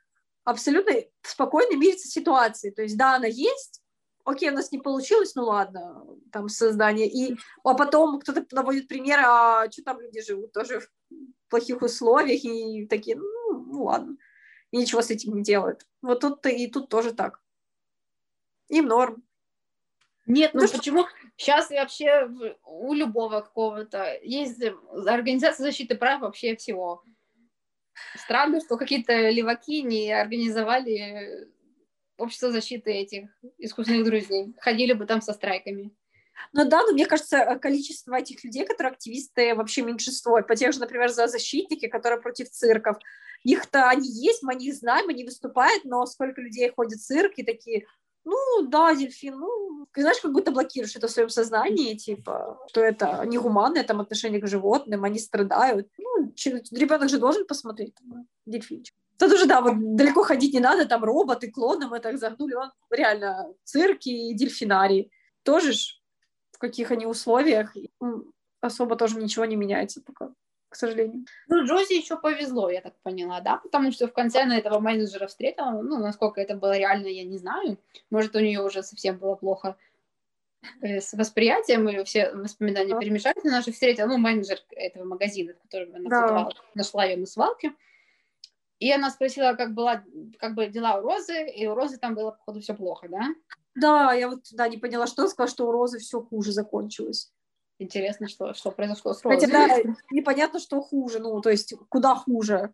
абсолютно 0.43 0.93
спокойно 1.21 1.75
мирятся 1.75 2.07
с 2.07 2.11
ситуацией, 2.11 2.73
то 2.73 2.83
есть 2.83 2.97
да, 2.97 3.15
она 3.15 3.27
есть, 3.27 3.81
окей, 4.23 4.49
у 4.49 4.53
нас 4.53 4.71
не 4.71 4.79
получилось, 4.79 5.35
ну 5.35 5.45
ладно, 5.45 6.05
там 6.31 6.49
создание, 6.49 7.07
и, 7.07 7.37
а 7.63 7.73
потом 7.73 8.19
кто-то 8.19 8.45
наводит 8.51 8.87
пример, 8.87 9.19
а 9.23 9.69
что 9.71 9.83
там 9.83 9.99
люди 9.99 10.21
живут, 10.21 10.51
тоже 10.51 10.81
в 10.81 10.89
плохих 11.49 11.81
условиях, 11.81 12.43
и 12.43 12.85
такие, 12.87 13.17
ну, 13.17 13.65
ну 13.65 13.83
ладно, 13.83 14.17
и 14.71 14.77
ничего 14.77 15.01
с 15.01 15.09
этим 15.09 15.35
не 15.35 15.43
делают. 15.43 15.87
Вот 16.01 16.19
тут 16.19 16.45
и 16.45 16.67
тут 16.67 16.89
тоже 16.89 17.13
так. 17.13 17.41
Им 18.69 18.87
норм. 18.87 19.23
Нет, 20.25 20.53
ну, 20.53 20.61
ну 20.61 20.67
почему? 20.67 21.05
Сейчас 21.37 21.69
вообще 21.69 22.29
у 22.63 22.93
любого 22.93 23.41
какого-то 23.41 24.17
есть 24.23 24.61
организация 25.05 25.65
защиты 25.65 25.95
прав 25.95 26.21
вообще 26.21 26.55
всего. 26.55 27.03
Странно, 28.15 28.61
что 28.61 28.77
какие-то 28.77 29.29
леваки 29.29 29.81
не 29.83 30.11
организовали 30.11 31.49
общество 32.17 32.51
защиты 32.51 32.91
этих 32.91 33.29
искусственных 33.57 34.05
друзей. 34.05 34.53
Ходили 34.59 34.93
бы 34.93 35.05
там 35.05 35.21
со 35.21 35.33
страйками. 35.33 35.91
Ну 36.53 36.67
да, 36.67 36.83
но 36.83 36.93
мне 36.93 37.05
кажется, 37.05 37.37
э, 37.37 37.59
количество 37.59 38.15
этих 38.15 38.43
людей, 38.43 38.65
которые 38.65 38.91
активисты, 38.91 39.55
вообще 39.55 39.81
меньшинство. 39.81 40.41
По 40.41 40.55
тех 40.55 40.73
же, 40.73 40.79
например, 40.79 41.09
за 41.09 41.27
защитники, 41.27 41.87
которые 41.87 42.21
против 42.21 42.49
цирков. 42.49 42.97
Их-то 43.43 43.89
они 43.89 44.09
есть, 44.09 44.43
мы 44.43 44.55
них 44.55 44.73
знаем, 44.75 45.09
они 45.09 45.23
выступают, 45.23 45.85
но 45.85 46.05
сколько 46.05 46.41
людей 46.41 46.71
ходят 46.75 46.99
в 46.99 47.05
цирк 47.05 47.33
и 47.37 47.43
такие, 47.43 47.85
ну, 48.25 48.67
да, 48.67 48.93
дельфин, 48.95 49.37
ну, 49.39 49.87
знаешь, 49.95 50.19
как 50.21 50.33
будто 50.33 50.51
блокируешь 50.51 50.95
это 50.95 51.07
в 51.07 51.11
своем 51.11 51.29
сознании, 51.29 51.95
типа, 51.95 52.59
что 52.67 52.81
это 52.81 53.23
негуманное 53.25 53.83
там 53.83 54.01
отношение 54.01 54.41
к 54.41 54.47
животным, 54.47 55.03
они 55.03 55.19
страдают. 55.19 55.87
Ну, 55.97 56.33
ребенок 56.71 57.09
же 57.09 57.19
должен 57.19 57.45
посмотреть 57.45 57.93
там, 57.95 58.27
дельфинчик. 58.45 58.95
Тут 59.17 59.31
уже, 59.31 59.45
да, 59.45 59.61
вот 59.61 59.95
далеко 59.95 60.23
ходить 60.23 60.53
не 60.53 60.59
надо, 60.59 60.85
там 60.85 61.03
роботы, 61.03 61.51
клоны 61.51 61.87
мы 61.87 61.99
так 61.99 62.17
загнули, 62.17 62.55
он 62.55 62.71
реально 62.89 63.53
цирки 63.63 64.09
и 64.09 64.33
дельфинарий. 64.33 65.11
Тоже 65.43 65.73
ж 65.73 66.01
в 66.51 66.57
каких 66.57 66.91
они 66.91 67.05
условиях, 67.05 67.75
особо 68.59 68.95
тоже 68.95 69.17
ничего 69.17 69.45
не 69.45 69.55
меняется 69.55 70.01
пока 70.01 70.33
к 70.75 70.77
сожалению. 70.77 71.25
Ну, 71.47 71.63
Джози 71.63 71.93
еще 71.93 72.17
повезло, 72.17 72.69
я 72.69 72.81
так 72.81 72.93
поняла, 73.01 73.39
да, 73.39 73.57
потому 73.57 73.93
что 73.93 74.07
в 74.07 74.13
конце 74.13 74.41
она 74.41 74.57
этого 74.57 74.79
менеджера 74.79 75.27
встретила, 75.27 75.71
ну, 75.71 75.99
насколько 75.99 76.41
это 76.41 76.57
было 76.57 76.77
реально, 76.77 77.07
я 77.07 77.23
не 77.23 77.37
знаю, 77.37 77.77
может, 78.09 78.35
у 78.35 78.39
нее 78.39 78.61
уже 78.61 78.83
совсем 78.83 79.17
было 79.17 79.35
плохо 79.35 79.77
э, 80.81 80.99
с 80.99 81.13
восприятием, 81.13 81.87
или 81.87 82.03
все 82.03 82.31
воспоминания 82.33 82.99
перемешались, 82.99 83.45
она 83.45 83.61
же 83.61 83.71
встретила, 83.71 84.07
ну, 84.07 84.17
менеджер 84.17 84.59
этого 84.71 85.05
магазина, 85.05 85.53
в 85.53 85.61
котором 85.61 85.95
она 85.95 86.09
да. 86.09 86.49
нашла 86.73 87.05
ее 87.05 87.15
на 87.15 87.25
свалке, 87.25 87.71
и 88.79 88.91
она 88.91 89.09
спросила, 89.09 89.53
как 89.53 89.73
была, 89.73 90.03
как 90.39 90.55
бы 90.55 90.67
дела 90.67 90.99
у 90.99 91.03
Розы, 91.03 91.47
и 91.47 91.65
у 91.67 91.73
Розы 91.73 91.97
там 91.97 92.15
было, 92.15 92.31
походу, 92.31 92.59
все 92.59 92.73
плохо, 92.73 93.07
да? 93.07 93.33
Да, 93.75 94.13
я 94.13 94.27
вот, 94.27 94.41
да, 94.51 94.67
не 94.67 94.77
поняла, 94.77 95.07
что 95.07 95.25
сказала, 95.29 95.49
что 95.49 95.67
у 95.69 95.71
Розы 95.71 95.99
все 95.99 96.21
хуже 96.21 96.51
закончилось. 96.51 97.31
Интересно, 97.77 98.27
что, 98.29 98.53
что 98.53 98.71
произошло 98.71 99.13
с 99.13 99.23
Розой. 99.23 99.39
Хотя, 99.39 99.67
да, 99.67 99.95
непонятно, 100.11 100.59
что 100.59 100.81
хуже, 100.81 101.19
ну, 101.19 101.41
то 101.41 101.49
есть, 101.49 101.73
куда 101.89 102.15
хуже. 102.15 102.73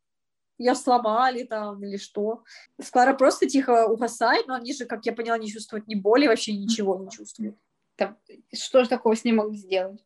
Ее 0.57 0.75
сломали 0.75 1.43
там 1.43 1.83
или 1.83 1.97
что. 1.97 2.43
Клара 2.91 3.15
просто 3.15 3.47
тихо 3.47 3.87
угасает, 3.87 4.45
но 4.45 4.53
они 4.53 4.73
же, 4.73 4.85
как 4.85 5.05
я 5.07 5.13
поняла, 5.13 5.39
не 5.39 5.49
чувствуют 5.49 5.87
ни 5.87 5.95
боли, 5.95 6.27
вообще 6.27 6.53
ничего 6.53 6.99
не 6.99 7.09
чувствуют. 7.09 7.57
Там, 7.95 8.17
что 8.53 8.83
же 8.83 8.89
такого 8.89 9.15
с 9.15 9.23
ней 9.23 9.31
могут 9.31 9.57
сделать? 9.57 10.05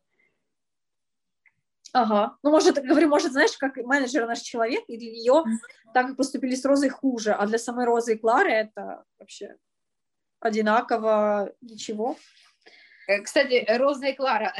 Ага. 1.92 2.36
Ну, 2.42 2.50
может, 2.50 2.82
говорю, 2.82 3.08
может, 3.08 3.32
знаешь, 3.32 3.56
как 3.58 3.76
менеджер 3.76 4.26
наш 4.26 4.40
человек, 4.40 4.84
и 4.88 4.96
для 4.96 5.10
нее 5.10 5.44
так 5.92 6.08
как 6.08 6.16
поступили 6.16 6.54
с 6.54 6.64
Розой 6.64 6.88
хуже, 6.88 7.32
а 7.32 7.46
для 7.46 7.58
самой 7.58 7.84
Розы 7.84 8.14
и 8.14 8.18
Клары 8.18 8.50
это 8.50 9.04
вообще 9.18 9.56
одинаково 10.40 11.52
ничего. 11.60 12.16
Э, 13.06 13.20
кстати, 13.22 13.64
Роза 13.68 14.06
и 14.06 14.14
Клара. 14.14 14.52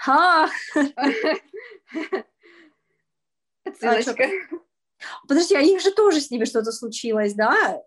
Ха! 0.00 0.48
Отсылочка. 3.64 4.28
Подожди, 5.28 5.54
а 5.54 5.60
их 5.60 5.80
же 5.80 5.90
тоже 5.92 6.20
с 6.20 6.30
ними 6.30 6.44
что-то 6.44 6.72
случилось, 6.72 7.34
да? 7.34 7.82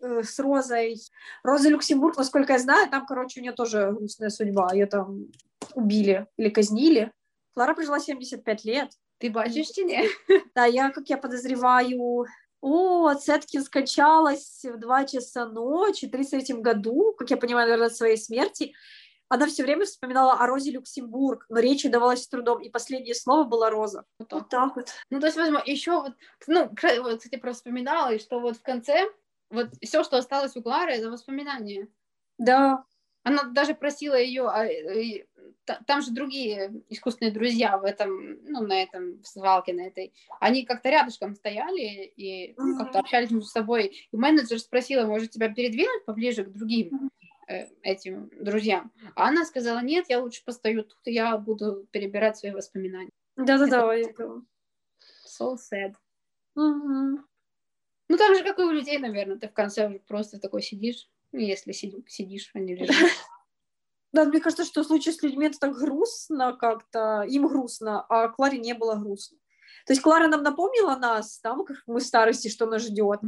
Э, 0.00 0.22
с 0.22 0.38
Розой. 0.38 0.96
Роза 1.42 1.68
Люксембург, 1.68 2.16
насколько 2.16 2.52
я 2.52 2.58
знаю, 2.58 2.88
там, 2.90 3.06
короче, 3.06 3.40
у 3.40 3.42
нее 3.42 3.52
тоже 3.52 3.92
грустная 3.92 4.30
судьба. 4.30 4.72
Ее 4.72 4.86
там 4.86 5.26
убили 5.74 6.26
или 6.36 6.50
казнили. 6.50 7.12
Клара 7.54 7.74
прожила 7.74 7.98
75 7.98 8.64
лет. 8.64 8.92
Ты 9.18 9.30
бачишь, 9.30 9.68
чи? 9.68 10.10
Да, 10.54 10.66
я, 10.66 10.90
как 10.90 11.08
я 11.08 11.16
подозреваю, 11.16 12.26
о, 12.60 13.14
Цеткин 13.14 13.62
скончалась 13.62 14.64
в 14.64 14.78
2 14.78 15.04
часа 15.04 15.46
ночи 15.46 16.06
в 16.06 16.08
1933 16.08 16.62
году, 16.62 17.14
как 17.16 17.30
я 17.30 17.36
понимаю, 17.36 17.68
наверное, 17.68 17.88
от 17.88 17.96
своей 17.96 18.16
смерти. 18.16 18.74
Она 19.28 19.46
все 19.46 19.64
время 19.64 19.84
вспоминала 19.84 20.34
о 20.34 20.46
Розе 20.46 20.70
Люксембург, 20.70 21.46
но 21.48 21.58
речь 21.58 21.84
давалась 21.84 22.22
с 22.22 22.28
трудом, 22.28 22.60
и 22.60 22.70
последнее 22.70 23.14
слово 23.14 23.44
было 23.44 23.70
Роза. 23.70 24.04
Вот 24.18 24.28
так 24.28 24.40
вот. 24.40 24.48
Так 24.50 24.76
вот. 24.76 24.88
Ну, 25.10 25.20
то 25.20 25.26
есть, 25.26 25.36
возможно, 25.36 25.68
еще 25.68 26.00
вот, 26.00 26.12
ну, 26.46 26.70
кстати, 26.74 27.36
просто 27.36 27.58
вспоминала, 27.58 28.12
и 28.12 28.18
что 28.20 28.38
вот 28.38 28.56
в 28.56 28.62
конце, 28.62 29.04
вот 29.50 29.70
все, 29.82 30.04
что 30.04 30.16
осталось 30.16 30.56
у 30.56 30.62
Клары, 30.62 30.92
это 30.92 31.10
воспоминания. 31.10 31.88
Да. 32.38 32.84
Она 33.24 33.42
даже 33.42 33.74
просила 33.74 34.14
ее, 34.14 34.48
там 35.86 36.02
же 36.02 36.12
другие 36.12 36.82
искусственные 36.88 37.32
друзья 37.32 37.78
в 37.78 37.84
этом, 37.84 38.42
ну, 38.44 38.66
на 38.66 38.82
этом 38.82 39.22
свалке, 39.24 39.72
на 39.72 39.86
этой, 39.86 40.12
они 40.40 40.64
как-то 40.64 40.90
рядышком 40.90 41.34
стояли 41.34 42.12
и 42.16 42.54
ну, 42.56 42.78
как-то 42.78 42.98
общались 43.00 43.30
между 43.30 43.48
собой. 43.48 44.08
И 44.10 44.16
менеджер 44.16 44.58
спросила, 44.58 45.06
может, 45.06 45.30
тебя 45.30 45.52
передвинуть 45.52 46.04
поближе 46.04 46.44
к 46.44 46.52
другим 46.52 47.10
э, 47.48 47.66
этим 47.82 48.30
друзьям? 48.40 48.92
А 49.14 49.28
она 49.28 49.44
сказала, 49.44 49.80
нет, 49.80 50.06
я 50.08 50.20
лучше 50.20 50.44
постою 50.44 50.84
тут, 50.84 50.98
я 51.04 51.36
буду 51.36 51.86
перебирать 51.90 52.36
свои 52.36 52.52
воспоминания. 52.52 53.10
Да-да-да. 53.36 53.96
So 55.26 55.56
sad. 55.56 55.94
Угу. 56.54 57.20
Ну, 58.08 58.16
так 58.16 58.36
же, 58.36 58.44
как 58.44 58.58
и 58.58 58.62
у 58.62 58.70
людей, 58.70 58.98
наверное, 58.98 59.36
ты 59.36 59.48
в 59.48 59.52
конце 59.52 59.98
просто 60.06 60.38
такой 60.38 60.62
сидишь, 60.62 61.08
ну, 61.32 61.40
если 61.40 61.72
сидишь, 61.72 62.50
а 62.54 62.60
не 62.60 62.74
лежишь. 62.74 62.96
Да, 64.16 64.24
мне 64.24 64.40
кажется, 64.40 64.64
что 64.64 64.82
в 64.82 64.86
случае 64.86 65.12
с 65.12 65.22
людьми 65.22 65.46
это 65.46 65.58
так 65.58 65.76
грустно 65.76 66.56
как-то, 66.56 67.20
им 67.28 67.46
грустно, 67.46 68.00
а 68.08 68.28
Кларе 68.28 68.56
не 68.56 68.72
было 68.72 68.94
грустно. 68.94 69.36
То 69.84 69.92
есть 69.92 70.00
Клара 70.00 70.26
нам 70.26 70.42
напомнила 70.42 70.96
нас, 70.96 71.38
там, 71.40 71.66
как 71.66 71.82
мы 71.86 72.00
старости, 72.00 72.48
что 72.48 72.64
нас 72.64 72.80
ждет. 72.80 73.20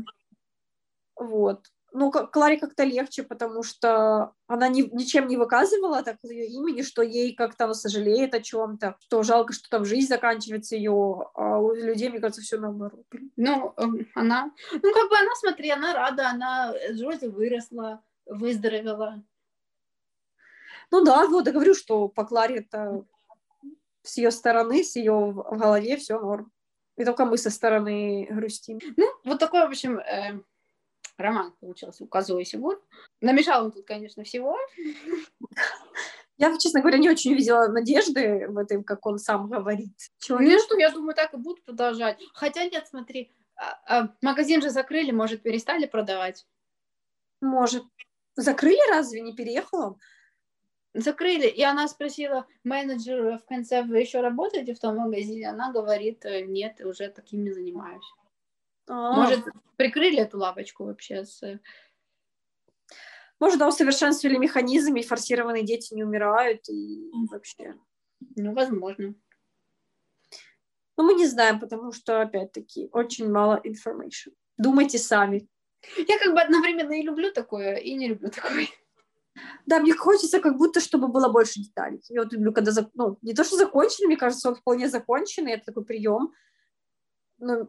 Вот. 1.14 1.66
Ну, 1.92 2.10
Кларе 2.10 2.56
как-то 2.56 2.84
легче, 2.84 3.22
потому 3.22 3.62
что 3.62 4.32
она 4.46 4.68
ни, 4.68 4.80
ничем 4.94 5.28
не 5.28 5.36
выказывала 5.36 6.02
так 6.02 6.16
ее 6.22 6.46
имени, 6.46 6.80
что 6.80 7.02
ей 7.02 7.34
как-то 7.34 7.64
она 7.64 7.74
сожалеет 7.74 8.32
о 8.32 8.40
чем-то, 8.40 8.96
что 9.00 9.22
жалко, 9.22 9.52
что 9.52 9.68
там 9.68 9.84
жизнь 9.84 10.08
заканчивается 10.08 10.74
ее, 10.74 11.30
а 11.34 11.58
у 11.58 11.74
людей, 11.74 12.08
мне 12.08 12.20
кажется, 12.20 12.40
все 12.40 12.58
наоборот. 12.58 13.04
Ну, 13.36 13.74
эм, 13.76 14.06
она, 14.14 14.50
ну, 14.72 14.94
как 14.94 15.10
бы 15.10 15.18
она, 15.18 15.34
смотри, 15.34 15.68
она 15.68 15.92
рада, 15.92 16.30
она, 16.30 16.72
Джози 16.92 17.26
выросла, 17.26 18.02
выздоровела, 18.24 19.22
ну 20.90 21.04
да, 21.04 21.26
вот 21.26 21.46
я 21.46 21.52
говорю, 21.52 21.74
что 21.74 22.08
по 22.08 22.24
Кларе 22.24 22.58
это 22.58 23.04
с 24.02 24.16
ее 24.16 24.30
стороны, 24.30 24.82
с 24.82 24.96
ее 24.96 25.12
в 25.12 25.56
голове 25.56 25.96
все 25.96 26.18
норм. 26.18 26.50
И 26.96 27.04
только 27.04 27.24
мы 27.24 27.38
со 27.38 27.50
стороны 27.50 28.26
грустим. 28.30 28.80
Ну, 28.96 29.06
вот 29.24 29.38
такой, 29.38 29.60
в 29.60 29.68
общем, 29.68 29.98
э, 29.98 30.40
роман 31.16 31.52
получился 31.60 32.04
у 32.04 32.06
Козо 32.06 32.38
и 32.38 32.44
Сигур. 32.44 32.82
Намешал 33.20 33.66
он 33.66 33.72
тут, 33.72 33.86
конечно, 33.86 34.24
всего. 34.24 34.56
Я, 36.38 36.56
честно 36.58 36.80
говоря, 36.80 36.98
не 36.98 37.10
очень 37.10 37.34
видела 37.34 37.66
надежды 37.66 38.46
в 38.48 38.56
этом, 38.58 38.84
как 38.84 39.04
он 39.06 39.18
сам 39.18 39.48
говорит. 39.48 39.92
Человек. 40.18 40.52
Ну 40.52 40.58
что, 40.58 40.78
я 40.78 40.90
думаю, 40.90 41.14
так 41.14 41.34
и 41.34 41.36
будут 41.36 41.64
продолжать. 41.64 42.20
Хотя 42.32 42.64
нет, 42.64 42.86
смотри, 42.88 43.32
а, 43.56 43.80
а, 43.86 44.08
магазин 44.22 44.62
же 44.62 44.70
закрыли, 44.70 45.10
может, 45.10 45.42
перестали 45.42 45.86
продавать? 45.86 46.46
Может. 47.40 47.84
Закрыли 48.36 48.90
разве? 48.90 49.20
Не 49.20 49.34
переехала? 49.34 49.98
Закрыли. 51.00 51.46
И 51.46 51.62
она 51.62 51.88
спросила 51.88 52.46
менеджера 52.64 53.38
в 53.38 53.44
конце, 53.44 53.82
вы 53.82 53.98
еще 54.00 54.20
работаете 54.20 54.74
в 54.74 54.80
том 54.80 54.96
магазине? 54.96 55.50
Она 55.50 55.72
говорит, 55.72 56.24
«Э, 56.24 56.42
нет, 56.42 56.80
уже 56.84 57.08
таким 57.08 57.44
не 57.44 57.52
занимаюсь. 57.52 58.04
А-а-а. 58.88 59.14
Может, 59.14 59.44
прикрыли 59.76 60.18
эту 60.18 60.38
лавочку 60.38 60.84
вообще 60.84 61.24
с... 61.24 61.60
Может, 63.40 63.58
да, 63.58 63.68
усовершенствовали 63.68 64.36
механизм, 64.36 64.96
и 64.96 65.02
форсированные 65.02 65.64
дети 65.64 65.94
не 65.94 66.02
умирают, 66.04 66.68
и 66.68 67.10
вообще... 67.30 67.74
Ну, 68.34 68.52
возможно. 68.52 69.14
Но 70.96 71.04
мы 71.04 71.14
не 71.14 71.26
знаем, 71.26 71.60
потому 71.60 71.92
что, 71.92 72.20
опять-таки, 72.20 72.88
очень 72.92 73.30
мало 73.30 73.60
информации. 73.62 74.32
Думайте 74.56 74.98
сами. 74.98 75.48
Я 75.96 76.18
как 76.18 76.34
бы 76.34 76.40
одновременно 76.40 76.92
и 76.92 77.02
люблю 77.02 77.32
такое, 77.32 77.76
и 77.76 77.94
не 77.94 78.08
люблю 78.08 78.30
такое. 78.30 78.66
Да, 79.68 79.80
мне 79.80 79.92
хочется 79.92 80.40
как 80.40 80.56
будто, 80.56 80.80
чтобы 80.80 81.08
было 81.08 81.28
больше 81.28 81.60
деталей. 81.60 82.00
Я 82.08 82.22
вот 82.22 82.32
люблю, 82.32 82.54
когда, 82.54 82.72
ну, 82.94 83.18
не 83.20 83.34
то, 83.34 83.44
что 83.44 83.58
закончили, 83.58 84.06
мне 84.06 84.16
кажется, 84.16 84.48
он 84.48 84.54
вполне 84.54 84.88
законченный, 84.88 85.52
это 85.52 85.66
такой 85.66 85.84
прием. 85.84 86.32
Ну, 87.36 87.68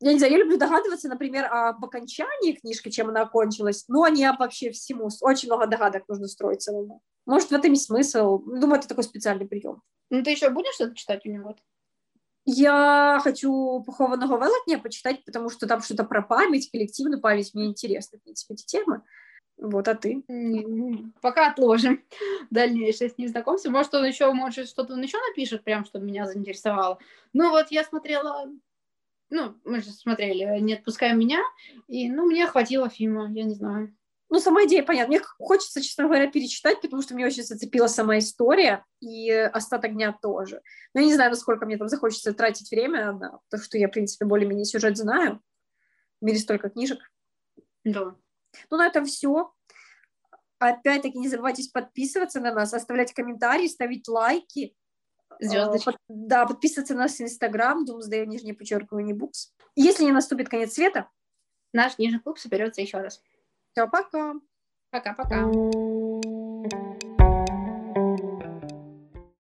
я 0.00 0.12
не 0.12 0.18
знаю, 0.18 0.34
я 0.34 0.38
люблю 0.40 0.58
догадываться, 0.58 1.08
например, 1.08 1.46
об 1.50 1.82
окончании 1.82 2.52
книжки, 2.52 2.90
чем 2.90 3.08
она 3.08 3.22
окончилась, 3.22 3.86
но 3.88 4.06
не 4.08 4.26
об 4.26 4.40
вообще 4.40 4.72
всему. 4.72 5.08
Очень 5.22 5.48
много 5.48 5.66
догадок 5.66 6.06
нужно 6.06 6.28
строить 6.28 6.60
самому. 6.60 7.00
Может, 7.24 7.48
в 7.48 7.52
этом 7.54 7.72
и 7.72 7.76
смысл. 7.76 8.40
Думаю, 8.40 8.80
это 8.80 8.88
такой 8.88 9.04
специальный 9.04 9.48
прием. 9.48 9.80
Ну, 10.10 10.22
ты 10.22 10.32
еще 10.32 10.50
будешь 10.50 10.74
что-то 10.74 10.94
читать 10.94 11.24
у 11.24 11.30
него? 11.30 11.56
Я 12.44 13.20
хочу 13.24 13.82
похованного 13.86 14.36
Велотня 14.36 14.78
почитать, 14.78 15.24
потому 15.24 15.48
что 15.48 15.66
там 15.66 15.80
что-то 15.80 16.04
про 16.04 16.20
память, 16.20 16.70
коллективную 16.70 17.22
память. 17.22 17.54
Мне 17.54 17.68
интересны, 17.68 18.18
в 18.18 18.22
принципе, 18.22 18.52
эти 18.52 18.66
темы. 18.66 19.02
Вот, 19.58 19.88
а 19.88 19.94
ты? 19.94 20.22
Пока 21.22 21.50
отложим 21.50 22.02
дальнейшее 22.50 23.10
с 23.10 23.16
ним 23.16 23.28
знакомство. 23.28 23.70
Может, 23.70 23.94
он 23.94 24.04
еще, 24.04 24.30
может, 24.32 24.68
что-то 24.68 24.92
он 24.92 25.02
еще 25.02 25.18
напишет, 25.28 25.64
прям, 25.64 25.84
чтобы 25.84 26.04
меня 26.04 26.26
заинтересовало. 26.26 26.98
Ну, 27.32 27.50
вот 27.50 27.68
я 27.70 27.82
смотрела, 27.84 28.50
ну, 29.30 29.56
мы 29.64 29.80
же 29.80 29.90
смотрели 29.90 30.60
«Не 30.60 30.74
отпускай 30.74 31.14
меня», 31.14 31.40
и, 31.88 32.10
ну, 32.10 32.26
мне 32.26 32.46
хватило 32.46 32.88
фильма, 32.90 33.30
я 33.32 33.44
не 33.44 33.54
знаю. 33.54 33.96
ну, 34.28 34.40
сама 34.40 34.64
идея 34.66 34.82
понятна. 34.82 35.16
Мне 35.16 35.20
хочется, 35.38 35.80
честно 35.80 36.04
говоря, 36.04 36.30
перечитать, 36.30 36.80
потому 36.82 37.00
что 37.00 37.14
мне 37.14 37.24
очень 37.24 37.42
зацепила 37.44 37.86
сама 37.86 38.18
история, 38.18 38.84
и 39.00 39.30
остаток 39.30 39.94
дня 39.94 40.12
тоже. 40.20 40.60
Но 40.92 41.00
я 41.00 41.06
не 41.06 41.14
знаю, 41.14 41.30
насколько 41.30 41.64
мне 41.64 41.78
там 41.78 41.88
захочется 41.88 42.34
тратить 42.34 42.70
время 42.70 43.12
на 43.12 43.40
то, 43.50 43.58
что 43.58 43.78
я, 43.78 43.88
в 43.88 43.92
принципе, 43.92 44.26
более-менее 44.26 44.66
сюжет 44.66 44.98
знаю. 44.98 45.40
В 46.20 46.24
мире 46.24 46.38
столько 46.38 46.68
книжек. 46.68 46.98
Да. 47.84 48.16
Ну, 48.70 48.76
на 48.76 48.86
этом 48.86 49.04
все. 49.04 49.52
Опять-таки, 50.58 51.18
не 51.18 51.28
забывайте 51.28 51.68
подписываться 51.72 52.40
на 52.40 52.52
нас, 52.52 52.72
оставлять 52.72 53.12
комментарии, 53.12 53.66
ставить 53.66 54.08
лайки. 54.08 54.74
Звездочки. 55.38 55.84
Под, 55.84 55.96
да, 56.08 56.46
подписываться 56.46 56.94
на 56.94 57.02
нас 57.02 57.16
в 57.16 57.20
Инстаграм, 57.20 57.84
Думсдей, 57.84 58.26
нижнее 58.26 58.54
подчеркивание, 58.54 59.14
Букс. 59.14 59.52
Если 59.74 60.04
не 60.04 60.12
наступит 60.12 60.48
конец 60.48 60.74
света, 60.74 61.10
наш 61.72 61.98
нижний 61.98 62.20
клуб 62.20 62.38
соберется 62.38 62.80
еще 62.80 62.98
раз. 62.98 63.20
Все, 63.72 63.86
пока. 63.86 64.34
Пока-пока. 64.90 65.44